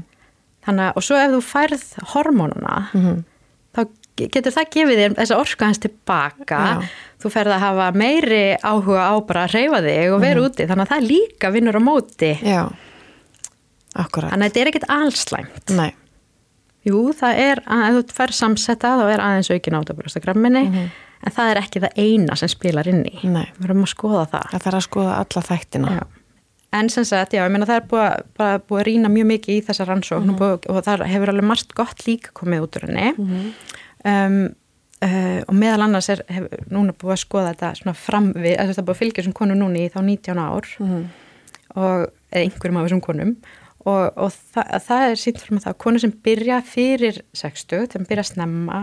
þannig 0.67 0.85
að 0.89 0.97
og 0.97 1.07
svo 1.07 1.21
ef 1.21 1.33
þú 1.35 1.41
færð 1.53 1.87
hormónuna 2.15 2.77
mm 2.93 3.01
-hmm. 3.05 3.23
þá 3.77 3.81
getur 4.21 4.53
það 4.53 4.73
gefið 4.75 5.01
þér 5.01 5.17
þessa 5.21 5.41
orku 5.41 5.65
hans 5.65 5.79
tilbaka. 5.79 6.59
Já. 6.67 6.89
þú 7.23 7.31
ferð 7.31 7.53
að 7.53 7.65
hafa 7.65 7.93
meiri 7.93 8.57
áhuga 8.63 9.03
á 9.13 9.15
bara 9.21 9.45
að 9.45 9.53
reyfa 9.55 9.81
þig 9.81 10.13
og 10.13 10.21
vera 10.21 10.41
mm 10.41 10.45
-hmm. 10.45 10.51
úti. 10.51 10.67
Þannig 10.67 10.85
að 10.85 10.93
það 10.93 11.11
líka 11.13 11.51
vinnur 11.51 11.77
á 11.77 11.83
móti. 11.83 12.33
Já, 12.43 12.73
akkurat 13.95 14.31
Þannig 14.31 14.47
að 14.47 14.51
þetta 14.51 14.61
er 14.61 14.71
ekkit 14.71 14.89
allslæmt 14.89 15.71
Nei 15.71 15.93
Jú, 16.87 17.01
það 17.16 17.43
er, 17.45 17.61
ef 17.66 17.99
þú 17.99 18.16
fær 18.16 18.33
samsetta 18.33 18.95
þá 19.01 19.05
er 19.12 19.23
aðeins 19.25 19.51
aukin 19.53 19.77
átabrjóstakramminni 19.77 20.62
mm 20.62 20.75
-hmm. 20.75 20.88
en 21.27 21.33
það 21.37 21.51
er 21.51 21.61
ekki 21.61 21.83
það 21.85 21.99
eina 22.05 22.37
sem 22.37 22.49
spilar 22.49 22.88
inn 22.88 23.05
í. 23.05 23.19
Nei. 23.25 23.47
Við 23.57 23.66
verðum 23.66 23.85
að 23.85 23.93
skoða 23.95 24.25
það. 24.33 24.47
Það 24.51 24.64
þarf 24.64 24.79
að 24.81 24.88
skoða 24.88 25.19
alla 25.21 25.43
þættina. 25.51 25.93
Já. 25.99 26.07
En 26.73 26.88
sem 26.88 27.05
sagt, 27.05 27.33
já, 27.35 27.43
ég 27.45 27.51
meina 27.51 27.66
það 27.66 27.81
er 27.81 27.87
búið 27.90 28.05
að, 28.07 28.62
búið 28.69 28.81
að 28.81 28.87
rýna 28.87 29.09
mjög 29.11 29.27
mikið 29.27 29.57
í 29.57 29.62
þessa 29.66 29.85
rannsókn 29.88 30.31
mm 30.31 30.37
-hmm. 30.38 30.71
og 30.71 30.85
það 30.85 31.07
hefur 31.11 31.29
alveg 31.29 31.45
margt 31.45 31.75
gott 31.75 32.07
líka 32.07 32.31
komið 32.33 32.62
út 32.62 32.77
úr 32.77 32.87
henni 32.87 33.12
mm 33.16 33.27
-hmm. 33.27 33.53
um, 34.07 34.55
uh, 35.05 35.40
og 35.49 35.55
meðal 35.55 35.83
annars 35.83 36.09
er 36.09 36.23
hefur 36.29 36.62
núna 36.71 36.93
búið 36.93 37.16
að 37.16 37.25
skoða 37.25 37.49
þetta 37.53 37.75
svona 37.75 37.95
framvið, 37.95 38.57
það 38.57 38.85
búið 38.85 38.95
að 38.95 39.01
fylgja 39.03 39.23
þessum 39.23 39.38
konu 39.40 39.55
núni 39.55 39.87
í 39.87 39.90
þá 39.90 40.01
19 40.03 40.38
ár 40.38 40.66
mhm. 40.79 41.05
og 41.75 42.07
einhverjum 42.31 42.77
af 42.77 42.87
þessum 42.87 43.01
konum 43.01 43.37
og, 43.88 44.03
og 44.16 44.33
það, 44.55 44.75
það 44.87 45.07
er 45.07 45.21
sínt 45.23 45.40
fyrir 45.40 45.57
mig 45.57 45.64
það 45.64 45.75
að 45.75 45.81
konu 45.85 46.03
sem 46.03 46.12
byrja 46.27 46.61
fyrir 46.69 47.23
60, 47.37 47.87
þeim 47.95 48.09
byrja 48.09 48.27
að 48.27 48.31
snemma 48.33 48.81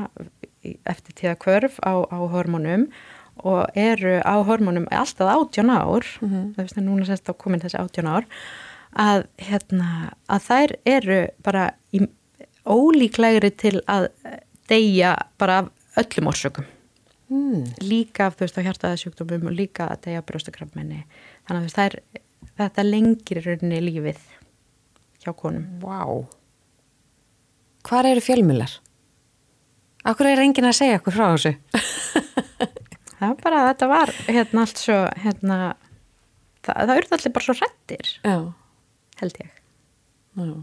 eftir 0.89 1.17
tíða 1.17 1.35
kvörf 1.41 1.77
á, 1.85 1.93
á 2.09 2.19
hormónum 2.33 2.87
og 3.45 3.77
eru 3.77 4.17
á 4.25 4.35
hormónum 4.41 4.87
alltaf 4.91 5.29
18 5.29 5.69
ár 5.69 6.05
mm 6.21 6.29
-hmm. 6.29 6.53
það 6.55 6.63
finnst 6.63 6.77
að 6.77 6.87
núna 6.87 7.05
semst 7.05 7.29
á 7.29 7.33
komin 7.33 7.61
þessi 7.61 7.77
18 7.77 8.07
ár 8.07 8.25
að, 8.97 9.27
hérna, 9.37 10.13
að 10.27 10.41
þær 10.49 10.75
eru 10.85 11.27
bara 11.43 11.71
í, 11.93 12.07
ólíklegri 12.65 13.51
til 13.51 13.81
að 13.87 14.09
deyja 14.69 15.15
bara 15.37 15.59
af 15.59 15.69
öllum 15.97 16.27
orsökum 16.27 16.65
mm. 17.29 17.63
líka 17.81 18.27
af 18.27 18.37
þú 18.37 18.45
veist 18.45 18.57
á 18.57 18.65
hjartaðasjúkdómum 18.67 19.47
og 19.47 19.57
líka 19.57 19.87
að 19.91 20.01
deyja 20.07 20.21
brjóstakrafmenni 20.21 21.03
þannig 21.47 21.61
að 21.61 21.67
veist, 21.67 21.77
er, 21.77 21.99
þetta 22.57 22.83
lengir 22.83 23.43
rauninni 23.45 23.81
lífið 23.81 24.19
hjá 25.27 25.35
konum. 25.37 25.65
Vá. 25.83 26.01
Wow. 26.03 26.25
Hvar 27.87 28.07
eru 28.09 28.23
fjölmjölar? 28.23 28.77
Akkur 30.07 30.29
er 30.29 30.41
engin 30.43 30.67
að 30.67 30.79
segja 30.79 31.01
okkur 31.01 31.15
frá 31.15 31.27
þessu? 31.33 31.53
það 33.17 33.27
var 33.27 33.37
bara, 33.43 33.65
þetta 33.71 33.91
var 33.91 34.13
hérna 34.27 34.63
allt 34.63 34.81
svo, 34.81 34.97
hérna, 35.23 35.59
það, 36.63 36.79
það 36.79 36.95
urði 36.95 37.15
allir 37.17 37.35
bara 37.37 37.47
svo 37.47 37.55
hrettir. 37.59 38.15
Já. 38.23 38.39
held 39.21 39.39
ég 39.43 39.53
Já. 40.37 40.57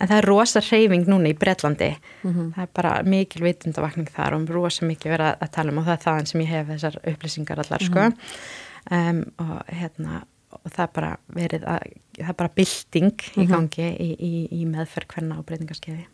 En 0.00 0.08
það 0.08 0.16
er 0.16 0.28
rosa 0.30 0.60
hreyfing 0.64 1.08
núna 1.10 1.28
í 1.28 1.36
Bretlandi. 1.36 1.90
Það 2.22 2.60
er 2.62 2.68
bara 2.76 2.92
mikil 3.04 3.42
vitundavakning 3.44 4.08
þar 4.14 4.38
og 4.38 4.52
rosa 4.54 4.86
mikið 4.88 5.12
verið 5.12 5.32
að, 5.34 5.50
tala 5.52 5.74
um 5.74 5.80
og 5.82 5.88
það 5.88 5.96
er 5.96 6.04
þaðan 6.06 6.30
sem 6.30 6.42
ég 6.44 6.52
hef 6.54 6.70
þessar 6.70 6.96
upplýsingar 7.12 7.60
allar, 7.60 7.84
sko. 7.84 8.06
Um, 8.96 9.18
og 9.44 9.58
hérna, 9.68 10.22
og 10.50 10.70
það 10.74 10.82
er 10.86 10.94
bara 10.94 11.10
verið 11.36 11.66
að, 11.70 11.90
það 12.18 12.32
er 12.32 12.38
bara 12.42 12.54
bylting 12.60 13.26
í 13.38 13.44
gangi 13.50 13.90
í, 13.90 14.08
í, 14.18 14.32
í 14.60 14.64
meðferð 14.66 15.12
hvenna 15.14 15.38
á 15.38 15.46
breytingarskeiði. 15.46 16.06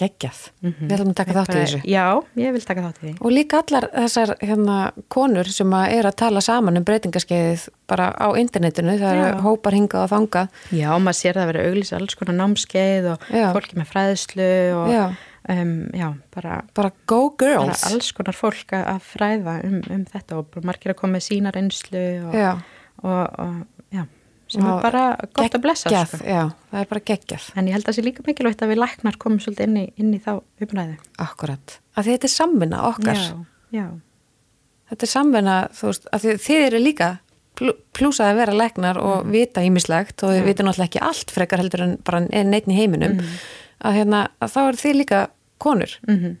Geggjað. 0.00 0.38
Við 0.64 0.92
ætlum 0.94 1.10
að 1.10 1.16
taka 1.18 1.32
þátt 1.34 1.50
í 1.50 1.52
Bara- 1.52 1.62
þessu. 1.66 1.78
Já, 1.90 2.04
ég 2.40 2.52
vil 2.54 2.60
taka 2.64 2.82
þátt 2.86 3.00
í 3.00 3.02
því. 3.02 3.10
Og 3.20 3.32
líka 3.34 3.58
allar 3.60 3.86
þessar 3.92 4.30
hérna, 4.40 4.76
konur 5.12 5.50
sem 5.52 5.74
að 5.76 5.92
er 5.98 6.08
að 6.08 6.16
tala 6.22 6.40
saman 6.40 6.78
um 6.80 6.84
breytingaskeiðið 6.88 7.66
bara 7.90 8.06
á 8.16 8.28
internetinu, 8.40 8.94
það 9.00 9.12
Já. 9.18 9.24
eru 9.28 9.42
hópar 9.44 9.76
hingað 9.76 10.06
og 10.06 10.12
þangað. 10.14 10.48
Já, 10.72 10.88
maður 10.96 11.18
sér 11.20 11.36
það 11.36 11.42
að 11.44 11.50
vera 11.52 11.66
auglýsa 11.68 11.98
alls 12.00 12.14
konar 12.16 12.38
námskeið 12.38 13.10
og 13.12 13.28
Já. 13.28 13.46
fólki 13.52 13.76
með 13.76 13.90
fræðslu 13.92 14.48
og 14.78 14.88
Já. 14.94 15.04
um, 15.50 15.74
já, 15.92 16.08
bara, 16.32 16.62
Bara 16.74 16.92
go 17.06 17.20
bara 17.36 17.36
girls. 17.66 17.84
alls 17.90 18.12
konar 18.12 18.32
fólk 18.40 18.72
að 18.72 19.00
fræða 19.04 19.58
um, 19.68 19.82
um 19.90 20.04
þetta 20.06 20.38
og 20.38 20.50
bara 20.54 20.64
margir 20.70 20.94
að 20.94 21.00
koma 21.02 21.18
með 21.18 21.26
sína 21.28 21.52
reynslu 21.52 22.06
og, 22.30 22.34
Já. 22.40 22.54
Og, 23.02 23.38
og 23.38 23.54
já, 23.94 24.04
sem 24.50 24.64
Og 24.66 24.70
er 24.78 24.82
bara 24.82 25.02
gott 25.36 25.54
að 25.54 25.62
blessa 25.62 25.90
sko. 26.06 26.20
já, 26.26 26.42
það 26.72 26.80
er 26.82 26.88
bara 26.90 27.00
geggjað. 27.12 27.48
en 27.56 27.66
ég 27.70 27.72
held 27.76 27.84
að 27.84 27.88
það 27.92 27.98
sé 28.00 28.04
líka 28.08 28.26
mikilvægt 28.26 28.62
að 28.66 28.72
við 28.74 28.80
læknar 28.82 29.18
komum 29.22 29.38
svolítið 29.40 29.68
inn 29.68 29.76
í, 29.76 29.86
inn 29.96 30.14
í 30.14 30.20
þá 30.24 30.30
umræðu 30.66 30.96
Akkurat. 31.18 31.78
Því 32.00 32.10
þetta 32.16 32.28
er 32.30 32.34
samvinna 32.34 32.82
okkar. 32.88 33.20
já, 33.20 33.36
já, 33.80 33.86
Þetta 34.90 35.06
er 35.06 35.10
samvinna, 35.12 35.56
þú 35.70 35.86
veist, 35.92 36.06
af 36.12 36.22
því 36.24 36.32
þið 36.42 36.64
eru 36.66 36.78
líka 36.82 37.08
plú- 37.60 37.76
plús 37.94 38.18
að 38.24 38.34
vera 38.40 38.52
læknar 38.58 38.98
og 38.98 39.28
vita 39.30 39.62
ímislegt 39.62 40.24
og 40.26 40.32
þið 40.34 40.44
vita 40.48 40.64
náttúrulega 40.66 40.88
ekki 40.90 41.02
allt 41.06 41.30
frekar 41.30 41.58
heldur 41.62 41.84
en 41.86 41.96
bara 42.02 42.24
einn 42.26 42.54
í 42.58 42.74
heiminum 42.74 43.20
að, 43.20 43.94
hérna, 44.00 44.24
að 44.42 44.50
þá 44.56 44.60
eru 44.66 44.80
þið 44.82 44.96
líka 45.04 45.20
konur 45.62 45.94
mm 46.08 46.36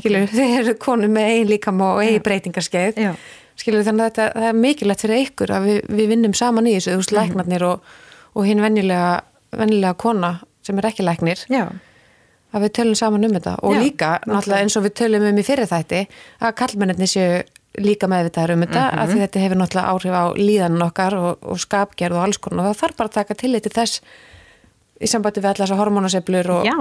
skilur, 0.00 0.26
þið 0.38 0.56
eru 0.60 0.74
konur 0.80 1.12
með 1.12 1.30
eigin 1.30 1.52
líkam 1.52 1.84
og 1.84 2.02
eigin 2.02 2.24
breytingarskeið 2.26 3.00
Já. 3.04 3.12
skilur 3.60 3.86
þannig 3.86 4.06
að 4.06 4.10
þetta 4.10 4.28
það 4.38 4.48
er 4.48 4.58
mikilvægt 4.64 5.06
fyrir 5.06 5.24
ykkur 5.26 5.54
að 5.56 5.68
við, 5.68 5.78
við 6.00 6.12
vinnum 6.14 6.36
saman 6.38 6.68
í 6.70 6.74
þessu, 6.78 6.94
þú 6.94 7.04
veist, 7.04 7.16
læknarnir 7.18 7.66
og, 7.68 7.94
og 8.32 8.48
hinn 8.48 8.62
venjulega, 8.64 9.14
venjulega 9.56 9.98
kona 10.00 10.36
sem 10.62 10.78
er 10.78 10.92
ekki 10.92 11.06
læknir. 11.06 11.42
Já, 11.52 11.66
að 12.52 12.66
við 12.66 12.74
tölum 12.78 12.98
saman 12.98 13.26
um 13.26 13.34
þetta. 13.36 13.56
Og 13.64 13.74
Já, 13.74 13.80
líka 13.82 14.12
náttúrulega 14.28 14.66
eins 14.66 14.78
og 14.78 14.86
við 14.86 14.96
tölum 15.00 15.26
um 15.28 15.40
í 15.40 15.44
fyrir 15.46 15.68
þætti 15.70 16.04
að 16.42 16.56
kallmennirni 16.60 17.08
séu 17.10 17.42
líka 17.80 18.08
meðvitaður 18.10 18.56
um 18.56 18.64
þetta 18.66 18.82
að 19.00 19.12
því 19.12 19.22
þetta 19.22 19.42
hefur 19.46 19.60
náttúrulega 19.60 19.92
áhrif 19.94 20.16
á 20.16 20.24
líðanin 20.36 20.84
okkar 20.84 21.16
og, 21.16 21.46
og 21.48 21.60
skapgerð 21.62 22.18
og 22.18 22.26
alls 22.26 22.40
konar. 22.42 22.66
Og 22.66 22.72
það 22.72 22.82
þarf 22.82 22.98
bara 22.98 23.12
að 23.12 23.16
taka 23.16 23.38
tillit 23.40 23.64
til 23.66 23.72
þess 23.72 24.02
í 25.02 25.10
sambandi 25.10 25.42
við 25.42 25.50
allar 25.50 25.66
þessar 25.66 25.80
hormónaseblur 25.82 26.50
og 26.56 26.64
já, 26.68 26.76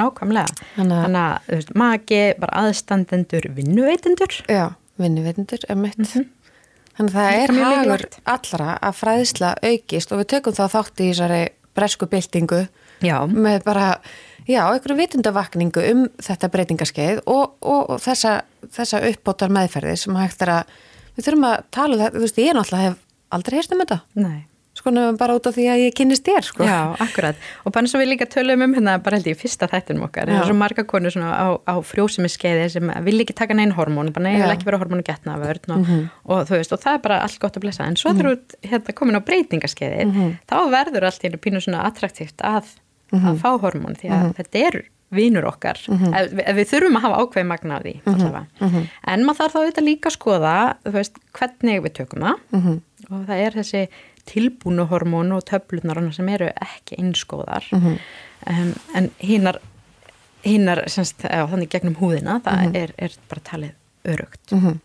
nákvæmlega. 0.00 0.66
Þannig 0.76 1.20
að- 1.22 1.40
þú 1.46 1.56
veist, 1.60 1.72
maki, 1.84 2.20
bara 2.42 2.64
aðstandendur 2.64 3.48
vinnuveitendur. 3.56 4.36
Já, 4.50 4.66
vinnuveitendur 5.00 5.64
er 5.68 5.76
mitt 5.80 5.96
þannig 7.00 7.14
að 7.14 7.16
það 7.16 7.38
er 7.40 7.54
hagur 7.64 8.04
allra 8.34 8.72
að 8.82 8.98
fræðsla 8.98 9.54
aukist 9.64 10.12
og 10.12 10.20
við 10.20 10.28
tökum 10.34 10.56
þá 10.58 10.64
þátt 10.74 11.00
í 11.00 11.08
þessari 11.12 11.40
bresku 11.78 12.08
byltingu 12.10 12.58
já, 13.06 13.16
með 13.30 13.62
bara, 13.64 13.86
já, 14.44 14.60
einhverju 14.66 14.98
vitundavakningu 14.98 15.84
um 15.94 16.02
þetta 16.20 16.50
breytingaskeið 16.52 17.22
og, 17.26 17.54
og, 17.62 17.94
og 17.94 18.02
þessa, 18.04 18.40
þessa 18.74 19.00
uppbótar 19.08 19.54
meðferði 19.54 19.96
sem 20.02 20.18
hægt 20.20 20.42
er 20.44 20.52
að 20.58 20.74
við 21.16 21.24
þurfum 21.30 21.48
að 21.48 21.56
tala 21.72 21.94
um 21.96 22.02
þetta, 22.02 22.16
þú 22.18 22.24
veist, 22.26 22.42
ég 22.42 22.58
náttúrulega 22.58 22.90
hef 22.90 22.98
aldrei 23.38 23.56
heyrst 23.60 23.72
um 23.76 23.84
þetta, 23.84 24.00
nei 24.20 24.38
sko 24.80 24.92
nefnum 24.96 25.18
bara 25.20 25.36
út 25.38 25.46
af 25.50 25.54
því 25.56 25.66
að 25.70 25.82
ég 25.84 25.94
kynnist 25.98 26.24
þér, 26.26 26.46
sko. 26.48 26.64
Já, 26.66 26.78
akkurat. 27.04 27.38
Og 27.64 27.74
bara 27.74 27.84
eins 27.84 27.94
og 27.94 28.00
við 28.02 28.10
líka 28.14 28.26
tölum 28.32 28.64
um 28.64 28.74
hérna 28.78 28.96
bara 29.04 29.18
held 29.20 29.28
ég 29.30 29.38
fyrsta 29.40 29.68
þættinum 29.70 30.06
okkar. 30.08 30.26
Það 30.32 30.40
er 30.40 30.48
svo 30.50 30.56
marga 30.60 30.84
konur 30.88 31.12
svona 31.14 31.30
á, 31.36 31.46
á 31.68 31.74
frjósumiskeiði 31.84 32.68
sem 32.74 32.92
vil 33.06 33.18
ekki 33.24 33.36
taka 33.36 33.54
neinn 33.58 33.74
hormón, 33.76 34.12
bara 34.16 34.24
nei, 34.26 34.34
ég 34.38 34.44
vil 34.46 34.54
ekki 34.56 34.68
vera 34.70 34.80
hormónu 34.82 35.04
getna 35.06 35.36
af 35.36 35.44
vörn 35.44 35.74
og, 35.76 35.90
og 36.24 36.46
þú 36.48 36.56
veist, 36.58 36.72
og 36.76 36.80
það 36.82 36.96
er 36.98 37.02
bara 37.08 37.20
allt 37.26 37.38
gott 37.42 37.58
að 37.60 37.66
blessa. 37.66 37.84
En 37.86 37.96
svo 38.00 38.14
þegar 38.16 38.38
þú 38.38 38.70
hérna 38.72 38.96
komin 39.00 39.20
á 39.20 39.26
breytingaskeiði, 39.28 40.06
þá 40.48 40.56
verður 40.72 41.08
allt 41.10 41.24
einu 41.28 41.38
pínu 41.44 41.60
svona 41.64 41.84
attraktíft 41.90 42.40
að, 42.40 42.72
að 43.12 43.36
fá 43.42 43.50
hormón 43.60 43.96
því 44.00 44.08
að 44.16 44.32
þetta 44.40 44.64
er 44.70 44.80
vinur 45.10 45.42
okkar. 45.50 45.74
Ef, 46.14 46.32
ef 46.38 46.54
við 46.54 46.68
þurfum 46.70 46.96
að 46.96 47.02
hafa 47.02 47.16
ákveði 47.24 47.46
magna 47.50 47.76
af 47.80 47.82
því 47.82 47.94
en 49.10 49.24
maður 49.26 49.38
þarf 49.40 49.52
þá 49.52 49.58
auðvitað 49.58 49.84
líka 49.88 50.06
að 50.06 50.14
skoða 50.14 50.52
þú 50.86 50.92
veist, 50.94 51.16
hvernig 51.34 51.80
við 51.82 51.92
tökum 51.98 52.22
það. 52.28 52.36
Og 53.10 53.24
það 53.26 53.40
er 53.42 53.56
þessi 53.58 53.80
tilbúnu 54.28 54.86
hormón 54.90 55.32
og 55.36 55.44
töflunar 55.48 56.00
sem 56.14 56.28
eru 56.28 56.50
ekki 56.60 56.98
einskóðar 57.00 57.66
um, 57.72 57.96
en 58.94 59.10
hinnar 59.18 59.60
hinnar, 60.44 60.84
semst, 60.88 61.24
já, 61.24 61.44
þannig 61.50 61.70
gegnum 61.72 61.98
húðina 62.00 62.40
það 62.44 62.76
er, 62.80 62.94
er 62.96 63.16
bara 63.28 63.44
talið 63.44 63.74
örugt 64.08 64.54
um, 64.54 64.78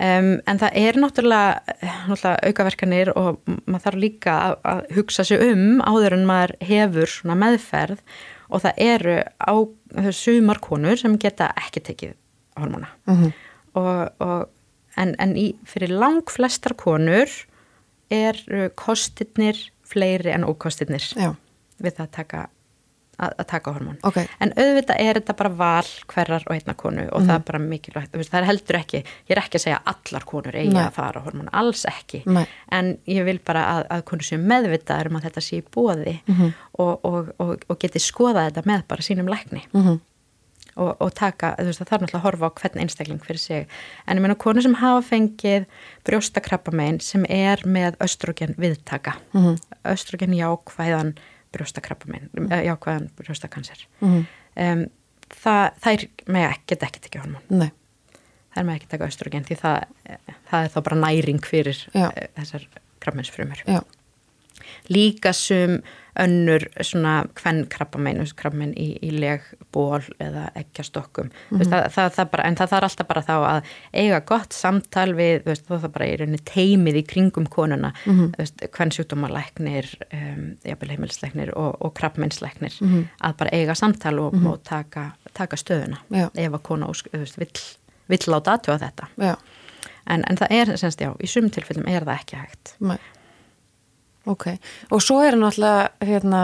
en 0.00 0.58
það 0.58 0.78
er 0.80 0.98
náttúrulega, 0.98 1.76
náttúrulega 2.08 2.48
aukaverkanir 2.48 3.12
og 3.14 3.40
maður 3.66 3.84
þarf 3.86 4.00
líka 4.06 4.36
að, 4.48 4.56
að 4.72 4.82
hugsa 4.98 5.26
sig 5.28 5.44
um 5.50 5.82
áður 5.84 6.18
en 6.18 6.26
maður 6.26 6.56
hefur 6.72 7.12
svona 7.14 7.38
meðferð 7.38 8.02
og 8.50 8.64
það 8.64 8.82
eru 8.82 9.18
á 9.38 9.54
sumar 10.14 10.58
konur 10.62 10.98
sem 10.98 11.14
geta 11.20 11.52
ekki 11.58 11.84
tekið 11.86 12.16
hormóna. 12.58 12.90
Og, 13.78 14.00
og, 14.18 14.48
en, 14.98 15.14
en 15.22 15.36
í, 15.38 15.52
fyrir 15.68 15.92
lang 15.94 16.26
flestar 16.30 16.74
konur 16.78 17.30
er 18.10 18.70
kostirnir 18.76 19.58
fleiri 19.90 20.32
en 20.34 20.44
ókostirnir 20.48 21.04
Já, 21.16 21.32
við 21.82 21.94
það 21.96 22.04
að 22.06 22.10
taka, 22.16 22.40
að, 23.20 23.32
að 23.42 23.46
taka 23.50 23.72
hormón. 23.74 23.96
ok, 24.06 24.18
En 24.40 24.52
auðvitað 24.56 25.00
er 25.02 25.18
þetta 25.20 25.34
bara 25.40 25.50
val 25.60 25.88
hverjar 26.12 26.44
og 26.46 26.54
einna 26.56 26.74
konu 26.78 27.06
og 27.12 27.24
það 27.26 27.34
er 27.34 27.44
bara 27.50 27.60
mikilvægt, 27.64 28.12
það 28.30 28.38
er 28.40 28.46
heldur 28.50 28.78
ekki, 28.80 29.00
ég 29.28 29.34
er 29.36 29.42
ekki 29.42 29.58
að 29.60 29.64
segja 29.66 29.80
allar 29.94 30.24
konur 30.30 30.56
eigi 30.60 30.72
Nei. 30.74 30.82
að 30.86 30.92
fara 30.98 31.22
hormón, 31.26 31.50
alls 31.52 31.82
ekki, 31.90 32.22
Nei. 32.26 32.44
en 32.72 32.92
ég 33.10 33.24
vil 33.28 33.38
bara 33.44 33.64
að, 33.76 33.82
að 33.98 34.04
konur 34.12 34.28
séu 34.30 34.38
meðvitaður 34.42 35.10
um 35.10 35.18
að 35.20 35.26
þetta 35.28 35.44
sé 35.48 35.58
í 35.60 35.64
bóði 35.74 36.16
og, 36.78 36.94
og, 37.04 37.34
og, 37.38 37.66
og 37.68 37.78
geti 37.82 37.98
skoða 38.02 38.46
þetta 38.50 38.66
með 38.70 38.86
bara 38.88 39.02
sínum 39.10 39.28
lækni 39.32 39.66
Mhm. 39.72 40.00
Og, 40.76 40.96
og 41.00 41.14
taka, 41.14 41.54
þú 41.58 41.64
veist, 41.70 41.80
það 41.82 41.88
þarf 41.90 42.02
náttúrulega 42.04 42.20
að 42.20 42.26
horfa 42.28 42.48
á 42.50 42.56
hvern 42.60 42.80
einstakling 42.84 43.24
fyrir 43.24 43.38
sig, 43.42 43.66
en 44.06 44.16
ég 44.16 44.22
meina 44.24 44.34
konur 44.38 44.62
sem 44.62 44.74
hafa 44.80 45.02
fengið 45.08 45.66
brjóstakrabbamein 46.08 47.00
sem 47.02 47.24
er 47.28 47.62
með 47.66 47.96
östrogen 48.04 48.54
viðtaka, 48.60 49.16
Mhm. 49.34 49.58
östrogen 49.84 50.34
jákvæðan 50.36 51.14
brjóstakrabbamein, 51.52 52.28
eh, 52.50 52.64
jákvæðan 52.68 53.10
brjóstakanser. 53.18 53.86
Mhm. 54.00 54.26
um, 54.56 54.86
það, 55.30 55.70
þær 55.84 56.08
með 56.26 56.48
ekki, 56.50 56.66
geta 56.66 56.86
ekki 56.86 57.00
tekið 57.00 57.22
hormón. 57.24 57.42
Nei, 57.50 57.70
þær 58.56 58.64
með 58.66 58.76
ekki 58.80 58.88
taka 58.90 59.06
östrogen 59.06 59.44
því 59.46 59.56
það, 59.60 59.84
það 60.50 60.64
er 60.64 60.68
þá 60.74 60.80
bara 60.82 60.96
næring 60.96 61.40
fyrir 61.46 61.78
Já. 61.94 62.10
eh, 62.16 62.26
þessar 62.38 62.66
krabbmeinsfrumur 63.00 63.62
já, 63.66 63.80
líka 64.90 65.32
sum 65.34 65.82
önnur 66.18 66.64
svona 66.82 67.24
hvern 67.38 67.64
krabbamein, 67.70 68.22
krabbamein 68.36 68.72
í, 68.78 68.88
í 69.02 69.10
legból 69.14 70.02
eða 70.20 70.48
eggjastokkum 70.58 71.30
mm 71.30 71.58
-hmm. 71.58 71.70
það, 71.70 71.86
það, 71.94 72.10
það 72.16 72.30
bara, 72.32 72.46
en 72.48 72.56
það 72.58 72.72
þarf 72.72 72.88
alltaf 72.88 73.08
bara 73.08 73.22
þá 73.22 73.34
að 73.36 73.70
eiga 73.92 74.20
gott 74.26 74.56
samtal 74.56 75.14
við, 75.14 75.42
þú 75.44 75.52
veist, 75.52 75.66
þá 75.68 75.76
það 75.76 75.92
bara 75.96 76.08
í 76.08 76.16
rauninni 76.20 76.42
teimið 76.50 76.96
í 76.96 77.04
kringum 77.12 77.46
konuna 77.46 77.92
mm 78.06 78.18
-hmm. 78.18 78.70
hvern 78.76 78.90
sjúkdómalæknir 78.96 79.86
um, 80.12 80.56
jafnvel 80.64 80.90
heimilisleiknir 80.90 81.54
og, 81.56 81.76
og 81.80 81.94
krabbmeinsleiknir 81.94 82.74
að 83.20 83.36
bara 83.36 83.50
eiga 83.52 83.74
samtal 83.74 84.18
og, 84.18 84.34
og 84.46 84.62
taka, 84.64 85.10
taka 85.34 85.56
stöðuna 85.56 86.02
Já. 86.10 86.30
ef 86.34 86.52
að 86.52 86.62
kona 86.62 86.86
ósk, 86.86 87.06
veist, 87.12 87.38
vill, 87.38 87.60
vill 88.08 88.26
láta 88.26 88.52
aðtjóða 88.52 88.78
þetta 88.90 89.36
en, 90.06 90.24
en 90.26 90.36
það 90.36 90.46
er, 90.50 90.76
semst, 90.76 91.00
já, 91.00 91.14
í 91.22 91.26
sum 91.26 91.50
tilfellum 91.50 91.86
er 91.86 92.04
það 92.04 92.18
ekki 92.18 92.36
hægt 92.36 92.74
nei 92.80 92.98
Ok, 94.28 94.50
og 94.90 95.00
svo 95.00 95.22
er 95.24 95.38
náttúrulega 95.40 95.88
hérna 96.04 96.42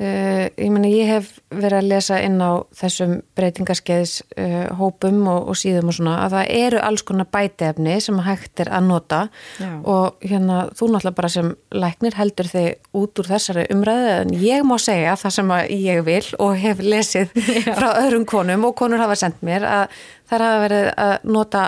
uh, 0.00 0.46
ég 0.48 0.70
meni 0.72 0.90
ég 0.94 1.10
hef 1.10 1.30
verið 1.52 1.78
að 1.80 1.88
lesa 1.90 2.18
inn 2.24 2.38
á 2.40 2.64
þessum 2.76 3.18
breytingarskeiðs 3.36 4.14
uh, 4.40 4.70
hópum 4.78 5.20
og, 5.28 5.50
og 5.52 5.58
síðum 5.58 5.90
og 5.90 5.98
svona 5.98 6.14
að 6.24 6.36
það 6.36 6.52
eru 6.58 6.82
alls 6.88 7.04
konar 7.08 7.28
bætefni 7.34 7.98
sem 8.04 8.20
hægt 8.24 8.62
er 8.64 8.72
að 8.72 8.88
nota. 8.88 9.20
Já. 9.58 9.70
og 9.82 10.24
hérna 10.24 10.60
þú 10.72 10.90
náttúrulega 10.94 11.18
bara 11.18 11.32
sem 11.32 11.50
læknir 11.74 12.16
heldur 12.18 12.50
þig 12.52 12.96
út 13.02 13.20
úr 13.20 13.30
þessari 13.32 13.66
umræðu 13.74 14.14
en 14.14 14.36
ég 14.42 14.64
má 14.66 14.76
segja 14.82 15.18
það 15.20 15.36
sem 15.38 15.52
ég 15.74 16.04
vil 16.06 16.24
og 16.38 16.56
hef 16.62 16.80
lesið 16.84 17.34
frá 17.78 17.90
öðrum 17.98 18.24
konum 18.28 18.70
og 18.70 18.78
konur 18.78 19.02
hafa 19.02 19.18
sendt 19.18 19.44
mér 19.44 19.66
að 19.68 20.00
þær 20.30 20.46
hafa 20.46 20.64
verið 20.64 20.90
að 20.96 21.28
nota 21.36 21.66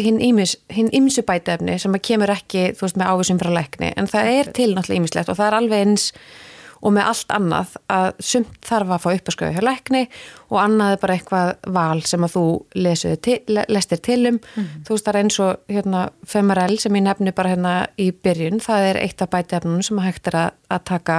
hinn 0.00 0.18
ýmsu 0.20 1.22
bætefni 1.26 1.76
sem 1.78 1.94
kemur 2.02 2.32
ekki, 2.34 2.72
þú 2.74 2.86
veist, 2.86 2.98
með 2.98 3.12
ávísum 3.12 3.38
frá 3.42 3.52
lækni, 3.54 3.92
en 3.96 4.10
það 4.10 4.32
er 4.32 4.50
til 4.56 4.72
náttúrulega 4.72 5.00
ýmislegt 5.02 5.30
og 5.30 5.38
það 5.38 5.46
er 5.50 5.56
alveg 5.60 5.86
eins 5.86 6.08
og 6.84 6.92
með 6.92 7.08
allt 7.08 7.32
annað 7.32 7.76
að 7.92 8.06
sumt 8.28 8.56
þarf 8.66 8.90
að 8.92 9.02
fá 9.04 9.06
uppasköðu 9.14 9.56
hjá 9.56 9.64
lækni 9.64 10.02
og 10.50 10.58
annað 10.60 10.94
er 10.94 11.00
bara 11.00 11.16
eitthvað 11.16 11.52
val 11.76 12.02
sem 12.04 12.26
að 12.26 12.34
þú 12.34 12.44
til, 13.24 13.38
lestir 13.72 14.02
til 14.04 14.20
um. 14.28 14.40
Mm 14.54 14.84
þú 14.84 14.96
veist 14.96 15.06
það 15.06 15.14
er 15.14 15.20
eins 15.22 15.38
og 15.40 15.72
hérna, 15.72 16.02
Femarell 16.28 16.78
sem 16.78 16.96
ég 16.98 17.06
nefni 17.06 17.32
bara 17.32 17.54
hérna 17.54 17.74
í 17.96 18.10
byrjun 18.12 18.60
það 18.60 18.88
er 18.90 19.00
eitt 19.00 19.22
af 19.22 19.30
bætefnunum 19.32 19.82
sem 19.82 19.98
hægt 19.98 20.28
er 20.28 20.36
að, 20.36 20.50
að 20.68 20.84
taka. 20.84 21.18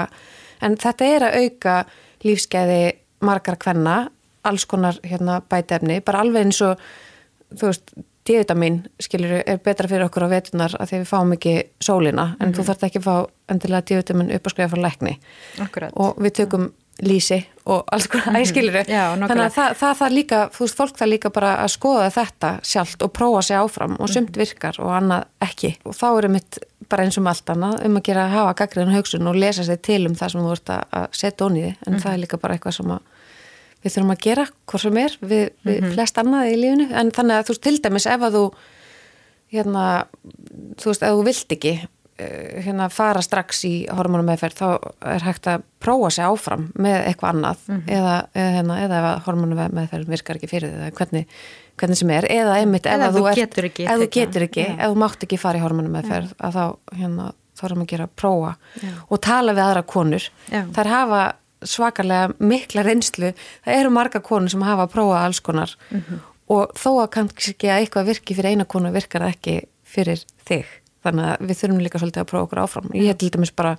En 0.62 0.78
þetta 0.78 1.06
er 1.06 1.24
að 1.24 1.38
auka 1.42 1.76
lífskeiði 2.24 2.84
margar 3.26 3.58
kvenna 3.58 4.10
alls 4.46 4.66
konar 4.70 5.00
hérna, 5.04 5.42
bætefni 5.42 6.02
bara 6.06 6.22
alveg 6.22 6.46
eins 6.46 6.62
og 6.62 6.78
þú 7.56 7.72
veist 7.72 7.96
D-vitamin, 8.26 8.80
skilur, 9.00 9.36
er 9.46 9.60
betra 9.62 9.90
fyrir 9.90 10.08
okkur 10.08 10.26
á 10.26 10.30
vetunar 10.32 10.74
að 10.80 10.90
því 10.90 11.02
við 11.02 11.12
fáum 11.12 11.36
ekki 11.36 11.54
sólina 11.78 12.24
en 12.24 12.32
mm 12.32 12.40
-hmm. 12.40 12.56
þú 12.56 12.62
mhm. 12.62 12.68
þarf 12.70 12.88
ekki 12.88 13.00
að 13.00 13.08
fá 13.10 13.16
endilega 13.54 13.86
D-vitamin 13.90 14.34
upp 14.36 14.48
að 14.48 14.52
skrifa 14.52 14.74
frá 14.74 14.82
lækni 14.82 15.20
Akkurat. 15.60 15.92
og 15.96 16.18
við 16.18 16.34
tökum 16.42 16.74
lísi 17.04 17.46
og 17.66 17.84
alls 17.92 18.08
konar, 18.08 18.28
mm 18.28 18.36
-hmm. 18.36 18.46
skilur 18.46 18.74
þannig 18.74 19.46
að 19.46 19.54
það, 19.54 19.74
það, 19.76 19.98
það 19.98 20.12
líka, 20.12 20.50
þú 20.54 20.60
veist, 20.60 20.78
fólk 20.78 20.98
það 20.98 21.10
líka 21.10 21.30
bara 21.30 21.58
að 21.64 21.68
skoða 21.68 22.10
þetta 22.10 22.60
sjálft 22.64 23.02
og 23.02 23.12
prófa 23.12 23.42
sig 23.42 23.58
áfram 23.58 23.96
og 24.00 24.10
sumt 24.10 24.30
mhm. 24.30 24.40
virkar 24.40 24.76
og 24.80 24.92
annað 24.92 25.24
ekki 25.42 25.78
og 25.84 25.94
þá 25.94 26.24
er 26.24 26.28
mitt 26.28 26.60
bara 26.90 27.04
eins 27.04 27.18
og 27.18 27.28
allt 27.28 27.50
annað 27.50 27.86
um 27.86 27.98
að 27.98 28.04
gera 28.04 28.26
að 28.26 28.32
hafa 28.32 28.54
gagriðan 28.54 28.94
haugsun 28.94 29.28
og 29.28 29.36
lesa 29.36 29.64
sér 29.64 29.82
til 29.82 30.08
um 30.08 30.16
það 30.16 30.32
sem 30.32 30.42
þú 30.42 30.48
vart 30.48 30.70
að 30.70 31.08
setja 31.12 31.46
onni 31.46 31.62
þið 31.62 31.66
en 31.66 31.76
mm 31.76 31.94
-hmm. 31.94 32.04
það 32.04 32.14
er 32.14 32.18
líka 32.18 32.38
bara 32.38 32.54
eitthvað 32.54 32.72
sem 32.72 32.92
að 32.92 33.00
við 33.86 33.94
þurfum 33.94 34.14
að 34.16 34.24
gera 34.26 34.46
hvort 34.66 34.84
sem 34.84 35.02
er 35.02 35.18
við, 35.22 35.44
við 35.66 35.76
mm 35.76 35.84
-hmm. 35.84 35.98
flest 35.98 36.22
annað 36.22 36.52
í 36.52 36.56
lífinu 36.62 36.88
en 36.92 37.12
þannig 37.14 37.36
að 37.36 37.44
þú 37.46 37.54
veist 37.54 37.66
til 37.66 37.76
dæmis 37.84 38.08
ef 38.10 38.26
að 38.26 38.40
þú 38.40 38.46
hérna 39.54 39.84
þú 40.82 40.90
veist 40.90 41.06
ef 41.06 41.14
þú 41.14 41.28
vilt 41.28 41.56
ekki 41.56 41.74
eh, 42.18 42.64
hérna 42.66 42.90
fara 42.90 43.22
strax 43.22 43.62
í 43.70 43.76
hormonummeðferð 43.92 44.58
þá 44.58 44.68
er 45.14 45.28
hægt 45.28 45.52
að 45.52 45.68
prófa 45.80 46.10
sig 46.10 46.26
áfram 46.26 46.68
með 46.74 46.98
eitthvað 47.12 47.36
annað 47.36 47.62
mm 47.68 47.76
-hmm. 47.76 47.94
eða, 48.00 48.16
eða, 48.34 48.52
hérna, 48.58 48.80
eða 48.88 48.98
ef 48.98 49.24
hormonummeðferð 49.30 50.10
virkar 50.10 50.36
ekki 50.36 50.50
fyrir 50.50 50.76
þig 50.82 51.00
hvernig, 51.00 51.26
hvernig 51.78 51.98
sem 51.98 52.10
er 52.10 52.26
eða 52.32 52.60
einmitt 52.60 52.86
ef, 52.86 53.00
ef 53.00 53.16
þú, 53.16 53.26
ert, 53.30 53.38
getur 53.38 53.66
ekki, 53.66 53.86
ef 53.86 54.00
þú 54.02 54.10
getur 54.10 54.42
ekki 54.50 54.62
ja. 54.66 54.76
ef 54.80 54.92
þú 54.92 54.96
mátt 54.96 55.24
ekki 55.24 55.38
fara 55.38 55.58
í 55.58 55.62
hormonummeðferð 55.62 56.34
að 56.40 56.54
þá 56.54 56.66
hérna 56.98 57.34
þarfum 57.56 57.82
að 57.86 57.88
gera 57.88 58.08
prófa 58.08 58.56
Já. 58.82 58.92
og 59.10 59.22
tala 59.22 59.54
við 59.54 59.64
aðra 59.64 59.84
konur 59.84 60.24
Já. 60.52 60.66
þær 60.76 60.88
hafa 60.88 61.36
svakalega 61.64 62.34
mikla 62.40 62.84
reynslu. 62.86 63.34
Það 63.66 63.80
eru 63.80 63.94
marga 63.94 64.22
konur 64.24 64.52
sem 64.52 64.66
hafa 64.66 64.88
að 64.88 64.96
prófa 64.96 65.22
alls 65.26 65.40
konar. 65.40 65.76
Mm 65.90 66.02
-hmm. 66.02 66.20
og 66.48 66.74
þó 66.78 66.92
að 67.04 67.10
kannski 67.10 67.68
að 67.68 67.80
eitthvað 67.80 68.08
virki 68.12 68.36
fyrir 68.36 68.52
eina 68.52 68.66
konu 68.66 68.92
virkar 68.92 69.22
ekki 69.22 69.62
fyrir 69.84 70.26
þig. 70.46 70.66
Þannig 71.04 71.26
að 71.26 71.48
við 71.48 71.58
þurfum 71.60 71.82
líka 71.82 72.00
svolítið 72.00 72.22
að 72.22 72.30
prófa 72.30 72.44
okkur 72.44 72.60
áfram. 72.60 72.92
Ég 72.94 73.08
hef 73.08 73.18
til 73.18 73.30
dæmis 73.30 73.56
bara 73.56 73.78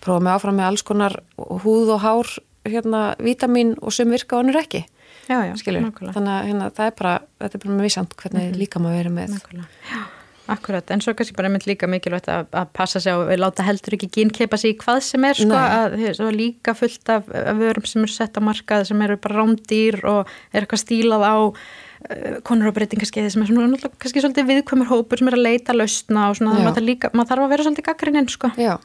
prófað 0.00 0.22
mig 0.22 0.32
áfram 0.32 0.56
með 0.56 0.66
alls 0.66 0.82
konar 0.82 1.22
húð 1.36 1.88
og 1.94 2.00
hár 2.00 2.26
hérna, 2.64 3.14
vítamin 3.18 3.76
og 3.82 3.92
sem 3.92 4.10
virka 4.10 4.36
og 4.36 4.44
hannur 4.44 4.60
ekki. 4.60 4.84
Já, 5.28 5.44
já, 5.44 5.54
þannig 5.56 6.32
að 6.32 6.46
hérna, 6.48 6.70
það 6.70 6.86
er 6.86 6.94
bara, 6.98 7.20
þetta 7.38 7.54
er 7.58 7.60
bara 7.64 7.74
með 7.74 7.84
vísand 7.84 8.14
hvernig 8.16 8.42
mm 8.42 8.52
-hmm. 8.52 8.58
líka 8.58 8.78
maður 8.78 8.96
verið 8.96 9.12
með. 9.12 9.28
Nákvæmlega. 9.28 9.68
Já 9.92 10.17
Akkurat, 10.48 10.90
en 10.94 11.02
svo 11.04 11.12
kannski 11.12 11.36
bara 11.36 11.50
mynd 11.52 11.66
líka 11.68 11.84
mikilvægt 11.90 12.28
að, 12.32 12.46
að 12.56 12.70
passa 12.76 13.02
sig 13.04 13.12
á 13.12 13.20
að 13.20 13.40
láta 13.42 13.66
heldur 13.66 13.98
ekki 13.98 14.08
gínkeipa 14.14 14.56
sig 14.56 14.72
í 14.72 14.76
hvað 14.80 15.02
sem 15.04 15.26
er 15.28 15.36
sko, 15.36 15.52
að 15.52 15.96
er 16.08 16.36
líka 16.38 16.72
fullt 16.78 17.10
af, 17.12 17.26
af 17.28 17.58
vörum 17.58 17.84
sem 17.88 18.00
eru 18.00 18.14
sett 18.14 18.38
á 18.38 18.40
markað 18.40 18.86
sem 18.88 19.02
eru 19.04 19.18
bara 19.20 19.42
rámdýr 19.42 20.00
og 20.08 20.30
er 20.54 20.64
eitthvað 20.64 20.82
stílað 20.86 21.26
á 21.28 21.36
uh, 21.36 22.38
konur 22.48 22.70
og 22.70 22.78
breytingarskeiði 22.78 23.34
sem 23.34 23.44
er 23.44 23.50
svona 23.50 23.92
kannski 24.00 24.22
svolítið 24.24 24.48
viðkvæmur 24.54 24.88
hópur 24.88 25.20
sem 25.20 25.28
er 25.28 25.36
að 25.36 25.44
leita 25.50 25.76
lausna 25.76 26.30
og 26.30 26.38
svona 26.40 26.62
maður, 26.64 26.86
líka, 26.86 27.12
maður 27.12 27.34
þarf 27.34 27.44
að 27.44 27.52
vera 27.52 27.68
svolítið 27.68 27.88
gaggrininn 27.90 28.30
sko. 28.32 28.52
Já. 28.56 28.78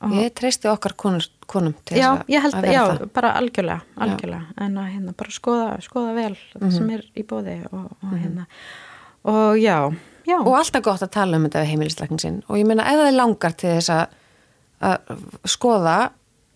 Og 0.00 0.14
ég 0.16 0.32
treysti 0.36 0.68
okkar 0.68 0.94
konur, 0.96 1.24
konum 1.48 1.74
til 1.88 1.98
já, 2.00 2.10
að, 2.12 2.22
að 2.28 2.60
vera 2.64 2.76
já, 2.76 2.82
það. 2.84 3.00
Já, 3.00 3.10
bara 3.16 3.32
algjörlega, 3.40 3.80
algjörlega. 4.00 4.54
en 4.64 4.78
að 4.80 4.92
hérna 4.94 5.16
bara 5.24 5.34
skoða, 5.34 5.66
skoða 5.84 6.14
vel 6.16 6.30
mm 6.30 6.38
-hmm. 6.38 6.62
það 6.62 6.76
sem 6.76 6.94
er 6.94 7.02
í 7.16 7.24
bóði 7.24 7.58
og, 7.72 7.84
og 7.84 8.04
mm 8.04 8.12
-hmm. 8.12 8.22
hérna 8.22 8.46
og 9.24 9.58
já, 9.60 9.92
já. 10.26 10.38
og 10.38 10.54
alltaf 10.56 10.82
gott 10.84 11.02
að 11.04 11.12
tala 11.16 11.36
um 11.36 11.44
þetta 11.48 11.64
við 11.64 11.72
heimilisleiknin 11.74 12.22
sinn 12.22 12.40
og 12.48 12.58
ég 12.60 12.68
meina 12.68 12.86
ef 12.88 13.00
það 13.00 13.10
er 13.10 13.18
langar 13.18 13.56
til 13.60 13.74
þess 13.76 13.92
að, 13.94 14.16
að 14.80 15.22
skoða 15.44 15.98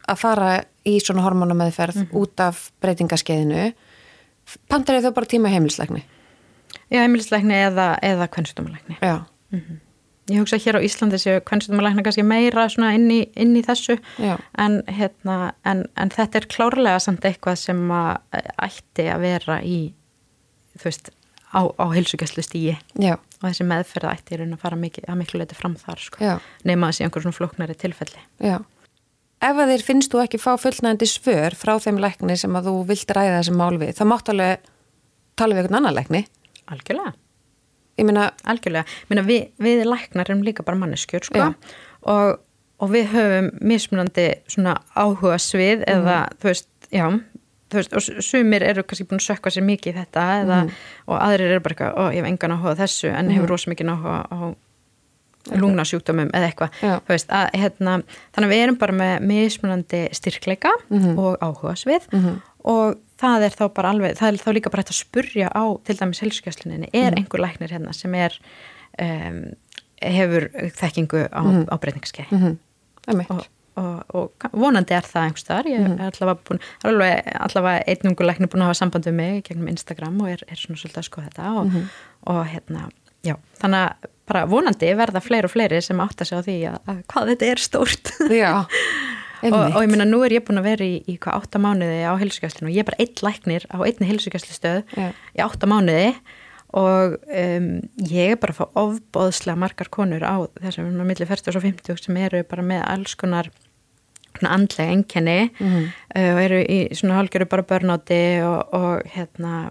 að 0.09 0.21
fara 0.21 0.51
í 0.85 0.99
svona 1.01 1.25
hormonameðferð 1.25 1.97
mm 1.97 2.07
-hmm. 2.07 2.21
út 2.21 2.41
af 2.41 2.71
breytingaskeiðinu 2.81 3.73
pantar 4.69 5.01
þau 5.03 5.15
bara 5.15 5.27
tíma 5.27 5.49
heimilisleikni? 5.49 6.05
Já, 6.91 7.01
heimilisleikni 7.01 7.55
eða, 7.55 7.99
eða 8.03 8.29
kvennstumleikni 8.29 8.99
Já 9.01 9.25
mm 9.51 9.61
-hmm. 9.61 9.81
Ég 10.31 10.39
hugsa 10.41 10.57
hér 10.57 10.77
á 10.81 10.81
Íslandi 10.81 11.19
séu 11.21 11.41
kvennstumleikna 11.41 12.03
kannski 12.03 12.23
meira 12.23 12.69
inn 12.95 13.11
í, 13.11 13.29
inn 13.37 13.57
í 13.57 13.62
þessu 13.62 13.99
en, 14.59 14.83
hérna, 14.89 15.53
en, 15.65 15.85
en 15.97 16.11
þetta 16.11 16.39
er 16.39 16.47
klárlega 16.47 16.99
samt 16.99 17.25
eitthvað 17.25 17.55
sem 17.55 17.91
að 17.91 18.17
ætti 18.62 19.05
að 19.12 19.21
vera 19.21 19.61
í 19.62 19.93
þú 20.79 20.85
veist 20.85 21.11
á, 21.55 21.63
á 21.71 21.85
heilsugjastlu 21.95 22.45
stígi 22.45 22.75
og 22.75 23.47
þessi 23.47 23.67
meðferða 23.69 24.13
ætti 24.17 24.37
er 24.37 24.45
að 24.47 24.61
fara 24.63 24.79
mikið, 24.81 25.09
að 25.09 25.19
miklu 25.21 25.41
leiti 25.41 25.57
fram 25.59 25.75
þar 25.79 26.03
sko. 26.03 26.37
nema 26.67 26.91
þessi 26.91 27.07
einhver 27.07 27.25
svona 27.25 27.39
floknari 27.39 27.77
tilfelli. 27.79 28.23
Já. 28.43 28.59
Ef 29.45 29.59
að 29.61 29.75
þér 29.75 29.85
finnst 29.85 30.13
þú 30.13 30.23
ekki 30.25 30.41
fá 30.41 30.55
fullnægandi 30.61 31.09
svör 31.11 31.57
frá 31.59 31.75
þeim 31.83 32.01
lækni 32.01 32.37
sem 32.41 32.55
að 32.57 32.71
þú 32.71 32.79
vilt 32.89 33.13
ræða 33.13 33.43
þessi 33.43 33.57
mál 33.59 33.77
við, 33.81 33.93
þá 33.99 34.05
mátt 34.09 34.31
alveg 34.33 34.71
tala 35.37 35.57
við 35.57 35.65
einhvern 35.65 35.79
annan 35.81 35.99
lækni. 35.99 36.25
Algjörlega. 36.73 37.13
Ég 37.95 38.09
meina, 38.09 38.31
Algjörlega, 38.51 38.89
Meina, 39.11 39.23
við, 39.27 39.45
við 39.63 39.85
læknar 39.87 40.31
erum 40.31 40.43
líka 40.47 40.65
bara 40.67 40.81
manneskjör 40.81 41.29
sko. 41.29 41.51
og, 42.11 42.41
og 42.83 42.91
við 42.91 43.13
höfum 43.13 43.51
mismunandi 43.63 44.27
svona 44.51 44.79
áhuga 44.97 45.39
svið 45.39 45.85
eða 45.87 46.25
mm. 46.25 46.41
þú 46.41 46.51
veist, 46.51 46.71
já 46.91 47.07
þú 47.73 47.81
veist, 47.81 47.97
og 47.97 48.25
sumir 48.25 48.62
eru 48.67 48.85
kannski 48.85 49.07
búin 49.09 49.23
að 49.23 49.29
sökka 49.29 49.53
sér 49.55 49.67
mikið 49.67 49.95
í 49.95 49.99
þetta 49.99 50.27
eða, 50.43 50.61
mm. 50.65 50.71
og 51.09 51.19
aðrir 51.21 51.55
eru 51.55 51.65
bara 51.65 51.77
eitthvað, 51.77 51.97
ó, 51.97 52.03
ég 52.12 52.21
hef 52.21 52.31
engan 52.31 52.57
áhuga 52.57 52.77
þessu 52.83 53.11
en 53.11 53.27
mm. 53.27 53.35
hefur 53.37 53.53
rosa 53.55 53.73
mikið 53.73 53.93
áhuga 53.95 54.21
á 54.29 54.39
lungnasjúkdómum 55.53 56.31
eða 56.33 56.49
eitthvað 56.49 56.77
hérna, 57.53 57.99
þannig 58.33 58.47
að 58.47 58.53
við 58.55 58.62
erum 58.65 58.79
bara 58.81 58.97
með 58.97 59.27
mismunandi 59.29 60.03
styrkleika 60.17 60.73
-hmm. 60.89 61.19
og 61.21 61.37
áhuga 61.45 61.75
svið 61.77 62.07
-hmm. 62.09 62.39
og 62.73 62.97
það 63.21 63.49
er 63.49 63.57
þá 63.59 63.65
bara 63.75 63.91
alveg, 63.91 64.17
það 64.17 64.29
er 64.29 64.41
þá 64.41 64.51
líka 64.57 64.71
bara 64.71 64.85
hægt 64.85 64.95
að 64.95 65.03
spurja 65.03 65.49
á 65.53 65.65
til 65.85 65.99
dæmis 65.99 66.23
helskjæsluninni, 66.25 66.89
er 66.93 67.12
-hmm. 67.12 67.19
einhver 67.19 67.41
læknir 67.41 67.73
hérna 67.73 67.93
sem 67.93 68.15
er 68.15 68.33
um, 69.03 69.53
hefur 70.03 70.49
þekkingu 70.81 71.29
á, 71.29 71.43
mhm. 71.43 71.67
á 71.69 71.75
breytingarskeið 71.77 72.31
mhm. 72.31 72.57
og 73.29 73.47
og, 73.81 74.14
og 74.14 74.49
vonandi 74.55 74.95
er 74.95 75.07
það 75.09 75.29
einhverstaðar 75.29 75.70
ég 75.70 75.83
mhm. 75.83 75.95
er 75.99 76.12
allavega 76.12 76.41
búin, 76.49 76.61
allavega 76.85 77.85
einnunguleikni 77.91 78.51
búin 78.51 78.64
að 78.64 78.70
hafa 78.70 78.81
samband 78.83 79.09
við 79.09 79.16
mig 79.18 79.41
gegnum 79.49 79.70
Instagram 79.72 80.20
og 80.22 80.35
er, 80.35 80.45
er 80.49 80.61
svona 80.61 80.81
svolítið 80.81 81.03
að 81.03 81.09
skoða 81.09 81.31
þetta 81.31 81.49
og, 81.51 81.64
mm 81.64 81.75
-hmm. 81.75 81.89
og 82.35 82.43
hérna, 82.53 82.85
já 83.27 83.35
þannig 83.62 83.81
að 83.89 84.11
bara 84.25 84.47
vonandi 84.49 84.95
verða 84.97 85.20
fleiri 85.20 85.49
og 85.49 85.53
fleiri 85.53 85.83
sem 85.83 86.01
átta 86.01 86.25
sig 86.25 86.39
á 86.39 86.43
því 86.47 86.57
að, 86.70 86.79
að 86.89 87.03
hvað 87.12 87.29
þetta 87.33 87.51
er 87.51 87.59
stórt 87.61 88.12
Já, 88.45 88.53
og, 89.43 89.77
og 89.77 89.83
ég 89.83 89.91
minna 89.91 90.07
nú 90.09 90.22
er 90.25 90.33
ég 90.39 90.47
búin 90.47 90.62
að 90.62 90.70
vera 90.70 90.85
í, 90.85 91.03
í 91.07 91.18
hvað 91.18 91.43
átta 91.43 91.61
mánuði 91.61 92.01
á 92.09 92.12
helsugjastlinu 92.16 92.70
og 92.70 92.75
ég 92.77 92.85
er 92.85 92.89
bara 92.89 93.03
eitt 93.03 93.22
læknir 93.22 93.66
á 93.68 93.77
einni 93.85 94.09
helsugjastlistöð 94.09 94.97
í 94.97 95.45
átta 95.45 95.68
mánuði 95.68 96.14
og 96.75 97.18
um, 97.31 97.68
ég 98.11 98.35
er 98.35 98.41
bara 98.41 98.55
að 98.55 98.59
fá 98.59 98.81
ofbóðslega 98.83 99.61
margar 99.62 99.91
konur 99.95 100.25
á 100.27 100.43
þessum 100.59 100.91
millir 101.07 101.31
40 101.31 101.61
og 101.61 101.66
50 101.68 102.03
sem 102.03 102.18
eru 102.25 102.43
bara 102.49 102.64
með 102.66 102.83
alls 102.89 103.14
konar 103.18 103.51
andlega 104.43 104.91
enkenni 104.91 105.51
mm 105.51 105.66
-hmm. 105.66 105.87
uh, 106.16 106.35
og 106.35 106.43
eru 106.43 106.61
í 106.62 106.78
svona 106.95 107.20
halgjöru 107.20 107.49
bara 107.49 107.62
börnáti 107.62 108.43
og, 108.43 108.74
og 108.74 109.03
hérna 109.14 109.70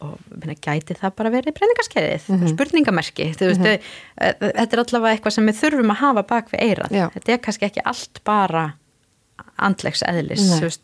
og 0.00 0.18
minna, 0.28 0.54
gæti 0.54 0.94
það 0.94 1.14
bara 1.16 1.30
verið 1.30 1.54
breyningarskeiðið, 1.54 2.28
mm 2.28 2.40
-hmm. 2.40 2.52
spurningamerki 2.52 3.24
mm 3.24 3.32
-hmm. 3.32 3.80
þetta 4.40 4.72
er 4.72 4.78
allavega 4.78 5.12
eitthvað 5.14 5.30
sem 5.30 5.46
við 5.46 5.60
þurfum 5.62 5.90
að 5.90 6.02
hafa 6.02 6.22
bak 6.22 6.50
við 6.52 6.60
eirað 6.60 6.90
þetta 7.14 7.32
er 7.32 7.38
kannski 7.38 7.64
ekki 7.64 7.80
allt 7.84 8.24
bara 8.24 8.72
andlegs 9.56 10.02
eðlis, 10.02 10.60
veist, 10.60 10.82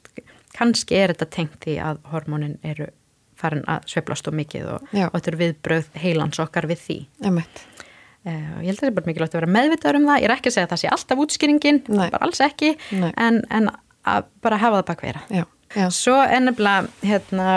kannski 0.58 0.94
er 0.94 1.08
þetta 1.08 1.26
tengt 1.26 1.66
í 1.66 1.78
að 1.78 1.98
hormónin 2.04 2.58
eru 2.62 2.86
farin 3.34 3.64
að 3.66 3.78
sveplast 3.86 4.28
og 4.28 4.34
mikið 4.34 4.64
og, 4.66 4.80
og 4.92 5.12
þetta 5.12 5.30
er 5.30 5.36
viðbröð 5.36 5.86
heilans 5.94 6.38
okkar 6.38 6.66
við 6.66 6.78
því. 6.78 7.06
Emmett 7.24 7.60
Uh, 7.80 7.89
og 8.28 8.60
ég 8.60 8.68
held 8.68 8.76
að 8.76 8.82
það 8.82 8.90
er 8.90 8.96
bara 8.98 9.08
mikilvægt 9.08 9.34
að 9.34 9.40
vera 9.40 9.54
meðvitaður 9.54 9.98
um 10.00 10.08
það 10.10 10.18
ég 10.20 10.26
er 10.28 10.34
ekki 10.34 10.50
að 10.50 10.56
segja 10.56 10.66
að 10.66 10.72
það 10.74 10.82
sé 10.82 10.90
alltaf 10.94 11.22
útskýringin 11.24 11.78
bara 11.88 12.20
alls 12.26 12.42
ekki, 12.44 12.74
en, 13.16 13.40
en 13.48 13.70
að 14.10 14.28
bara 14.44 14.58
hafa 14.60 14.80
það 14.80 14.90
bak 14.90 15.06
vera 15.06 15.22
já, 15.32 15.46
já. 15.76 15.86
svo 15.94 16.18
ennabla 16.24 16.74
hérna, 17.00 17.48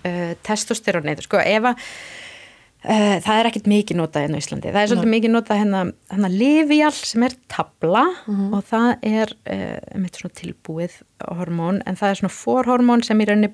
uh, 0.00 0.32
testosteronið 0.46 1.24
sko, 1.26 1.40
ef 1.44 1.68
að 1.72 1.82
uh, 1.82 3.16
það 3.26 3.34
er 3.34 3.50
ekkit 3.50 3.68
mikið 3.74 4.00
notað 4.00 4.24
hérna 4.26 4.40
í 4.40 4.44
Íslandi, 4.44 4.72
það 4.72 4.80
er 4.80 4.92
svolítið 4.92 5.10
Nei. 5.10 5.16
mikið 5.16 5.34
notað 5.34 5.60
hérna, 5.62 5.82
hérna 6.14 6.30
Livial 6.32 6.92
sem 6.96 7.26
er 7.28 7.36
tabla 7.52 8.06
mm 8.08 8.38
-hmm. 8.38 8.54
og 8.56 8.64
það 8.70 8.90
er 9.02 9.34
um 9.96 10.08
tilbúið 10.40 10.96
hormón 11.28 11.82
en 11.84 12.00
það 12.00 12.10
er 12.10 12.22
svona 12.22 12.38
forhormón 12.38 13.04
sem 13.04 13.20
í 13.20 13.28
rauninni 13.28 13.52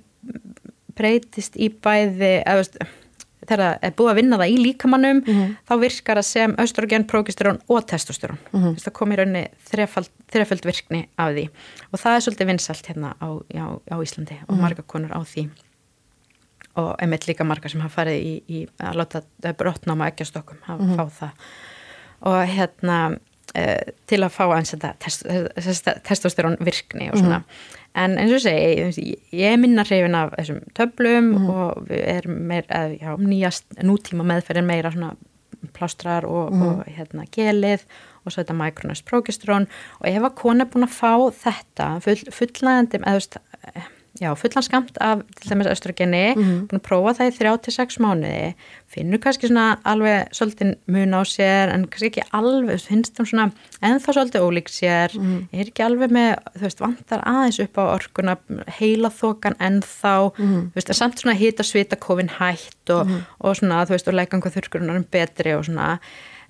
breytist 0.97 1.59
í 1.59 1.69
bæði 1.69 2.43
eða 2.47 2.87
þegar 3.47 3.63
það 3.63 3.85
er 3.89 3.95
búið 3.99 4.11
að 4.11 4.19
vinna 4.21 4.39
það 4.41 4.53
í 4.53 4.57
líkamannum 4.63 5.21
þá 5.69 5.73
virkar 5.83 6.21
það 6.21 6.27
sem 6.29 6.57
östrogen, 6.65 7.07
prógesterón 7.07 7.61
og 7.69 7.87
testosterón. 7.87 8.39
Mm 8.53 8.75
það 8.77 8.93
kom 8.93 9.13
í 9.13 9.17
rauninni 9.17 9.45
þrefald, 9.71 10.11
þrefald 10.33 10.67
virkni 10.67 11.09
af 11.17 11.33
því. 11.35 11.49
Og 11.93 12.01
það 12.01 12.17
er 12.17 12.25
svolítið 12.27 12.51
vinsalt 12.51 12.87
hérna 12.87 13.15
á, 13.21 13.29
á, 13.35 13.67
á 13.93 13.97
Íslandi 14.03 14.41
og 14.49 14.59
marga 14.61 14.83
konur 14.83 15.13
á 15.15 15.21
því. 15.25 15.49
Og 16.77 16.91
einmitt 17.01 17.27
líka 17.27 17.45
marga 17.45 17.69
sem 17.69 17.81
hafa 17.81 18.03
farið 18.03 18.21
í, 18.21 18.35
í 18.49 18.67
að 18.79 18.99
láta 19.01 19.23
brotnáma 19.57 20.11
ekki 20.11 20.27
að 20.27 20.33
stokkum, 20.33 20.59
hafa 20.67 20.85
fá 20.97 21.05
það. 21.21 21.33
Og 22.27 22.43
hérna 22.49 23.19
til 23.55 24.21
að 24.21 24.35
fá 24.35 24.45
eins 24.57 24.73
þetta 24.75 24.93
test, 25.01 25.23
test, 25.57 25.91
testosterón 26.05 26.59
virkni 26.67 27.11
og 27.13 27.21
svona. 27.21 27.43
En 27.97 28.19
eins 28.21 28.35
og 28.37 28.43
segi, 28.45 29.15
ég 29.33 29.57
minna 29.61 29.85
hrifin 29.87 30.19
af 30.19 30.35
þessum 30.35 30.59
töflum 30.77 31.31
og 31.49 31.87
við 31.89 32.03
erum 32.19 32.43
meir, 32.51 32.67
eð, 32.69 32.99
já, 33.01 33.15
nýjast 33.17 33.79
nútíma 33.87 34.27
meðferðin 34.29 34.69
meira 34.69 34.93
svona 34.93 35.15
plástrar 35.77 36.27
og, 36.29 36.53
og 36.53 36.83
hérna 36.99 37.25
gelið 37.33 37.87
og 38.27 38.33
svo 38.33 38.43
þetta 38.43 38.59
Micronest 38.59 39.07
Progesterone. 39.09 39.71
Og 40.03 40.09
ef 40.11 40.29
að 40.29 40.37
kona 40.43 40.67
er 40.67 40.73
búin 40.73 40.87
að 40.87 40.97
fá 40.99 41.13
þetta 41.47 41.91
full, 42.05 42.19
fullæðandi, 42.37 43.01
eða 43.01 43.15
þú 43.15 43.23
veist 43.23 43.39
já, 44.21 44.31
fullan 44.35 44.65
skamt 44.65 44.99
af 45.01 45.23
til 45.37 45.51
dæmis 45.51 45.67
östrogeni, 45.67 46.35
mm 46.35 46.43
-hmm. 46.43 46.67
búin 46.67 46.81
að 46.81 46.89
prófa 46.89 47.13
það 47.19 47.31
í 47.31 47.37
3-6 47.39 47.99
mánuði, 48.01 48.55
finnur 48.87 49.19
kannski 49.19 49.47
svona 49.49 49.79
alveg 49.85 50.29
svolítið 50.33 50.75
mun 50.87 51.15
á 51.15 51.23
sér 51.25 51.75
en 51.75 51.87
kannski 51.89 52.07
ekki 52.07 52.23
alveg, 52.33 52.81
finnst 52.81 53.17
það 53.17 53.27
svona 53.27 53.51
ennþá 53.83 54.13
svolítið 54.13 54.45
ólíkt 54.47 54.73
sér 54.73 55.11
mm 55.15 55.25
-hmm. 55.25 55.59
er 55.59 55.67
ekki 55.67 55.83
alveg 55.83 56.11
með, 56.11 56.37
þú 56.57 56.63
veist, 56.63 56.81
vantar 56.81 57.21
aðeins 57.27 57.61
upp 57.61 57.79
á 57.79 57.85
orkuna, 57.95 58.37
heila 58.67 59.09
þokan 59.09 59.57
ennþá, 59.61 60.33
mm 60.39 60.47
-hmm. 60.47 60.63
þú 60.71 60.75
veist, 60.75 60.89
en 60.89 60.95
samt 60.95 61.19
svona 61.19 61.37
hýta 61.37 61.63
svita 61.63 61.97
kofin 61.97 62.31
hætt 62.39 62.91
og, 62.91 63.07
og 63.41 63.57
svona, 63.57 63.85
þú 63.85 63.91
veist, 63.91 64.09
og 64.09 64.15
leikanga 64.15 64.51
þurrkurunar 64.51 65.05
betri 65.11 65.55
og 65.55 65.65
svona, 65.65 65.99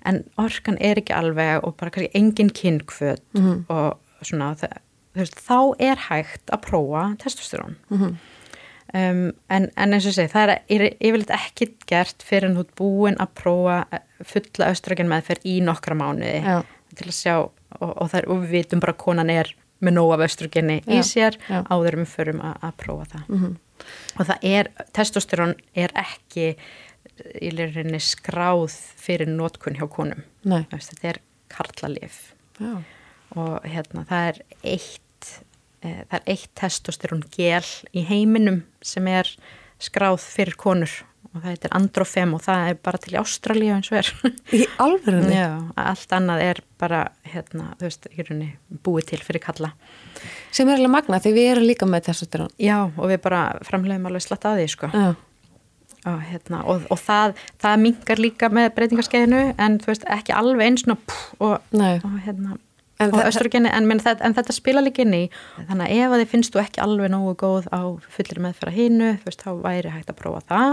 en 0.05 0.23
orkan 0.37 0.77
er 0.79 0.97
ekki 0.97 1.13
alveg 1.13 1.63
og 1.63 1.75
bara 1.77 1.91
kannski 1.91 2.11
engin 2.13 2.49
kynkvöld 2.49 3.21
og 3.69 3.97
svona 4.21 4.55
það 4.55 4.86
veist, 5.23 5.39
þá 5.41 5.59
er 5.79 6.01
hægt 6.07 6.51
að 6.53 6.63
prófa 6.65 7.03
testosterón 7.23 7.77
mm 7.89 7.97
-hmm. 7.97 8.15
um, 8.93 9.21
en, 9.49 9.69
en 9.75 9.93
eins 9.93 10.07
og 10.07 10.15
segi 10.15 10.33
það 10.33 10.55
er 10.55 10.87
yfirleitt 10.99 11.35
ekki 11.35 11.69
gert 11.87 12.23
fyrir 12.23 12.49
en 12.49 12.57
þú 12.57 12.65
er 12.65 12.73
búin 12.81 13.19
að 13.19 13.33
prófa 13.41 14.01
fulla 14.23 14.71
östrogen 14.71 15.11
meðferð 15.11 15.45
í 15.45 15.59
nokkra 15.61 15.95
mánuði 15.95 16.41
Já. 16.43 16.63
til 16.95 17.07
að 17.07 17.13
sjá 17.21 17.35
og, 17.37 17.51
og, 18.01 18.13
er, 18.13 18.27
og 18.29 18.43
við 18.43 18.51
vitum 18.51 18.79
bara 18.79 18.95
að 18.95 19.03
konan 19.03 19.29
er 19.29 19.55
með 19.79 19.93
nóg 19.93 20.13
af 20.15 20.25
östrogeni 20.25 20.81
í 20.87 21.03
sér 21.05 21.37
Já. 21.49 21.63
áður 21.69 22.01
við 22.01 22.11
förum 22.15 22.41
að, 22.41 22.55
að 22.61 22.77
prófa 22.77 23.05
það 23.05 23.29
mm 23.29 23.39
-hmm. 23.43 23.55
og 24.19 24.25
það 24.25 24.37
er, 24.41 24.71
testosterón 24.93 25.55
er 25.75 25.91
ekki 25.93 26.55
í 27.41 27.51
lirrinni 27.53 27.99
skráð 28.03 28.73
fyrir 28.99 29.29
nótkunn 29.29 29.77
hjá 29.77 29.87
konum 29.89 30.23
þetta 30.43 31.09
er 31.09 31.19
karlalif 31.51 32.33
og 33.35 33.65
hérna 33.67 34.05
það 34.09 34.29
er 34.31 34.41
eitt 34.63 35.01
Eh, 35.85 36.01
það 36.09 36.17
er 36.17 36.31
eitt 36.33 36.53
testosterón 36.57 37.21
gel 37.33 37.65
í 37.93 38.01
heiminum 38.07 38.63
sem 38.81 39.05
er 39.11 39.29
skráð 39.77 40.23
fyrir 40.23 40.57
konur 40.57 40.89
og 41.27 41.43
það 41.43 41.51
heitir 41.51 41.75
Androfem 41.77 42.33
og 42.33 42.41
það 42.41 42.69
er 42.71 42.79
bara 42.87 43.01
til 43.03 43.13
í 43.13 43.19
Ástralja 43.19 43.75
eins 43.77 43.91
og 43.91 43.99
er. 43.99 44.09
Í 44.57 44.63
alverðinni? 44.81 45.37
Já, 45.37 45.51
allt 45.83 46.17
annað 46.17 46.43
er 46.47 46.61
bara 46.81 47.03
hérna, 47.27 47.69
þú 47.77 47.85
veist, 47.85 48.09
í 48.09 48.25
rauninni 48.25 48.81
búið 48.87 49.11
til 49.11 49.21
fyrir 49.27 49.43
kalla. 49.43 49.71
Sem 50.55 50.65
er 50.65 50.79
alveg 50.79 50.95
magna 50.95 51.21
því 51.21 51.35
við 51.37 51.49
erum 51.51 51.69
líka 51.69 51.89
með 51.89 52.07
testosterón. 52.09 52.53
Já, 52.57 52.79
og 52.87 53.05
við 53.11 53.21
bara 53.27 53.43
framlegum 53.67 54.09
alveg 54.09 54.25
slatt 54.25 54.49
að 54.49 54.63
því 54.63 54.69
sko. 54.73 54.91
Já. 54.95 55.09
Og, 56.07 56.21
hérna, 56.23 56.61
og, 56.71 56.85
og 56.93 56.99
það, 57.03 57.35
það 57.59 57.81
mingar 57.83 58.21
líka 58.23 58.47
með 58.53 58.71
breytingarskeiðinu 58.77 59.41
en 59.59 59.77
þú 59.83 59.91
veist, 59.91 60.07
ekki 60.13 60.33
alveg 60.33 60.71
eins 60.71 60.85
og, 60.87 61.01
og 61.43 62.13
hérna 62.23 62.55
En, 62.97 63.11
östrogeni, 63.13 63.69
en, 63.69 63.99
það, 64.01 64.23
en 64.25 64.33
þetta 64.33 64.53
spila 64.55 64.81
líka 64.81 65.03
inn 65.03 65.13
í 65.13 65.23
þannig 65.67 65.83
að 65.85 65.97
ef 65.97 66.13
að 66.13 66.21
þið 66.21 66.31
finnst 66.31 66.55
þú 66.55 66.61
ekki 66.63 66.81
alveg 66.81 67.11
nógu 67.13 67.35
góð 67.37 67.67
á 67.69 67.81
fullir 68.15 68.39
þú 69.21 69.27
veist 69.27 69.43
þá 69.43 69.51
væri 69.61 69.93
hægt 69.93 70.09
að 70.09 70.17
prófa 70.17 70.41
það 70.49 70.71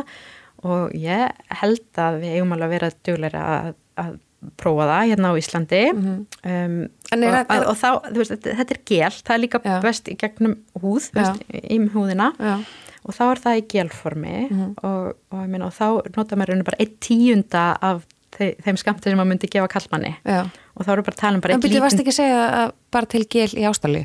og 0.64 0.94
ég 0.96 1.42
held 1.60 2.00
að 2.00 2.20
við 2.22 2.36
eigum 2.38 2.54
alveg 2.56 2.66
að 2.66 2.74
vera 2.74 2.90
dugleira 3.04 3.42
að, 3.44 3.74
að 4.00 4.14
prófa 4.60 4.86
það 4.90 5.10
hérna 5.10 5.32
á 5.32 5.34
Íslandi 5.40 5.82
mm 5.90 6.00
-hmm. 6.04 6.22
um, 6.52 6.78
og, 7.12 7.36
að, 7.48 7.66
og 7.70 7.76
þá 7.80 7.90
veist, 8.16 8.34
þetta 8.44 8.74
er 8.74 8.80
gel, 8.84 9.12
það 9.12 9.34
er 9.34 9.42
líka 9.44 9.60
Já. 9.64 9.80
best 9.82 10.08
í 10.08 10.16
gegnum 10.20 10.56
húð, 10.80 11.10
veist, 11.12 11.44
í 11.52 11.78
húðina 11.94 12.32
Já. 12.38 12.56
og 13.04 13.14
þá 13.14 13.24
er 13.30 13.42
það 13.44 13.60
í 13.60 13.66
gelformi 13.72 14.36
mm 14.50 14.58
-hmm. 14.58 14.74
og, 14.82 15.16
og, 15.30 15.48
meina, 15.48 15.66
og 15.66 15.72
þá 15.72 16.16
nota 16.16 16.36
maður 16.36 16.64
bara 16.64 16.80
einn 16.80 16.96
tíunda 17.00 17.64
af 17.80 18.04
þeim 18.38 18.80
skamti 18.80 19.10
sem 19.10 19.20
maður 19.20 19.32
myndi 19.34 19.50
gefa 19.52 19.70
kallmanni 19.76 20.16
Já. 20.22 20.42
Og 20.74 20.86
þá 20.86 20.90
eru 20.96 21.06
bara 21.06 21.20
tala 21.20 21.38
um 21.38 21.44
bara 21.44 21.54
en 21.54 21.62
byrju, 21.62 21.84
varst 21.84 22.00
ekki 22.02 22.10
að 22.14 22.18
segja 22.18 22.42
að 22.64 22.74
bara 22.94 23.10
til 23.14 23.22
gel 23.30 23.50
í 23.54 23.66
ástali? 23.68 24.04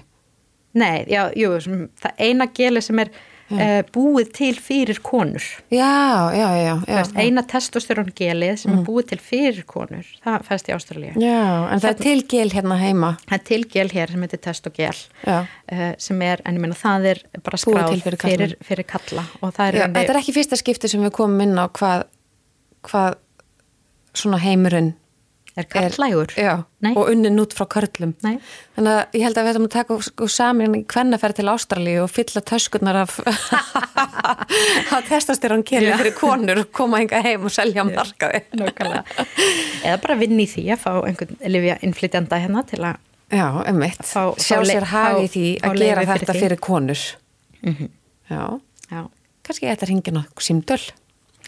Nei, 0.78 1.04
já, 1.10 1.24
jú, 1.38 1.56
sem, 1.64 1.86
það 1.98 2.24
eina 2.28 2.46
geli 2.54 2.82
sem 2.86 3.00
er 3.02 3.10
uh, 3.10 3.80
búið 3.94 4.30
til 4.38 4.52
fyrir 4.62 5.00
konur. 5.06 5.46
Já, 5.74 6.30
já, 6.36 6.46
já, 6.60 6.74
já 6.86 7.00
Fast, 7.00 7.16
eina 7.18 7.44
testosterón 7.50 8.12
gelið 8.14 8.60
sem 8.62 8.72
mm. 8.72 8.82
er 8.84 8.86
búið 8.86 9.08
til 9.14 9.20
fyrir 9.24 9.66
konur 9.70 10.12
það 10.26 10.46
fæst 10.46 10.70
í 10.70 10.76
Ástralja 10.76 11.16
Já, 11.16 11.40
en 11.74 11.82
það 11.82 11.90
er 11.90 12.04
til 12.04 12.20
gel 12.36 12.54
hérna 12.54 12.78
heima. 12.82 13.16
Það 13.26 13.38
er 13.40 13.46
til 13.50 13.62
gel 13.74 13.88
hér 13.96 14.14
sem 14.14 14.28
heitir 14.28 14.44
testogel 14.46 15.02
uh, 15.26 15.48
sem 16.06 16.22
er, 16.28 16.44
en 16.46 16.60
ég 16.60 16.66
meina 16.68 16.78
það 16.78 17.10
er 17.16 17.24
bara 17.46 17.62
skráð 17.64 17.98
fyrir, 18.22 18.54
fyrir 18.62 18.90
kalla 18.90 19.26
er 19.42 19.82
já, 19.82 19.88
Þetta 19.88 20.06
er 20.06 20.22
ekki 20.22 20.38
fyrsta 20.38 20.60
skipti 20.60 20.92
sem 20.92 21.02
við 21.08 21.16
komum 21.18 21.42
inn 21.48 21.58
á 21.58 21.66
hvað, 21.66 22.06
hvað 22.86 23.18
svona 24.14 24.38
heimurinn 24.42 24.94
Er 25.60 25.66
karlægur? 25.68 26.32
Já, 26.38 26.64
Nei. 26.80 26.94
og 26.96 27.10
unnin 27.12 27.40
út 27.42 27.54
frá 27.58 27.66
körlum. 27.68 28.14
Nei. 28.24 28.38
Þannig 28.78 28.94
að 28.94 29.18
ég 29.18 29.26
held 29.26 29.40
að 29.40 29.46
við 29.48 29.52
ætlum 29.52 29.66
að 29.66 29.74
taka 29.74 29.98
sko, 30.06 30.28
samin 30.32 30.76
hvennaferð 30.94 31.40
til 31.40 31.52
Ástralíu 31.52 32.04
og 32.06 32.12
fylla 32.14 32.44
töskurnar 32.48 33.00
af 33.02 33.18
að 34.96 35.10
testastýran 35.10 35.66
keli 35.68 35.92
fyrir 36.00 36.16
konur 36.16 36.62
og 36.64 36.72
koma 36.76 37.02
hinga 37.02 37.20
heim 37.26 37.50
og 37.50 37.54
selja 37.56 37.84
markaði. 37.90 38.44
Nákvæmlega. 38.62 39.26
Eða 39.82 39.98
bara 40.06 40.18
vinni 40.22 40.46
í 40.46 40.52
því 40.54 40.66
að 40.76 40.82
fá 40.86 40.92
einhvern 41.02 41.44
livja 41.58 41.78
innflytjanda 41.88 42.42
hérna 42.46 42.64
til 42.70 42.84
að 42.86 43.06
Já, 43.30 43.46
ummitt. 43.70 44.08
Sjá 44.10 44.64
sér 44.66 44.88
hagi 44.90 45.28
því 45.30 45.46
að 45.62 45.84
gera 45.84 46.08
þetta 46.08 46.34
fyrir, 46.34 46.46
fyrir 46.46 46.64
konur. 46.66 47.04
Mm 47.62 47.76
-hmm. 47.76 47.92
Já. 48.30 48.46
Já. 48.90 49.04
Kanski 49.44 49.70
að 49.70 49.86
ringja 49.92 50.14
náttúrulega 50.14 50.48
símdöl. 50.48 50.82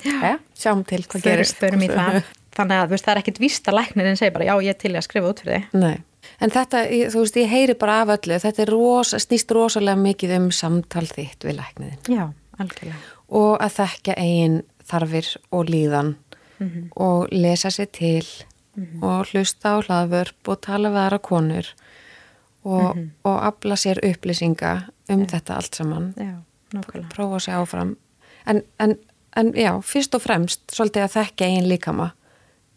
Já. 0.04 0.38
Sjáum 0.54 0.84
til 0.86 1.04
hvað 1.06 1.24
gerist. 1.24 1.58
Förum 1.58 1.82
í 1.82 1.90
það 1.90 2.24
þannig 2.58 2.78
að 2.78 2.94
veist, 2.94 3.06
það 3.06 3.14
er 3.14 3.22
ekkit 3.24 3.40
víst 3.40 3.68
að 3.68 3.78
læknirinn 3.80 4.20
segja 4.20 4.36
bara 4.36 4.50
já 4.50 4.56
ég 4.68 4.78
til 4.78 4.96
að 4.96 5.08
skrifa 5.08 5.32
út 5.32 5.44
fyrir 5.44 5.62
þig 5.62 5.80
Nei, 5.82 5.98
en 6.40 6.54
þetta, 6.54 6.84
þú 7.14 7.24
veist, 7.24 7.40
ég 7.40 7.50
heyri 7.52 7.78
bara 7.80 8.02
af 8.02 8.14
öllu 8.18 8.40
þetta 8.44 8.68
ros, 8.70 9.16
snýst 9.26 9.52
rosalega 9.56 10.00
mikið 10.02 10.36
um 10.38 10.52
samtal 10.52 11.08
þitt 11.08 11.48
við 11.48 11.60
læknirinn 11.62 12.12
Já, 12.12 12.26
algjörlega 12.58 13.00
og 13.32 13.62
að 13.64 13.76
þekka 13.80 14.18
eigin 14.20 14.62
þarfir 14.88 15.28
og 15.56 15.70
líðan 15.70 16.16
mm 16.60 16.68
-hmm. 16.68 16.88
og 16.96 17.28
lesa 17.32 17.70
sér 17.70 17.88
til 17.92 18.28
mm 18.76 18.86
-hmm. 18.86 19.04
og 19.04 19.28
hlusta 19.32 19.70
á 19.70 19.76
hlaðvörp 19.82 20.48
og 20.48 20.62
tala 20.62 20.90
við 20.90 20.98
aðra 21.06 21.20
konur 21.20 21.66
og, 22.64 22.96
mm 22.96 23.02
-hmm. 23.02 23.10
og 23.24 23.44
afla 23.46 23.76
sér 23.76 24.00
upplýsinga 24.04 24.82
um 25.10 25.20
ja. 25.20 25.26
þetta 25.26 25.56
allt 25.56 25.76
saman 25.76 26.14
Já, 26.18 26.36
prófa 27.16 27.40
segja 27.40 27.62
áfram 27.62 27.96
en, 28.46 28.64
en, 28.80 28.98
en 29.36 29.54
já, 29.54 29.82
fyrst 29.82 30.16
og 30.16 30.22
fremst 30.22 30.62
svolítið 30.72 31.04
að 31.04 31.12
þekka 31.12 31.46
eigin 31.46 31.70
líkama 31.70 32.12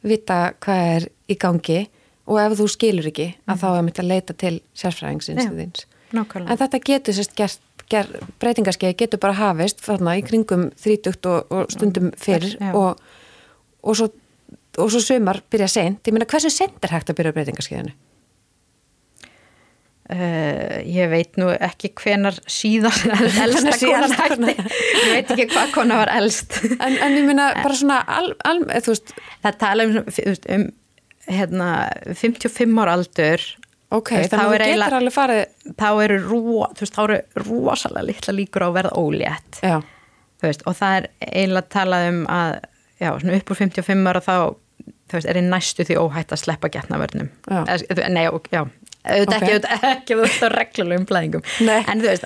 vita 0.05 0.38
hvað 0.64 0.88
er 0.94 1.09
í 1.30 1.36
gangi 1.40 1.80
og 2.24 2.40
ef 2.40 2.57
þú 2.61 2.68
skilur 2.72 3.11
ekki 3.11 3.28
að 3.44 3.55
mm. 3.55 3.61
þá 3.62 3.68
er 3.72 3.84
mitt 3.86 4.00
að 4.00 4.11
leita 4.12 4.36
til 4.44 4.55
sérfræðingsins 4.76 5.86
en 6.14 6.59
þetta 6.61 6.80
getur 6.84 7.16
sérst 7.16 7.34
gert, 7.36 7.61
gert 7.90 8.18
breytingarskeið 8.42 8.96
getur 9.02 9.22
bara 9.22 9.38
hafist 9.38 9.82
þarna 9.84 10.18
í 10.20 10.24
kringum 10.26 10.68
30 10.80 11.30
og, 11.30 11.50
og 11.50 11.72
stundum 11.74 12.12
fyrr 12.20 12.52
og, 12.72 13.00
og 13.82 13.98
svo 13.98 14.11
svo 14.74 15.00
sömar 15.02 15.38
byrja 15.50 15.68
sent, 15.70 16.07
ég 16.07 16.14
meina 16.14 16.26
hversu 16.26 16.50
sent 16.50 16.82
er 16.82 16.94
hægt 16.94 17.11
að 17.12 17.20
byrja 17.20 17.34
breytingarskeiðinu? 17.36 17.94
Uh, 20.05 20.82
ég 20.84 21.09
veit 21.09 21.38
nú 21.40 21.46
ekki 21.48 21.88
hvenar 21.96 22.36
síðan 22.50 23.14
elsta 23.44 23.72
konar 23.80 24.12
hætti. 24.18 24.52
ég 24.52 25.12
veit 25.14 25.30
ekki 25.32 25.46
hvað 25.55 25.70
konar 25.72 26.02
var 26.02 26.12
elst. 26.18 26.59
En, 26.76 26.98
en 26.98 27.16
ég 27.16 27.24
minna 27.24 27.46
bara 27.57 27.78
svona 27.78 28.02
al, 28.12 28.34
al, 28.44 28.61
veist, 28.68 29.14
það 29.46 29.57
tala 29.62 29.86
um, 29.88 29.94
um 30.05 30.66
hérna, 31.24 31.68
55 32.20 32.82
ára 32.84 32.98
aldur. 32.98 33.46
Ok, 33.94 34.12
þannig 34.12 34.36
að 34.36 34.52
þú 34.52 34.61
getur 34.74 34.98
alveg 34.98 35.14
farið 35.14 35.72
þá 35.80 35.88
eru, 36.05 36.20
ro, 36.26 36.42
veist, 36.82 36.98
þá 36.98 37.02
eru 37.07 37.18
rosalega 37.46 38.09
litla 38.11 38.36
líkur 38.36 38.66
á 38.66 38.68
að 38.68 38.76
verða 38.76 38.94
ólétt. 39.00 39.62
Veist, 40.44 40.68
og 40.68 40.76
það 40.76 40.98
er 40.98 41.11
eiginlega 41.30 41.72
talað 41.72 42.11
um 42.11 42.22
að 42.28 42.59
já, 43.00 43.14
upp 43.14 43.50
úr 43.57 43.61
55 43.64 44.12
ára 44.12 44.22
þá 44.24 44.36
veist, 45.12 45.28
er 45.28 45.38
það 45.38 45.48
næstu 45.48 45.86
því 45.86 45.98
óhætt 46.00 46.34
að 46.34 46.42
sleppa 46.42 46.70
getnavörnum 46.72 47.30
nei, 48.12 48.24
já 48.52 48.64
auðvitað 49.05 49.44
okay. 49.59 49.90
ekki, 49.90 50.16
á 50.16 50.48
reglulegum 50.55 51.07
blæðingum 51.09 51.44
en 51.76 52.02
þú 52.02 52.09
veist, 52.09 52.24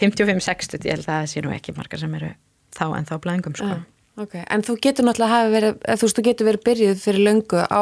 55-60 0.00 0.84
ég 0.84 0.98
held 0.98 1.06
að 1.06 1.10
það 1.10 1.26
sé 1.32 1.44
nú 1.44 1.54
ekki 1.54 1.74
margar 1.76 2.02
sem 2.02 2.14
eru 2.18 2.30
þá 2.74 2.84
en 2.98 3.08
þá 3.08 3.14
blæðingum 3.24 3.56
sko. 3.58 3.78
ok, 4.20 4.36
en 4.44 4.64
þú 4.66 4.76
getur 4.84 5.08
náttúrulega 5.08 5.38
hafi 5.38 5.54
verið, 5.54 5.80
eða 5.80 5.98
þú 6.00 6.08
veist, 6.08 6.20
þú 6.20 6.26
getur 6.28 6.50
verið 6.50 6.64
byrjuð 6.68 7.02
fyrir 7.02 7.26
löngu 7.28 7.64
á 7.64 7.80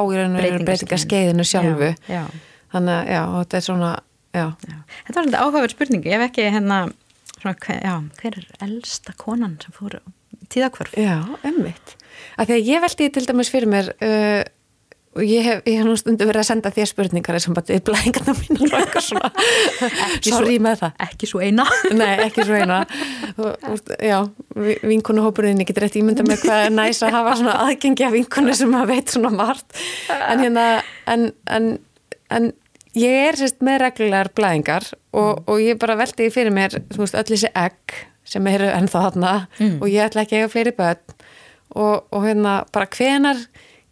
breytingaskeiðinu 0.68 1.46
sjálfu 1.48 1.92
Já, 2.06 2.14
já. 2.14 2.24
þannig 2.76 2.98
að, 2.98 3.12
já, 3.16 3.22
þetta 3.40 3.60
er 3.60 3.66
svona 3.68 3.92
já. 4.32 4.46
Þetta 4.62 5.16
var 5.16 5.18
svolítið 5.18 5.40
áhugaverð 5.42 5.76
spurningu, 5.76 6.10
ég 6.10 6.18
hef 6.18 6.26
ekki 6.30 6.48
hérna, 6.54 6.80
svona, 7.36 7.56
hver, 7.66 8.02
hver 8.20 8.38
er 8.38 8.50
elsta 8.68 9.16
konan 9.20 9.58
sem 9.62 9.74
fór 9.76 9.98
tíðakvörf? 10.52 10.96
já, 10.96 11.18
því 12.48 12.56
að 12.56 12.68
ég 12.70 12.84
veldi 12.84 13.08
til 13.12 13.24
dæmis 13.28 13.50
fyrir 13.52 13.70
mér 13.72 13.92
uh, 13.92 14.42
og 15.12 15.24
ég 15.28 15.44
hef, 15.44 15.58
ég 15.68 15.76
hef 15.76 15.84
nú 15.84 15.94
stundu 16.00 16.24
verið 16.24 16.40
að 16.40 16.46
senda 16.48 16.70
þér 16.72 16.88
spurningar 16.88 17.36
sem 17.42 17.52
bara 17.56 17.68
við 17.68 17.82
blæðingarna 17.88 18.34
mín 18.38 18.62
og 18.64 18.76
eitthvað 18.78 19.04
svona. 19.04 19.30
Sorry 20.24 20.54
með 20.62 20.78
það. 20.80 20.94
Ekki 21.06 21.28
svo 21.28 21.42
eina. 21.44 21.66
Nei, 22.00 22.12
ekki 22.24 22.46
svo 22.48 22.56
eina. 22.56 22.78
Þú 23.36 23.50
veist, 23.66 23.92
Já, 24.00 24.16
vinkunuhópurinn 24.88 25.60
ég 25.60 25.68
getur 25.68 25.84
rétt 25.84 25.98
ímynda 26.00 26.24
með 26.24 26.46
hvað 26.46 26.64
er 26.68 26.72
næs 26.78 27.02
að 27.04 27.16
hafa 27.18 27.34
svona 27.42 27.56
aðgengi 27.66 28.06
af 28.08 28.16
vinkunu 28.16 28.54
sem 28.56 28.76
að 28.78 28.92
veit 28.94 29.12
svona 29.12 29.32
margt. 29.36 29.82
En 30.16 30.40
hérna 30.46 30.66
en, 31.12 31.26
en, 31.52 31.68
en 32.32 32.48
ég 32.96 33.18
er 33.26 33.38
sérst 33.40 33.60
með 33.64 33.82
reglulegar 33.84 34.32
blæðingar 34.36 34.88
og, 35.12 35.42
og 35.44 35.60
ég 35.60 35.80
bara 35.82 35.98
veldi 36.00 36.30
fyrir 36.32 36.54
mér 36.54 36.78
veist, 36.96 37.16
öll 37.16 37.28
þessi 37.34 37.52
egg 37.52 37.98
sem 38.32 38.46
eru 38.48 38.68
ennþá 38.70 39.04
þarna 39.10 39.34
og 39.82 39.86
ég 39.90 40.06
ætla 40.06 40.24
ekki 40.24 40.38
að 40.38 40.44
eiga 40.46 40.52
fleiri 40.56 40.72
börn. 40.80 41.20
Og, 41.72 42.02
og 42.12 42.24
hérna 42.26 42.62
bara 42.72 42.88
hvenar 42.92 43.38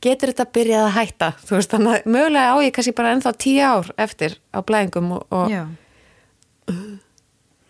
getur 0.05 0.33
þetta 0.33 0.49
byrjað 0.57 0.87
að 0.89 0.97
hætta 0.97 1.29
þú 1.45 1.59
veist, 1.59 1.75
þannig 1.75 1.93
að 1.99 2.11
mögulega 2.17 2.55
á 2.55 2.57
ég 2.65 2.75
kannski 2.77 2.97
bara 2.97 3.13
ennþá 3.17 3.35
tíu 3.45 3.61
ár 3.67 3.93
eftir 4.01 4.39
á 4.55 4.59
blæðingum 4.65 5.15
og, 5.19 5.27
og 5.31 5.51
Já. 5.53 5.65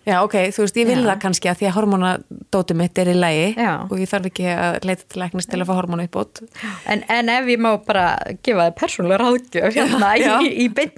Já, 0.09 0.17
ok, 0.25 0.35
þú 0.57 0.65
veist, 0.65 0.79
ég 0.81 0.89
vil 0.89 0.97
Já. 1.03 1.05
það 1.11 1.19
kannski 1.23 1.49
að 1.51 1.59
því 1.61 1.67
að 1.69 1.75
hormonadóti 1.77 2.77
mitt 2.79 2.99
er 3.03 3.11
í 3.13 3.17
lægi 3.19 3.49
Já. 3.61 3.73
og 3.85 3.93
ég 4.01 4.09
þarf 4.09 4.29
ekki 4.31 4.47
að 4.49 4.79
leita 4.89 5.05
til 5.13 5.21
læknis 5.21 5.49
til 5.51 5.61
að 5.61 5.69
fá 5.69 5.73
hormonu 5.77 6.07
uppbót. 6.09 6.41
En, 6.89 7.03
en 7.13 7.31
ef 7.35 7.51
ég 7.53 7.61
má 7.61 7.69
bara 7.85 8.07
gefa 8.41 8.71
þið 8.71 8.79
persónulega 8.81 9.21
ráðgjöf 9.21 9.77
hérna 9.77 10.11
í, 10.17 10.51
í 10.65 10.67
it. 10.73 10.97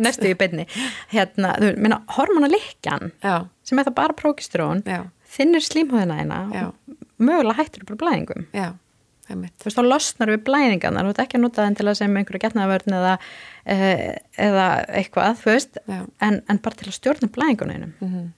næstu 0.00 0.32
í 0.32 0.36
beinni, 0.40 0.66
hérna, 1.12 1.52
þú 1.60 1.72
minna, 1.84 2.00
hormonalikjan, 2.16 3.12
sem 3.68 3.82
er 3.82 3.90
það 3.90 3.98
bara 4.00 4.16
prókistrón, 4.18 4.82
þinnir 5.36 5.66
slímhóðina 5.68 6.22
eina 6.24 6.40
mögulega 7.20 7.60
hættur 7.60 7.84
bara 7.92 8.00
blæðingum. 8.06 8.48
já. 8.56 8.70
Þú 9.30 9.64
veist, 9.68 9.76
þá 9.78 9.84
losnar 9.86 10.28
við 10.34 10.42
blæðingarnar, 10.48 11.06
þú 11.06 11.10
ert 11.14 11.22
ekki 11.24 11.38
að 11.38 11.44
nota 11.44 11.64
þeim 11.66 11.76
til 11.78 11.86
að 11.86 11.96
sem 12.00 12.16
einhverju 12.20 12.42
getnaðvörn 12.44 12.96
eða, 12.98 13.14
eh, 13.66 14.18
eða 14.38 14.66
eitthvað, 15.00 15.38
þú 15.44 15.50
veist, 15.54 15.78
en, 16.20 16.42
en 16.48 16.58
bara 16.58 16.74
til 16.80 16.88
að 16.90 16.98
stjórna 16.98 17.28
blæðingunum. 17.30 17.92
Mm 18.00 18.10
Mhm. 18.10 18.28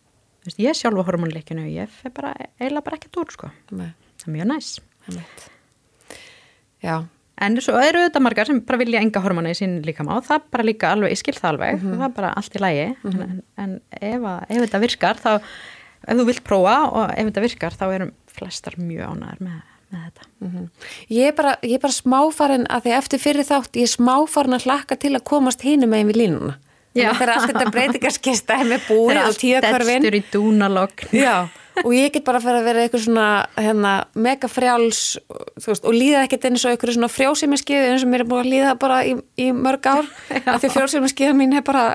Þú 0.42 0.48
veist, 0.50 0.58
ég 0.58 0.74
sjálfa 0.74 1.04
hormonleikinu, 1.06 1.64
ég 1.70 1.88
fer 1.88 2.10
bara, 2.10 2.34
eiginlega 2.60 2.82
bara 2.84 2.96
ekki 2.98 3.10
úr, 3.16 3.30
sko. 3.30 3.50
Nei, 3.70 3.92
Það 4.18 4.26
er 4.28 4.32
mjög 4.34 4.46
næs. 4.50 4.70
Já, 6.82 7.04
En 7.42 7.56
svo 7.64 7.74
eru 7.80 7.98
þetta 8.04 8.20
margar 8.22 8.46
sem 8.46 8.58
bara 8.60 8.78
vilja 8.78 9.00
enga 9.02 9.18
hormona 9.24 9.50
í 9.50 9.56
sín 9.56 9.78
líkama 9.82 10.18
og 10.18 10.26
það 10.28 10.42
bara 10.52 10.62
líka 10.66 10.90
alveg, 10.94 11.10
ég 11.14 11.18
skil 11.18 11.34
það 11.34 11.48
alveg, 11.54 11.80
Mhm. 11.80 11.94
það 11.98 12.04
er 12.04 12.12
bara 12.18 12.32
allt 12.36 12.54
í 12.54 12.60
lægi, 12.60 12.96
en, 13.04 13.42
en 13.58 13.80
ef, 13.90 14.20
að, 14.20 14.44
ef 14.50 14.60
þetta 14.62 14.80
virkar, 14.80 15.14
þá, 15.16 15.42
ef 16.06 16.16
þú 16.18 16.26
vilt 16.28 16.44
prófa 16.44 16.76
og 16.92 17.10
ef 17.10 17.26
þetta 17.26 17.42
virkar, 17.42 17.70
þá 17.80 17.84
erum 17.94 18.12
flestar 18.28 18.76
mjög 18.78 19.08
ánæður 19.16 19.40
með, 19.40 19.62
með 19.92 20.04
þetta. 20.08 20.28
mhm. 20.42 20.66
ég 21.12 21.30
er 21.30 21.38
bara, 21.38 21.54
ég 21.62 21.78
er 21.78 21.84
bara 21.86 21.98
smáfarin 21.98 22.68
að 22.68 22.86
því 22.86 22.98
eftir 22.98 23.22
fyrir 23.22 23.48
þátt, 23.48 23.78
ég 23.78 23.88
er 23.88 23.94
smáfarin 23.94 24.58
að 24.58 24.68
hlakka 24.68 24.98
til 24.98 25.14
að 25.14 25.26
komast 25.28 25.64
hinum 25.66 25.92
megin 25.92 26.12
við 26.12 26.22
línuna. 26.24 26.58
Þegar 26.92 27.30
allt 27.32 27.48
þetta 27.48 27.72
breytingarskista 27.72 28.60
er 28.60 28.68
með 28.68 28.86
búið 28.90 29.22
og 29.28 29.36
tíðakörfin. 29.40 30.04
Destur 30.04 30.18
í 30.18 30.22
dúnalogn. 30.32 31.12
Já, 31.16 31.48
og 31.80 31.92
ég 31.96 32.12
get 32.12 32.24
bara 32.26 32.40
að 32.40 32.46
fara 32.46 32.60
að 32.60 32.68
vera 32.68 32.84
eitthvað 32.84 33.04
svona 33.06 33.26
hérna, 33.56 33.92
mega 34.12 34.50
frjáls 34.50 35.02
veist, 35.64 35.86
og 35.86 35.96
líða 35.96 36.26
ekkert 36.26 36.48
eins 36.50 36.66
og 36.66 36.74
eitthvað 36.74 36.96
svona 36.98 37.12
frjósimiskiði 37.12 37.92
eins 37.92 38.04
og 38.04 38.12
mér 38.12 38.24
er 38.24 38.28
búin 38.28 38.44
að 38.44 38.50
líða 38.52 38.74
bara 38.82 38.98
í, 39.08 39.14
í 39.40 39.48
mörg 39.56 39.88
ár 39.88 40.10
af 40.52 40.60
því 40.62 40.72
frjósimiskiða 40.76 41.36
mín 41.38 41.56
er 41.56 41.64
bara 41.66 41.86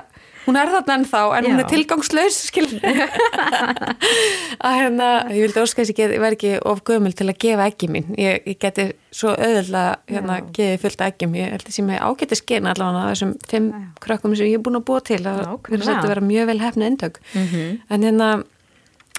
hún 0.48 0.56
er 0.56 0.70
þarna 0.72 0.94
ennþá 0.98 1.20
en 1.38 1.46
hún 1.50 1.58
Já. 1.58 1.62
er 1.64 1.68
tilgangslaus 1.74 2.38
skilur 2.48 2.80
að 4.66 4.76
hérna, 4.78 5.08
ég 5.34 5.42
vildi 5.44 5.62
óska 5.62 5.82
þess 5.84 5.92
að 5.94 6.00
ég 6.16 6.22
verð 6.22 6.36
ekki 6.38 6.52
of 6.72 6.80
gömul 6.88 7.12
til 7.16 7.28
að 7.28 7.38
gefa 7.44 7.66
ekki 7.70 7.88
mín 7.92 8.08
ég, 8.18 8.42
ég 8.48 8.58
geti 8.62 8.86
svo 9.14 9.32
auðvitað 9.34 9.90
hérna, 10.12 10.38
gefið 10.56 10.82
fullt 10.84 11.04
af 11.04 11.12
eggjum, 11.12 11.36
ég 11.38 11.52
held 11.54 11.66
að 11.68 11.76
sem 11.78 11.92
ég 11.94 12.04
ágæti 12.08 12.38
skina 12.40 12.72
allavega 12.74 13.12
þessum 13.14 13.34
fimm 13.52 13.68
krökkum 14.04 14.36
sem 14.38 14.50
ég 14.50 14.58
er 14.58 14.64
búin 14.66 14.80
að 14.80 14.86
búa 14.90 15.04
til 15.04 15.20
að 15.22 15.42
Nákvæmlega. 15.44 15.84
vera 15.84 16.02
að 16.02 16.12
vera 16.14 16.26
mjög 16.32 16.50
vel 16.52 16.58
hefni 16.64 16.88
endök 16.92 17.20
Mhm. 17.34 17.66
en 17.90 18.02
hérna 18.08 18.30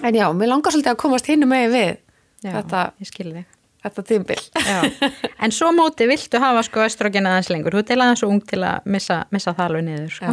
En 0.02 0.14
já, 0.16 0.24
mér 0.32 0.48
langar 0.48 0.72
svolítið 0.72 0.94
að 0.94 0.96
komast 0.96 1.26
hinn 1.28 1.44
með 1.44 1.66
við 1.74 1.96
Já, 2.40 2.52
þetta. 2.56 2.94
Þetta 3.84 4.04
tímbil. 4.06 4.38
En 5.44 5.52
svo 5.54 5.70
móti 5.72 6.06
viltu 6.10 6.40
hafa 6.42 6.62
sko 6.66 6.84
östrogen 6.84 7.28
aðeins 7.28 7.50
lengur, 7.52 7.74
þú 7.74 7.82
ert 7.82 7.92
eiginlega 7.92 8.20
svo 8.20 8.30
ung 8.32 8.40
til 8.44 8.60
að 8.66 8.88
missa, 8.92 9.22
missa 9.32 9.54
það 9.56 9.70
alveg 9.70 9.84
niður. 9.86 10.14
Sko. 10.16 10.32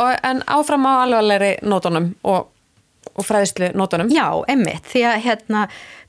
Og, 0.00 0.12
en 0.30 0.42
áfram 0.56 0.86
á 0.88 0.92
alvarlegri 1.04 1.50
nótunum 1.66 2.10
og, 2.24 2.48
og 3.12 3.26
fræðislu 3.28 3.70
nótunum. 3.76 4.12
Já, 4.14 4.26
emmitt, 4.52 4.88
því 4.88 5.02
að 5.10 5.16
hérna, 5.26 5.64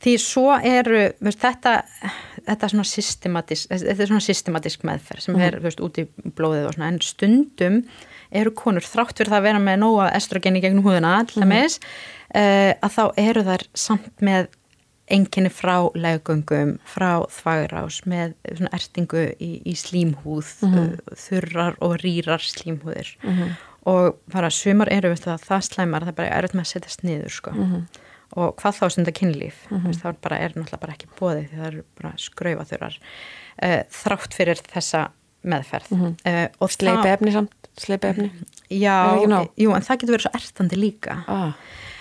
því 0.06 0.18
svo 0.24 0.58
eru, 0.58 1.02
veist, 1.28 1.44
þetta, 1.44 1.80
þetta 2.48 2.70
er 2.70 2.76
svona 2.76 2.92
systematisk, 2.94 3.74
þetta 3.74 3.98
er 3.98 4.12
svona 4.14 4.28
systematisk 4.30 4.86
meðferð 4.88 5.26
sem 5.28 5.42
er, 5.42 5.58
þú 5.60 5.68
veist, 5.68 5.84
út 5.90 6.00
í 6.00 6.08
blóðið 6.40 6.70
og 6.70 6.78
svona, 6.78 6.94
en 6.94 7.02
stundum 7.04 7.82
eru 8.38 8.52
konur 8.56 8.84
þrátt 8.84 9.20
fyrir 9.20 9.32
það 9.32 9.42
að 9.42 9.50
vera 9.50 9.64
með 9.64 9.82
nóga 9.84 10.08
estrogeni 10.16 10.64
gegnum 10.64 10.88
húðuna, 10.88 11.18
til 11.28 11.44
dæmis, 11.44 11.78
uh, 12.36 12.72
að 12.76 12.96
þá 12.96 13.04
eru 13.24 13.44
þær 13.48 13.68
samt 13.88 14.24
með 14.24 14.50
enginni 15.08 15.49
frá 15.53 15.78
legungum, 15.95 16.76
frá 16.88 17.22
þvagrás, 17.32 18.01
með 18.10 18.34
svona 18.49 18.72
ertingu 18.76 19.24
í, 19.39 19.51
í 19.64 19.76
slímhúð, 19.80 20.49
uh, 20.68 21.16
þurrar 21.16 21.78
og 21.86 21.95
rýrar 22.03 22.43
slímhúðir. 22.43 23.14
Og 23.88 24.18
bara 24.34 24.49
sumar 24.51 24.89
eru 24.91 25.14
veistu, 25.14 25.30
það, 25.32 25.45
það 25.47 25.62
slæmar, 25.70 26.03
það 26.03 26.12
er 26.12 26.18
bara 26.18 26.36
erfitt 26.41 26.58
með 26.60 26.66
að 26.66 26.72
setjast 26.74 27.03
niður 27.08 27.32
sko. 27.38 27.53
og 28.36 28.55
hvað 28.60 28.76
þá 28.82 28.89
stundar 28.91 29.16
kynlíf? 29.16 29.62
Veist, 29.72 30.01
það 30.03 30.10
er 30.12 30.18
bara, 30.26 30.39
er 30.43 30.55
náttúrulega 30.58 30.82
bara 30.82 30.95
ekki 30.97 31.08
bóðið 31.16 31.45
því 31.47 31.60
það 31.62 31.68
eru 31.70 31.84
bara 32.01 32.12
skraufaþurar. 32.20 32.97
Uh, 33.64 33.80
þrátt 33.95 34.36
fyrir 34.36 34.60
þessa 34.68 35.05
meðferð. 35.47 35.93
Uh, 36.28 36.47
og 36.60 36.74
Sleipi 36.76 37.08
efni 37.14 37.32
samt, 37.32 37.55
sleipi 37.80 38.10
efni. 38.12 38.28
Já, 38.74 38.97
Er 39.24 39.47
jú, 39.55 39.72
en 39.72 39.86
það 39.88 40.01
getur 40.01 40.18
verið 40.18 40.26
svo 40.28 40.34
ertandi 40.41 40.80
líka. 40.82 41.22
Ah, 41.32 41.53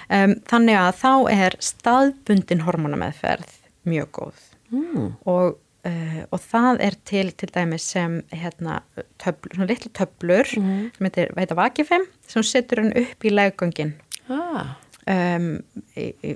um, 0.08 0.34
þannig 0.48 0.80
að 0.80 0.90
þá 1.02 1.12
er 1.34 1.56
staðbundin 1.64 2.64
hormonameðferð 2.66 3.54
mjög 3.86 4.10
góð. 4.18 4.42
Mm, 4.74 5.08
og, 5.30 5.58
uh, 5.86 6.20
og 6.34 6.42
það 6.42 6.82
er 6.88 6.98
til 7.06 7.26
til 7.38 7.50
dæmis 7.54 7.86
sem 7.94 8.18
hérna, 8.34 8.80
töflur, 9.22 9.54
svona 9.54 9.70
litlu 9.70 9.92
töflur 9.94 10.50
sem 10.50 11.08
heitir 11.08 11.34
veita 11.36 11.58
vakifem 11.58 12.06
sem 12.26 12.46
setur 12.46 12.84
hann 12.84 12.94
upp 12.98 13.26
í 13.26 13.34
leggöngin. 13.34 13.94
Ah, 14.26 14.74
um, 15.06 15.52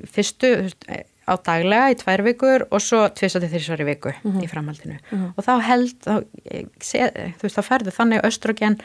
fyrstu 0.07 0.55
á 1.31 1.35
daglega 1.47 1.91
í 1.93 1.99
tvær 1.99 2.25
vikur 2.27 2.65
og 2.71 2.83
svo 2.83 3.05
tvisa 3.15 3.41
til 3.43 3.51
þrísvar 3.53 3.85
í 3.85 3.87
viku 3.89 4.15
í 4.43 4.49
framhaldinu. 4.51 4.99
Og 5.37 5.45
þá 5.47 5.53
held 5.67 5.95
þá, 6.03 6.15
eh, 6.51 7.35
þú 7.39 7.47
veist 7.47 7.59
þá 7.59 7.63
ferðu 7.67 7.95
þannig 7.95 8.27
östrogen 8.27 8.79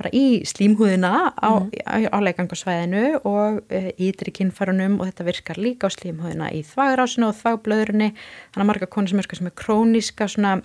bara 0.00 0.10
í 0.16 0.40
slímhúðina 0.48 1.10
á, 1.36 1.50
á, 1.84 1.96
á 2.08 2.18
leikangarsvæðinu 2.24 3.02
og 3.28 3.60
uh, 3.62 3.88
ytri 4.00 4.32
kinnfarunum 4.40 4.98
og 5.00 5.10
þetta 5.10 5.26
virkar 5.28 5.60
líka 5.60 5.88
á 5.88 5.94
slímhúðina 5.94 6.50
í 6.56 6.62
þvagrásinu 6.66 7.28
og 7.30 7.36
þvagblöðurinu 7.42 8.10
þannig 8.16 8.64
að 8.64 8.70
marga 8.72 8.88
konur 8.90 9.12
sem 9.12 9.20
er, 9.22 9.28
sem 9.38 9.50
er 9.50 9.56
króniska 9.60 10.28
svona 10.32 10.56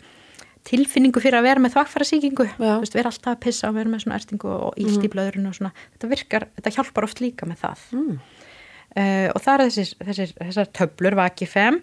tilfinningu 0.65 1.21
fyrir 1.21 1.37
að 1.37 1.45
vera 1.45 1.61
með 1.61 1.75
þvagfæra 1.75 2.07
síkingu, 2.09 2.47
Já. 2.49 2.55
þú 2.57 2.79
veist, 2.81 2.95
vera 2.97 3.11
alltaf 3.11 3.35
að 3.35 3.41
pissa 3.43 3.69
og 3.69 3.75
vera 3.77 3.91
með 3.91 4.01
svona 4.01 4.17
ertingu 4.17 4.49
og 4.55 4.79
ílt 4.81 5.03
í 5.05 5.11
blöðurinu 5.13 5.51
og 5.51 5.57
svona, 5.59 5.75
þetta 5.93 6.09
virkar, 6.15 6.47
þetta 6.57 6.73
hjálpar 6.79 7.05
oft 7.05 7.21
líka 7.21 7.49
með 7.51 7.61
það. 7.67 7.85
Mm, 7.99 8.17
Uh, 8.95 9.27
og 9.35 9.41
það 9.43 9.57
er 9.59 9.61
þessir, 9.65 9.89
þessir, 10.07 10.29
þessar 10.39 10.67
töflur 10.77 11.15
vakifem, 11.19 11.81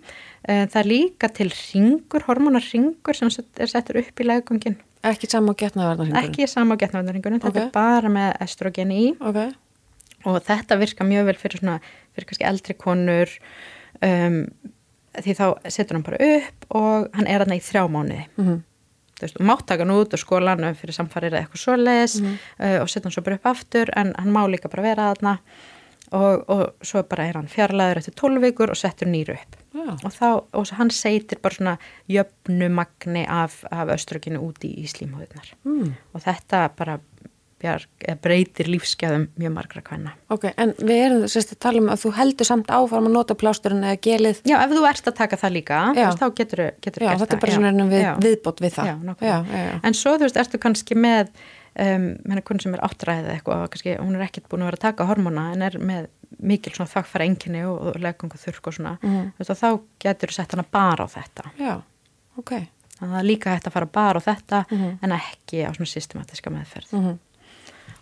uh, 0.49 0.63
það 0.73 0.77
er 0.81 0.87
líka 0.89 1.29
til 1.37 1.51
ringur, 1.53 2.23
hormonarringur 2.25 3.19
sem 3.19 3.29
sett- 3.35 3.61
er 3.61 3.69
settur 3.69 3.99
upp 4.01 4.23
í 4.23 4.25
legungin 4.25 4.79
ekki 5.05 5.29
sama 5.31 5.53
á 5.53 5.61
getnaverðarhingunum. 5.63 6.23
ekki 6.31 6.47
sama 6.49 6.75
á 6.75 6.81
getnavendaringunum, 6.83 7.41
þetta 7.43 7.49
Ok. 7.49 7.57
er 7.67 7.71
bara 7.75 8.09
með 8.09 8.37
estrogen 8.47 8.93
í 8.95 9.05
Ok, 9.21 9.55
og 10.27 10.43
þetta 10.47 10.79
virka 10.79 11.05
mjög 11.05 11.25
vel 11.31 11.35
fyrir 11.41 11.59
svona, 11.63 11.79
fyrir 12.15 12.29
kannski 12.31 12.47
eldri 12.47 12.75
konur 12.79 13.29
um, 14.03 14.37
því 15.19 15.35
þá 15.37 15.47
setur 15.69 15.99
hann 15.99 16.05
bara 16.07 16.21
upp 16.39 16.69
og 16.79 17.09
hann 17.17 17.27
er 17.27 17.43
hann 17.45 17.57
í 17.57 17.61
þrjá 17.61 17.83
mánuði 17.91 18.23
mm, 18.39 18.63
þú 19.19 19.27
veist, 19.27 19.37
og 19.41 19.47
mátt 19.51 19.67
taka 19.69 19.85
hann 19.85 19.93
út 19.97 20.15
og 20.17 20.23
skólan 20.23 20.63
fyrir 20.79 20.95
samfarir 20.97 21.33
eða 21.35 21.43
eitthvað 21.45 21.65
svoleiðis 21.67 22.21
Mhm. 22.23 22.39
uh, 22.61 22.79
og 22.83 22.89
setja 22.89 23.05
hann 23.09 23.13
svo 23.19 23.23
bara 23.27 23.37
upp 23.37 23.47
aftur 23.53 23.91
en 23.97 24.15
hann 24.19 24.33
má 24.33 24.47
líka 24.49 24.71
bara 24.71 24.83
vera 24.87 25.11
þarna 25.15 25.39
og, 26.17 26.45
og 26.53 26.87
svo 26.87 27.03
bara 27.09 27.29
er 27.29 27.39
hann 27.41 27.51
fjarlæður 27.51 28.03
eftir 28.03 28.17
12 28.21 28.45
vikur 28.47 28.73
og 28.75 28.79
settur 28.79 29.11
nýru 29.11 29.37
upp 29.37 29.59
já, 29.73 29.89
og 29.93 30.11
þá, 30.15 30.29
og 30.53 30.75
hann 30.79 30.93
seitir 30.95 31.41
bara 31.43 31.59
svona 31.59 31.77
jöfnu 32.11 32.69
magni 32.73 33.25
af, 33.29 33.63
af 33.71 33.93
öströginu 33.97 34.43
út 34.45 34.65
í, 34.69 34.75
slímhóðunar 34.91 35.55
mm, 35.65 35.95
og 36.13 36.25
þetta 36.27 36.67
bara 36.79 36.99
bjarg, 37.63 38.07
breytir 38.23 38.69
lífsgæðum 38.71 39.29
mjög 39.39 39.55
margra 39.55 39.83
kvæna. 39.85 40.15
Ok, 40.33 40.49
en 40.51 40.75
við 40.81 41.03
erum 41.05 41.25
sérst 41.31 41.55
að 41.55 41.61
tala 41.67 41.83
um 41.83 41.91
að 41.93 42.05
þú 42.05 42.13
heldur 42.17 42.49
samt 42.49 42.73
áfram 42.75 43.09
að 43.09 43.17
nota 43.17 43.37
plásturinn 43.39 43.85
eða 43.87 44.01
gelið. 44.07 44.43
Já, 44.49 44.57
ef 44.59 44.75
þú 44.75 44.85
ert 44.91 45.11
að 45.11 45.19
taka 45.21 45.39
það 45.41 45.55
líka, 45.59 45.81
veist, 45.99 46.23
þá 46.23 46.39
getur 46.41 46.63
þú 46.63 46.69
gert 46.87 46.99
það. 46.99 47.07
Já, 47.07 47.13
þetta 47.23 47.37
er 47.37 47.43
bara 47.45 47.57
svona 47.59 47.89
við, 47.93 48.07
viðbót 48.27 48.63
við 48.65 48.77
það. 48.79 48.91
Já, 48.91 48.95
nákvæmlega. 49.11 49.67
En 49.83 49.99
svo 49.99 50.15
þú 50.17 50.29
veist, 50.29 50.41
ertu 50.43 50.63
kannski 50.63 50.99
með, 50.99 51.33
um, 51.79 52.09
hérna 52.29 52.43
konn 52.45 52.61
sem 52.61 52.75
er 52.75 52.85
áttræðið 52.85 53.33
eitthvað, 53.37 53.65
kannski, 53.71 53.97
hún 54.01 54.19
er 54.19 54.27
ekkert 54.27 54.49
búin 54.49 54.63
að 54.63 54.73
vera 54.73 54.81
að 54.81 54.87
taka 54.89 55.09
hormona 55.09 55.49
en 55.53 55.63
er 55.63 55.79
með 55.79 56.11
mikil 56.43 56.75
svona 56.75 56.91
þakkfæra 56.91 57.27
enginni 57.29 57.65
og, 57.69 57.81
og 57.93 57.99
leggung 58.03 58.33
og 58.33 58.41
þurrk 58.41 58.69
og 58.69 58.79
svona, 58.79 58.99
mm. 59.03 59.33
veist, 59.39 59.57
þá 59.61 59.81
getur 60.03 60.33
þú 60.33 60.39
sett 60.39 60.55
hana 60.57 60.65
bara 60.65 61.05
á 61.05 61.09
þetta. 61.13 61.51
Já, 61.61 61.75
ok 62.41 62.55
það 63.03 63.19
er 63.19 63.27
líka 63.27 63.53
hægt 63.53 63.69
að 63.69 63.77
fara 63.77 63.91
bara 63.91 64.23
á 64.23 64.27
þetta 64.27 64.65
mm 64.69 64.79
-hmm. 64.79 64.99
en 65.03 65.13
ekki 65.13 65.63
á 65.67 65.71
svona 65.75 65.93
systematiska 65.93 66.51
meðferð 66.51 66.93
mm 66.93 67.05
-hmm. 67.05 67.17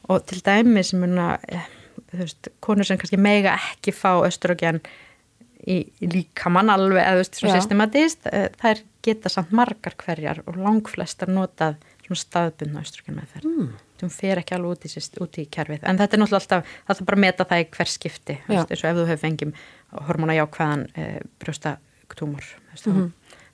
og 0.09 0.27
til 0.27 0.41
dæmi 0.45 0.83
sem 0.83 1.01
muna, 1.01 1.39
eh, 1.49 1.67
þú 2.13 2.19
veist, 2.19 2.49
konur 2.61 2.85
sem 2.85 2.99
kannski 2.99 3.17
mega 3.17 3.55
ekki 3.55 3.93
fá 3.93 4.27
östrogen 4.27 4.81
í, 5.67 5.91
í 6.01 6.07
líkamann 6.07 6.71
alveg 6.71 7.03
eða 7.03 7.13
þú 7.13 7.17
veist, 7.17 7.35
svona 7.35 7.55
Já. 7.55 7.61
systematist 7.61 8.27
eh, 8.33 8.49
þær 8.63 8.83
geta 9.03 9.29
samt 9.29 9.53
margar 9.53 9.95
hverjar 9.97 10.43
og 10.47 10.57
langflestar 10.57 11.29
notað 11.29 11.77
svona 12.11 12.25
staðbundna 12.25 12.83
östrogen 12.83 13.17
meðferð 13.21 13.51
mm. 13.51 13.71
þú 14.03 14.11
fer 14.15 14.43
ekki 14.43 14.57
alveg 14.57 14.71
út 14.77 14.85
í, 14.87 15.05
út 15.25 15.39
í 15.39 15.47
kerfið 15.47 15.87
en 15.87 16.01
þetta 16.01 16.17
er 16.17 16.23
náttúrulega 16.25 16.43
alltaf, 16.43 16.75
það 16.87 17.01
er 17.01 17.11
bara 17.11 17.21
að 17.21 17.25
meta 17.27 17.49
það 17.53 17.63
í 17.63 17.71
hver 17.77 17.93
skipti, 17.95 18.37
veist, 18.49 18.71
eins 18.71 18.85
og 18.85 18.91
ef 18.91 18.99
þú 18.99 19.07
hefur 19.07 19.25
fengið 19.25 19.65
hormona 20.09 20.37
jákvæðan 20.39 20.85
e, 20.95 21.07
brjóstaktumor, 21.39 22.45
þú 22.51 22.75
veist, 22.75 22.87
-hmm 22.91 23.11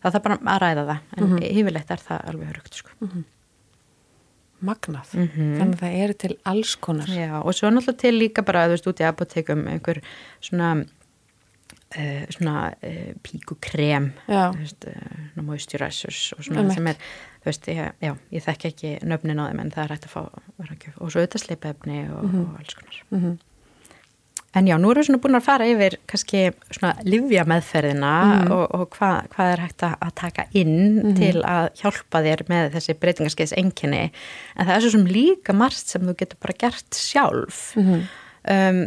það 0.07 0.17
þarf 0.17 0.27
bara 0.27 0.37
að 0.43 0.61
ræða 0.63 0.85
það 0.91 0.99
en 1.17 1.25
mm 1.25 1.33
-hmm. 1.33 1.49
yfirleitt 1.61 1.91
er 1.91 2.05
það 2.09 2.29
alveg 2.31 2.49
hörugt 2.49 2.75
sko. 2.75 2.91
mm 3.01 3.09
-hmm. 3.09 3.25
Magnað 4.61 5.15
mm 5.15 5.29
-hmm. 5.29 5.59
þannig 5.59 5.75
að 5.75 5.81
það 5.81 6.03
eru 6.03 6.15
til 6.15 6.37
alls 6.45 6.77
konar 6.77 7.09
Já, 7.09 7.43
og 7.45 7.55
svo 7.55 7.71
náttúrulega 7.71 7.99
til 7.99 8.15
líka 8.19 8.43
bara 8.43 8.67
þú 8.67 8.71
veist 8.71 8.87
út 8.87 9.01
í 9.01 9.05
apotekum 9.05 9.69
einhver 9.69 10.03
svona 10.41 10.85
uh, 11.99 12.25
svona 12.31 12.75
uh, 12.83 13.13
píkukrem 13.23 14.13
uh, 14.29 15.43
moisturizers 15.43 16.33
og 16.39 16.45
svona 16.45 16.75
sem 16.75 16.87
er 16.87 16.97
þú 17.47 17.53
veist, 17.53 17.69
ég, 17.71 17.99
já, 18.03 18.13
ég 18.35 18.43
þekk 18.43 18.65
ekki 18.73 18.89
nöfnin 19.07 19.39
á 19.39 19.47
þeim 19.47 19.61
en 19.63 19.75
það 19.75 19.85
er 19.85 19.93
hægt 19.95 20.09
að 20.09 20.15
fá 20.17 20.23
og 20.27 21.13
svo 21.13 21.21
auðvitað 21.23 21.45
sleipefni 21.45 22.01
og, 22.11 22.25
mhm. 22.27 22.41
og 22.43 22.57
alls 22.59 22.75
konar 22.75 23.05
mhm. 23.15 23.37
En 24.57 24.65
já, 24.65 24.79
nú 24.81 24.89
erum 24.89 25.03
við 25.03 25.09
svona 25.11 25.21
búin 25.21 25.37
að 25.37 25.45
fara 25.45 25.65
yfir 25.69 25.99
kannski 26.09 26.43
svona 26.73 26.95
livja 27.05 27.43
meðferðina 27.45 28.13
mm. 28.25 28.53
og, 28.55 28.63
og 28.73 28.85
hvað 28.95 29.27
hva 29.35 29.49
er 29.53 29.63
hægt 29.67 29.85
að 29.85 30.13
taka 30.17 30.47
inn 30.57 30.79
mm. 31.03 31.11
til 31.19 31.43
að 31.45 31.67
hjálpa 31.83 32.23
þér 32.25 32.43
með 32.49 32.71
þessi 32.79 32.95
breytingarskeiðs 33.03 33.53
enginni. 33.61 34.07
En 34.57 34.65
það 34.65 34.73
er 34.79 34.87
svo 34.87 34.93
sem 34.95 35.05
líka 35.13 35.57
margt 35.57 35.93
sem 35.93 36.09
þú 36.09 36.17
getur 36.23 36.41
bara 36.47 36.57
gert 36.65 36.97
sjálf. 36.97 37.61
Mm. 37.77 38.07
Um, 38.49 38.81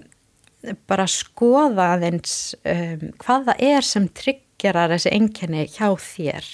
bara 0.89 1.05
skoða 1.11 1.91
aðeins 1.99 2.33
um, 2.63 3.05
hvað 3.21 3.51
það 3.51 3.63
er 3.69 3.89
sem 3.93 4.09
tryggjarar 4.59 4.91
þessi 4.91 5.13
enginni 5.15 5.65
hjá 5.71 5.89
þér. 5.95 6.51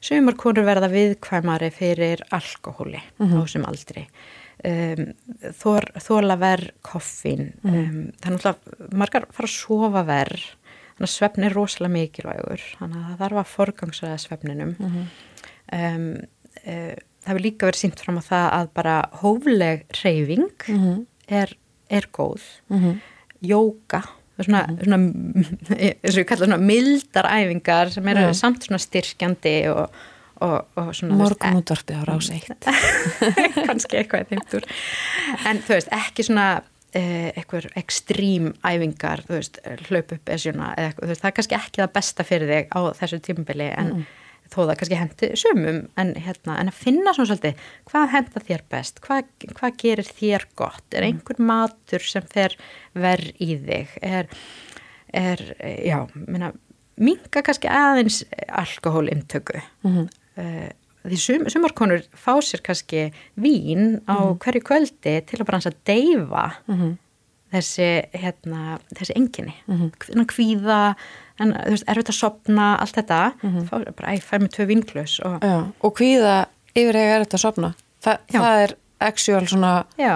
Sumar 0.00 0.34
konur 0.34 0.66
verða 0.66 0.90
viðkvæmari 0.90 1.70
fyrir 1.70 2.22
alkohóli 2.34 2.98
á 2.98 3.24
þessum 3.38 3.66
aldri 3.68 4.08
um, 4.64 5.12
þor, 5.58 5.86
þóla 6.02 6.38
verð 6.40 6.72
koffín 6.82 7.52
mm. 7.62 7.74
um, 7.74 8.00
þannig 8.22 8.46
að 8.50 8.88
margar 8.92 9.28
fara 9.34 9.48
að 9.48 9.54
sofa 9.54 10.04
verð 10.08 10.46
þannig 10.96 11.06
að 11.06 11.14
svefn 11.14 11.46
er 11.46 11.54
rosalega 11.54 11.94
mikilvægur 11.94 12.64
þannig 12.78 12.98
að 12.98 13.06
það 13.08 13.22
þarf 13.22 13.42
að 13.42 13.52
forgangsraða 13.52 14.18
svefninum 14.24 14.74
mm 14.74 14.88
-hmm. 14.94 15.06
um, 15.78 16.08
uh, 16.64 16.94
það 17.24 17.38
vil 17.38 17.46
líka 17.46 17.68
verið 17.68 17.82
sínt 17.84 18.02
fram 18.02 18.18
á 18.18 18.22
það 18.32 18.48
að 18.58 18.72
bara 18.74 18.96
hófleg 19.22 19.86
reyfing 20.02 20.50
mm 20.68 20.78
-hmm. 20.82 21.06
er, 21.28 21.54
er 21.88 22.08
góð 22.12 22.42
-hmm. 22.68 22.98
jóka 23.40 24.02
svona, 24.46 24.62
mhm. 24.66 24.78
svona 24.84 24.98
eins 25.88 26.14
og 26.14 26.22
ég 26.22 26.28
kalla 26.28 26.46
svona 26.46 26.60
mildar 26.62 27.30
æfingar 27.32 27.92
sem 27.94 28.14
eru 28.14 28.30
samt 28.36 28.68
svona 28.68 28.80
styrkjandi 28.82 29.58
og 29.72 29.98
morgunútvarpi 30.38 31.98
á 31.98 32.02
rás 32.06 32.30
eitt 32.30 32.66
kannski 33.68 33.98
eitthvað 33.98 34.28
þeimtur 34.30 34.66
en 35.48 35.62
þú 35.66 35.74
veist, 35.74 35.90
ekki 35.94 36.26
svona 36.28 36.46
eh, 36.94 37.32
eitthvað 37.34 37.66
ekstrím 37.78 38.52
æfingar 38.62 39.24
þú 39.26 39.34
veist, 39.40 39.58
hlaup 39.88 40.14
upp 40.14 40.30
eða 40.30 40.54
veist, 41.02 41.22
það 41.24 41.30
er 41.30 41.36
kannski 41.40 41.58
ekki 41.58 41.82
það 41.82 41.92
besta 41.98 42.26
fyrir 42.28 42.54
þig 42.54 42.70
á 42.70 42.80
þessu 43.00 43.20
tímbili 43.26 43.70
en 43.72 43.92
mm. 43.96 44.06
Þó 44.48 44.60
það 44.62 44.76
kannski 44.80 45.00
hendi 45.00 45.30
sumum 45.36 45.80
en, 46.00 46.14
hérna, 46.16 46.56
en 46.60 46.70
að 46.72 46.80
finna 46.80 47.14
svona 47.14 47.30
svolítið 47.32 47.66
hvað 47.90 48.08
henda 48.14 48.44
þér 48.48 48.64
best, 48.70 49.02
hvað, 49.04 49.28
hvað 49.58 49.76
gerir 49.82 50.08
þér 50.20 50.48
gott, 50.58 50.86
er 50.92 51.04
mm. 51.04 51.08
einhver 51.08 51.42
matur 51.50 52.04
sem 52.04 52.24
fer 52.32 52.56
verð 52.94 53.44
í 53.44 53.58
þig 53.66 53.98
er, 54.02 54.30
er 55.12 55.44
já, 55.84 56.00
minna 56.14 56.52
minga 56.98 57.42
kannski 57.46 57.70
aðeins 57.70 58.22
alkohólintöku 58.48 59.60
mm 59.84 59.90
-hmm. 59.94 60.08
uh, 60.42 60.70
því 61.08 61.18
sum, 61.22 61.48
sumarkonur 61.50 62.04
fá 62.12 62.38
sér 62.42 62.62
kannski 62.64 63.12
vín 63.36 64.00
á 64.06 64.16
mm 64.16 64.24
-hmm. 64.24 64.38
hverju 64.38 64.62
kvöldi 64.62 65.20
til 65.26 65.38
að 65.40 65.44
bara 65.44 65.56
hans 65.56 65.66
að 65.66 65.80
deyfa 65.84 66.46
mm 66.66 66.76
-hmm. 66.76 66.96
þessi 67.52 67.90
hérna, 68.12 68.78
þessi 68.94 69.12
enginni 69.16 69.54
mhm. 69.66 69.90
En, 71.38 71.54
þú 71.54 71.74
veist, 71.74 71.88
erfitt 71.88 72.12
að 72.12 72.18
sopna 72.18 72.68
allt 72.82 72.94
þetta, 72.98 73.20
mhm. 73.42 73.66
fá, 73.68 73.74
bara 73.98 74.14
æg, 74.14 74.22
fær 74.22 74.40
með 74.44 74.54
tvö 74.56 74.66
vinklus 74.72 75.18
og, 75.26 75.44
og 75.80 75.94
kvíða 75.98 76.36
yfir 76.74 76.96
eiga 76.96 77.18
erfitt 77.18 77.38
að 77.38 77.44
sopna 77.46 77.74
Þa, 77.98 78.12
það 78.30 78.62
er 78.62 78.74
actual 79.08 79.46
svona 79.50 79.72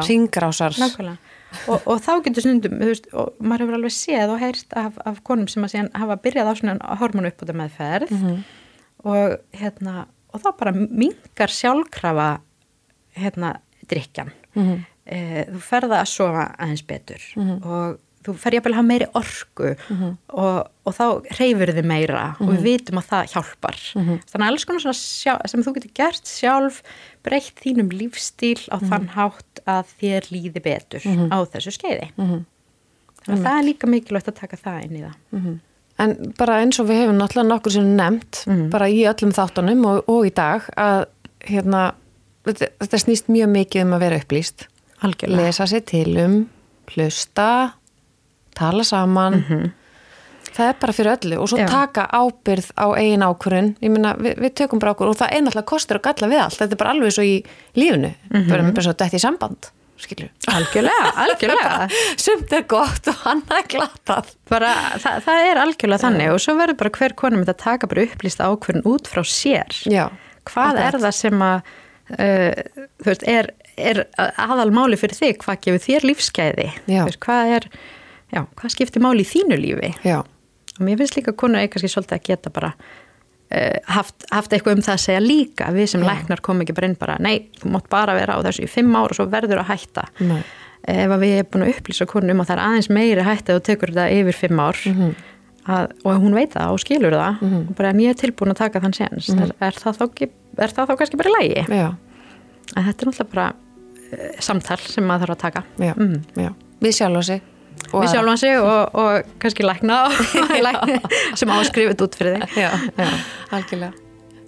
ringrásar 0.07 0.77
nákvæmlega. 0.79 1.19
Og, 1.69 1.83
og 1.85 1.99
þá 2.01 2.13
getur 2.25 2.47
snundum, 2.47 2.79
þú 2.81 2.89
veist, 2.89 3.09
og 3.13 3.43
maður 3.45 3.67
hefur 3.67 3.77
alveg 3.77 3.93
séð 3.93 4.31
og 4.33 4.39
heyrst 4.41 4.77
af, 4.79 4.95
af 5.05 5.19
konum 5.27 5.49
sem 5.51 5.65
að 5.67 5.75
síðan 5.75 5.91
hafa 6.01 6.17
byrjað 6.25 6.49
á 6.49 6.55
svona 6.57 6.95
hormonu 7.01 7.29
uppbúta 7.29 7.57
meðferð 7.59 8.15
mm 8.15 8.23
-hmm. 8.23 8.39
og 9.05 9.37
hérna 9.61 10.07
og 10.33 10.41
þá 10.41 10.49
bara 10.59 10.73
mingar 10.73 11.53
sjálfkrafa 11.53 12.41
hérna 13.17 13.61
drikjan 13.89 14.33
mm 14.55 14.63
-hmm. 14.63 14.79
e, 15.05 15.45
þú 15.53 15.61
ferða 15.61 16.01
að 16.01 16.09
sofa 16.09 16.55
aðeins 16.59 16.87
betur. 16.87 17.23
Mm 17.37 17.49
-hmm. 17.49 17.67
og 17.67 17.99
þú 18.23 18.35
fer 18.39 18.57
ég 18.57 18.67
að 18.67 18.77
hafa 18.77 18.87
meiri 18.87 19.09
orgu 19.19 19.73
mm 19.73 19.97
-hmm. 19.97 20.13
og, 20.29 20.69
og 20.87 20.95
þá 20.95 21.07
reyfur 21.39 21.73
þið 21.77 21.87
meira 21.87 22.25
mm 22.27 22.35
-hmm. 22.35 22.43
og 22.43 22.49
við 22.53 22.61
mhm. 22.61 22.69
vitum 22.69 22.99
að 22.99 23.09
það 23.11 23.33
hjálpar 23.33 23.79
mm 23.95 24.03
-hmm. 24.03 24.19
þannig 24.31 24.47
að 24.47 24.51
alls 24.51 24.65
konar 24.65 24.81
svona 24.83 25.49
sem 25.49 25.63
þú 25.63 25.75
getur 25.75 25.93
gert 25.95 26.27
sjálf 26.27 26.83
breytt 27.23 27.57
þínum 27.65 27.91
lífstíl 27.91 28.63
á 28.71 28.77
mhm. 28.77 28.89
þann 28.89 29.09
hátt 29.09 29.55
að 29.67 29.85
þér 30.01 30.23
líði 30.31 30.61
betur 30.61 31.03
mhm. 31.05 31.29
á 31.33 31.39
þessu 31.45 31.71
skeiði 31.71 32.09
þannig 32.17 33.39
að 33.39 33.45
það 33.47 33.59
er 33.59 33.65
líka 33.65 33.87
mikilvægt 33.87 34.29
að 34.29 34.41
taka 34.41 34.57
það 34.57 34.83
inn 34.85 34.97
í 34.97 35.03
það 35.03 35.59
En 35.99 36.33
bara 36.39 36.63
eins 36.63 36.81
og 36.81 36.89
við 36.89 37.03
hefum 37.03 37.19
náttúrulega 37.19 37.49
nokkur 37.49 37.73
sem 37.73 37.97
nefnt 37.97 38.45
bara 38.71 38.89
í 38.89 39.05
öllum 39.07 39.31
þáttunum 39.31 39.85
og, 39.87 40.09
og 40.09 40.27
í 40.27 40.31
dag 40.35 40.65
að 40.77 41.05
hérna 41.47 41.95
þetta, 42.47 42.69
þetta 42.81 42.99
snýst 42.99 43.31
mjög 43.33 43.49
mikið 43.53 43.85
um 43.87 43.95
að 43.97 44.05
vera 44.07 44.19
upplýst 44.23 44.67
Algjörlega. 45.03 45.47
lesa 45.47 45.67
sér 45.67 45.85
til 45.87 46.19
um 46.23 46.37
hlusta 46.93 47.49
tala 48.55 48.85
saman. 48.85 49.35
Mm 49.35 49.45
-hmm. 49.49 49.71
það 50.53 50.69
er 50.69 50.75
bara 50.81 50.93
fyrir 50.93 51.13
öllu 51.17 51.37
og 51.41 51.49
svo 51.49 51.59
Já. 51.59 51.67
taka 51.67 52.09
ábyrð 52.13 52.73
á 52.77 52.87
eigin 52.97 53.77
minna 53.81 54.15
við, 54.15 54.35
við 54.37 54.55
tökum 54.55 54.79
bara 54.79 54.93
ákvörðun 54.93 55.15
og 55.15 55.17
það 55.17 55.33
er 55.33 55.41
náttúrulega 55.43 55.71
kostur 55.71 55.97
og 55.97 56.03
galla 56.03 56.29
við 56.29 56.43
allt, 56.43 56.59
þetta 56.59 56.73
er 56.73 56.77
bara 56.77 56.91
alveg 56.91 57.13
svo 57.13 57.23
í 57.23 57.45
lífunu, 57.75 58.09
mm 58.09 58.41
-hmm. 58.41 58.49
bara 58.51 58.63
með 58.63 58.83
svo 58.83 58.93
dætt 58.93 59.15
í 59.15 59.19
samband 59.19 59.71
skilju. 60.03 60.29
Algjörlega, 60.53 61.13
algjörlega. 61.25 61.89
Sumt 62.21 62.53
er 62.55 62.67
gott 62.71 63.09
og 63.11 63.23
hann 63.27 63.43
er 63.55 63.69
glatað. 63.71 64.35
Bara, 64.51 64.73
það, 65.03 65.23
það 65.27 65.47
er 65.47 65.63
algjörlega 65.63 66.05
þannig 66.07 66.35
og 66.35 66.43
svo 66.43 66.57
verður 66.59 66.79
bara 66.83 66.95
hver 66.99 67.17
konum 67.23 67.45
þetta 67.45 67.57
taka 67.63 67.91
bara 67.91 68.07
upplýsta 68.09 68.51
ákvörðun 68.51 68.87
út 68.93 69.11
frá 69.11 69.23
sér. 69.29 69.81
Já, 69.91 70.07
hvað 70.51 70.83
er 70.83 71.01
það 71.05 71.17
sem 71.19 71.47
að 71.47 71.73
uh, 72.19 72.85
þú 73.03 73.11
veist, 73.11 73.27
er, 73.31 73.51
er 73.77 74.05
aðalmáli 74.19 74.99
fyrir 75.01 75.19
þig, 75.19 75.41
hvað 75.45 75.61
gefur 75.67 75.85
þér 75.87 76.09
lífskeiði, 76.11 76.71
hvað 77.23 77.57
er 77.59 77.69
já, 78.33 78.45
hvað 78.59 78.75
skiptir 78.75 79.05
máli 79.05 79.25
í 79.25 79.29
þínu 79.29 79.59
lífi 79.61 79.93
já. 80.07 80.21
og 80.23 80.83
mér 80.85 81.01
finnst 81.01 81.19
líka 81.19 81.35
konur 81.37 81.63
eitthvað 81.63 81.93
svolítið 81.93 82.19
að 82.19 82.29
geta 82.29 82.53
bara 82.55 82.73
uh, 82.73 83.79
haft, 83.97 84.27
haft 84.33 84.55
eitthvað 84.55 84.79
um 84.79 84.85
það 84.87 84.97
að 84.97 85.05
segja 85.05 85.25
líka 85.25 85.71
við 85.75 85.91
sem 85.95 86.05
já. 86.05 86.09
læknar 86.11 86.43
kom 86.45 86.63
ekki 86.65 86.77
bara 86.77 86.91
inn 86.91 86.99
bara 87.01 87.19
nei, 87.23 87.49
þú 87.61 87.75
mátt 87.77 87.91
bara 87.93 88.17
vera 88.19 88.39
á 88.39 88.45
þessu 88.49 88.67
í 88.67 88.71
fimm 88.71 88.95
ára 88.97 89.13
og 89.13 89.19
svo 89.19 89.29
verður 89.33 89.63
að 89.63 89.73
hætta 89.73 90.07
nei. 90.23 90.41
ef 90.89 91.17
við 91.23 91.37
erum 91.41 91.51
búin 91.53 91.67
að 91.67 91.75
upplýsa 91.77 92.09
konur 92.11 92.35
um 92.35 92.45
að 92.45 92.53
það 92.53 92.57
er 92.57 92.65
aðeins 92.69 92.91
meiri 92.99 93.27
hætta 93.29 93.59
og 93.59 93.67
tekur 93.69 93.93
þetta 93.93 94.21
yfir 94.21 94.41
fimm 94.45 94.63
ár 94.63 94.81
mm 94.85 94.97
-hmm. 95.01 95.13
að, 95.77 95.93
og 96.05 96.23
hún 96.25 96.39
veit 96.39 96.57
það 96.57 96.77
og 96.77 96.81
skilur 96.81 97.19
það 97.19 97.43
mm 97.43 97.51
-hmm. 97.51 97.69
og 97.69 97.77
bara 97.77 97.91
en 97.91 98.01
ég 98.01 98.11
er 98.11 98.21
tilbúin 98.23 98.55
að 98.55 98.63
taka 98.65 98.81
þann 98.81 98.97
séns 98.97 99.29
mm 99.29 99.39
-hmm. 99.39 99.43
er, 99.43 99.67
er, 99.67 99.73
það 99.73 100.01
þá, 100.01 100.29
er 100.59 100.71
það 100.71 100.89
þá 100.89 100.97
kannski 100.97 101.17
bara 101.17 101.37
lægi 101.41 101.65
en 102.77 102.85
þetta 102.85 103.03
er 103.03 103.09
náttúrulega 103.09 103.35
bara 103.35 103.53
uh, 104.13 104.41
samtal 104.41 104.79
sem 104.79 105.05
maður 105.05 105.27
þarf 105.27 105.31
að 105.31 105.39
taka 105.39 105.63
já, 105.79 105.95
mhm. 105.97 106.23
já. 106.37 106.55
við 106.81 106.93
sjálf 106.93 107.17
og 107.17 107.25
sig 107.25 107.41
við 107.91 108.09
sjálfum 108.13 108.39
sig 108.41 108.61
og, 108.61 108.95
og 108.95 109.35
kannski 109.43 109.67
lækna 109.67 109.99
sem 111.39 111.53
áskrifit 111.53 112.05
út 112.05 112.17
fyrir 112.19 112.41
þig. 112.41 112.63
Já, 112.63 112.71
já, 112.99 113.11
algjörlega. 113.51 113.93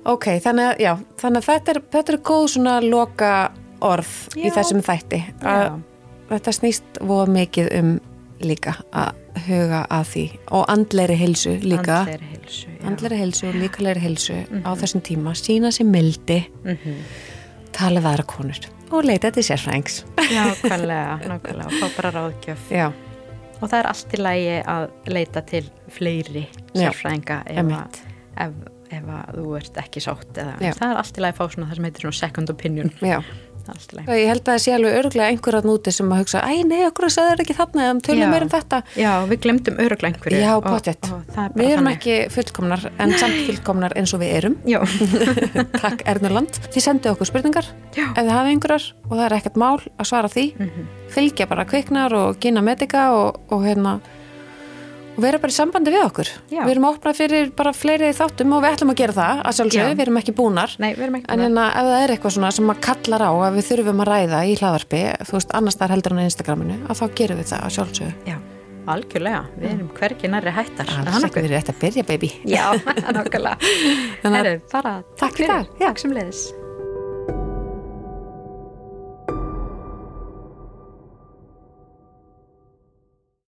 Ok, 0.05 0.27
þannig 0.45 0.69
að, 0.69 0.81
já, 0.85 0.93
þannig 1.21 1.41
að 1.41 1.47
þetta, 1.49 1.73
er, 1.73 1.83
þetta 1.95 2.13
er 2.13 2.19
góð 2.29 2.47
svona 2.55 2.79
loka 2.85 3.35
orð 3.85 4.15
í 4.37 4.49
Já. 4.49 4.55
þessum 4.59 4.83
þætti. 4.85 5.21
Að 5.41 5.63
Já. 5.63 5.71
þetta 6.33 6.55
snýst 6.59 7.01
voða 7.01 7.31
mikið 7.39 7.71
um 7.79 7.95
líka 8.45 8.75
að 8.93 9.21
huga 9.47 9.81
að 9.93 10.05
því 10.11 10.25
og 10.59 10.67
andleiri 10.75 11.17
heilsu 11.19 11.55
líka. 11.65 12.03
Andlegri 12.05 12.29
heilsu, 12.35 12.67
já. 12.69 12.83
andleiri 12.91 13.21
heilsu 13.23 13.47
og 13.49 13.57
líkalegri 13.63 14.05
heilsu 14.05 14.37
á 14.63 14.71
þessum 14.79 15.05
tíma, 15.09 15.35
sína 15.39 15.73
sér 15.75 15.89
mildi. 15.89 16.43
Mhm. 16.65 17.01
tala 17.75 17.99
við 17.99 18.13
aðra 18.13 18.25
konur 18.31 18.59
og 18.95 19.03
leita 19.09 19.33
til 19.35 19.43
sérfræðings. 19.43 20.05
Nákvæmlega, 20.15 21.17
nákvæmlega, 21.27 21.67
og 21.67 21.73
fá 21.81 21.97
bara 21.97 22.11
ráðgjöf. 22.15 22.69
Já, 22.71 22.93
og 23.65 23.73
það 23.73 23.81
er 23.81 23.91
allt 23.91 24.15
í 24.15 24.21
lægi 24.21 24.55
að 24.75 24.87
leita 25.15 25.43
til 25.49 25.65
fleiri 25.95 26.45
sérfræðinga 26.75 27.41
ef, 27.55 28.03
ef, 28.45 28.61
ef 28.99 29.11
þú 29.33 29.47
ert 29.61 29.83
ekki 29.85 30.05
sátt 30.05 30.41
eða 30.45 30.55
Já. 30.61 30.73
það 30.77 30.87
er 30.91 31.03
allt 31.03 31.19
í 31.19 31.25
lægi 31.25 31.37
að 31.37 31.41
fá 31.41 31.57
svona 31.57 31.71
það 31.71 31.81
sem 31.81 31.89
heitir 31.89 32.07
svona 32.07 32.21
second 32.21 32.55
opinion. 32.55 32.95
Já 33.01 33.19
Er. 33.65 34.09
Ég 34.19 34.29
held 34.29 34.43
að 34.43 34.49
það 34.51 34.59
sé 34.65 34.73
alveg 34.77 34.97
örglega 34.99 35.29
einhverjað 35.33 35.67
núti 35.69 35.93
sem 35.95 36.11
að 36.13 36.21
hugsa, 36.21 36.43
æ 36.45 36.53
nei, 36.69 36.83
okkur 36.89 37.07
sagði 37.15 37.31
það 37.33 37.43
ekki 37.45 37.57
þarna? 37.61 37.85
Eða 37.89 38.03
tölum 38.09 38.33
meir 38.35 38.45
um 38.45 38.51
þetta. 38.53 38.81
Já, 39.01 39.11
við 39.31 39.41
glemdum 39.47 39.79
öruglega 39.85 40.11
einhverju. 40.13 40.41
Já, 40.43 40.53
það 40.65 41.39
er 41.45 41.55
Við 41.55 41.71
erum 41.71 41.89
þannig. 41.89 41.97
ekki 41.97 42.17
fullkomnar 42.35 42.85
en 42.99 43.15
samt 43.23 43.39
fullkomnar 43.49 43.97
eins 43.97 44.13
og 44.17 44.21
við 44.25 44.35
erum. 44.41 44.59
Já, 44.69 44.81
Takk 45.85 46.05
Ernurland. 46.15 46.61
Þið 46.75 46.85
sendu 46.89 47.13
okkur 47.15 47.31
spurningar 47.31 47.71
Já. 47.97 48.07
ef 48.13 48.21
þið 48.21 48.33
hafið 48.35 48.53
einhverjar 48.55 48.89
og 49.09 49.15
það 49.15 49.25
er 49.29 49.37
ekkert 49.39 49.59
mál 49.65 49.79
að 49.81 50.11
svara 50.11 50.31
því. 50.33 50.47
Fylgja 51.15 51.49
bara 51.51 51.65
kviknar 51.69 52.15
og 52.19 52.39
gina 52.43 52.63
medika 52.65 53.09
og, 53.17 53.41
og 53.55 53.65
hérna 53.65 53.97
og 55.15 55.21
vera 55.23 55.39
bara 55.39 55.53
í 55.53 55.57
sambandi 55.57 55.93
við 55.95 56.03
okkur. 56.05 56.31
Já. 56.51 56.63
við 56.65 56.71
erum 56.75 56.87
opnað 56.91 57.19
fyrir 57.21 57.51
bara 57.57 57.73
fleiri 57.73 58.09
þáttum 58.19 58.55
og 58.57 58.63
við 58.65 58.75
ætlum 58.75 58.91
að 58.95 58.99
gera 59.03 59.13
það 59.19 59.43
að 59.45 59.57
sjálfsögðu, 59.59 59.85
Já. 59.91 59.95
við 59.95 60.05
erum 60.07 60.19
ekki 60.21 60.35
búnar. 60.35 60.75
Nei, 60.83 60.91
við 60.95 61.03
erum 61.07 61.19
ekki 61.21 61.29
en 61.31 61.39
með- 61.39 61.45
hérna 61.49 61.67
ef 61.71 61.85
það 61.91 62.01
er 62.05 62.15
eitthvað 62.17 62.35
svona 62.39 62.51
sem 62.53 62.71
að 62.75 62.81
kallar 62.89 63.23
á 63.23 63.31
að 63.35 63.55
við 63.61 63.69
þurfum 63.71 64.03
að 64.05 64.11
ræða 64.11 64.41
í 64.51 64.57
hlaðarpi 64.59 65.03
þú 65.29 65.37
veist, 65.39 65.55
annars 65.55 65.79
þar 65.79 65.95
heldur 65.95 66.13
en 66.13 66.19
á 66.19 66.29
Instagraminu 66.31 66.77
að 66.89 66.99
þá 67.01 67.05
gerum 67.15 67.39
við 67.39 67.49
það 67.53 67.63
að 67.69 67.75
sjálfsögðu. 67.79 68.15
Já, 68.27 68.37
algjörlega, 68.95 69.45
við 69.61 69.71
erum 69.71 69.89
hvergi 70.01 70.29
nærri 70.35 70.51
hættar. 70.59 70.91
Er 70.91 71.05
það 71.09 71.15
Alls 71.15 71.25
ekki 71.31 71.41
verið 71.41 71.57
rétt 71.59 71.73
að 71.73 71.81
byrja 71.85 72.07
baby. 72.11 72.33
Já, 72.45 72.67
nákvæmlega. 73.17 73.57
Að- 74.25 74.37
Herru, 74.41 74.61
bara 74.73 74.99
Takk 75.17 75.41
í 75.41 75.47
dag, 75.49 75.67
já. 75.79 75.87
Takk 75.89 75.99
sem 76.05 76.13
leiðis 76.13 76.45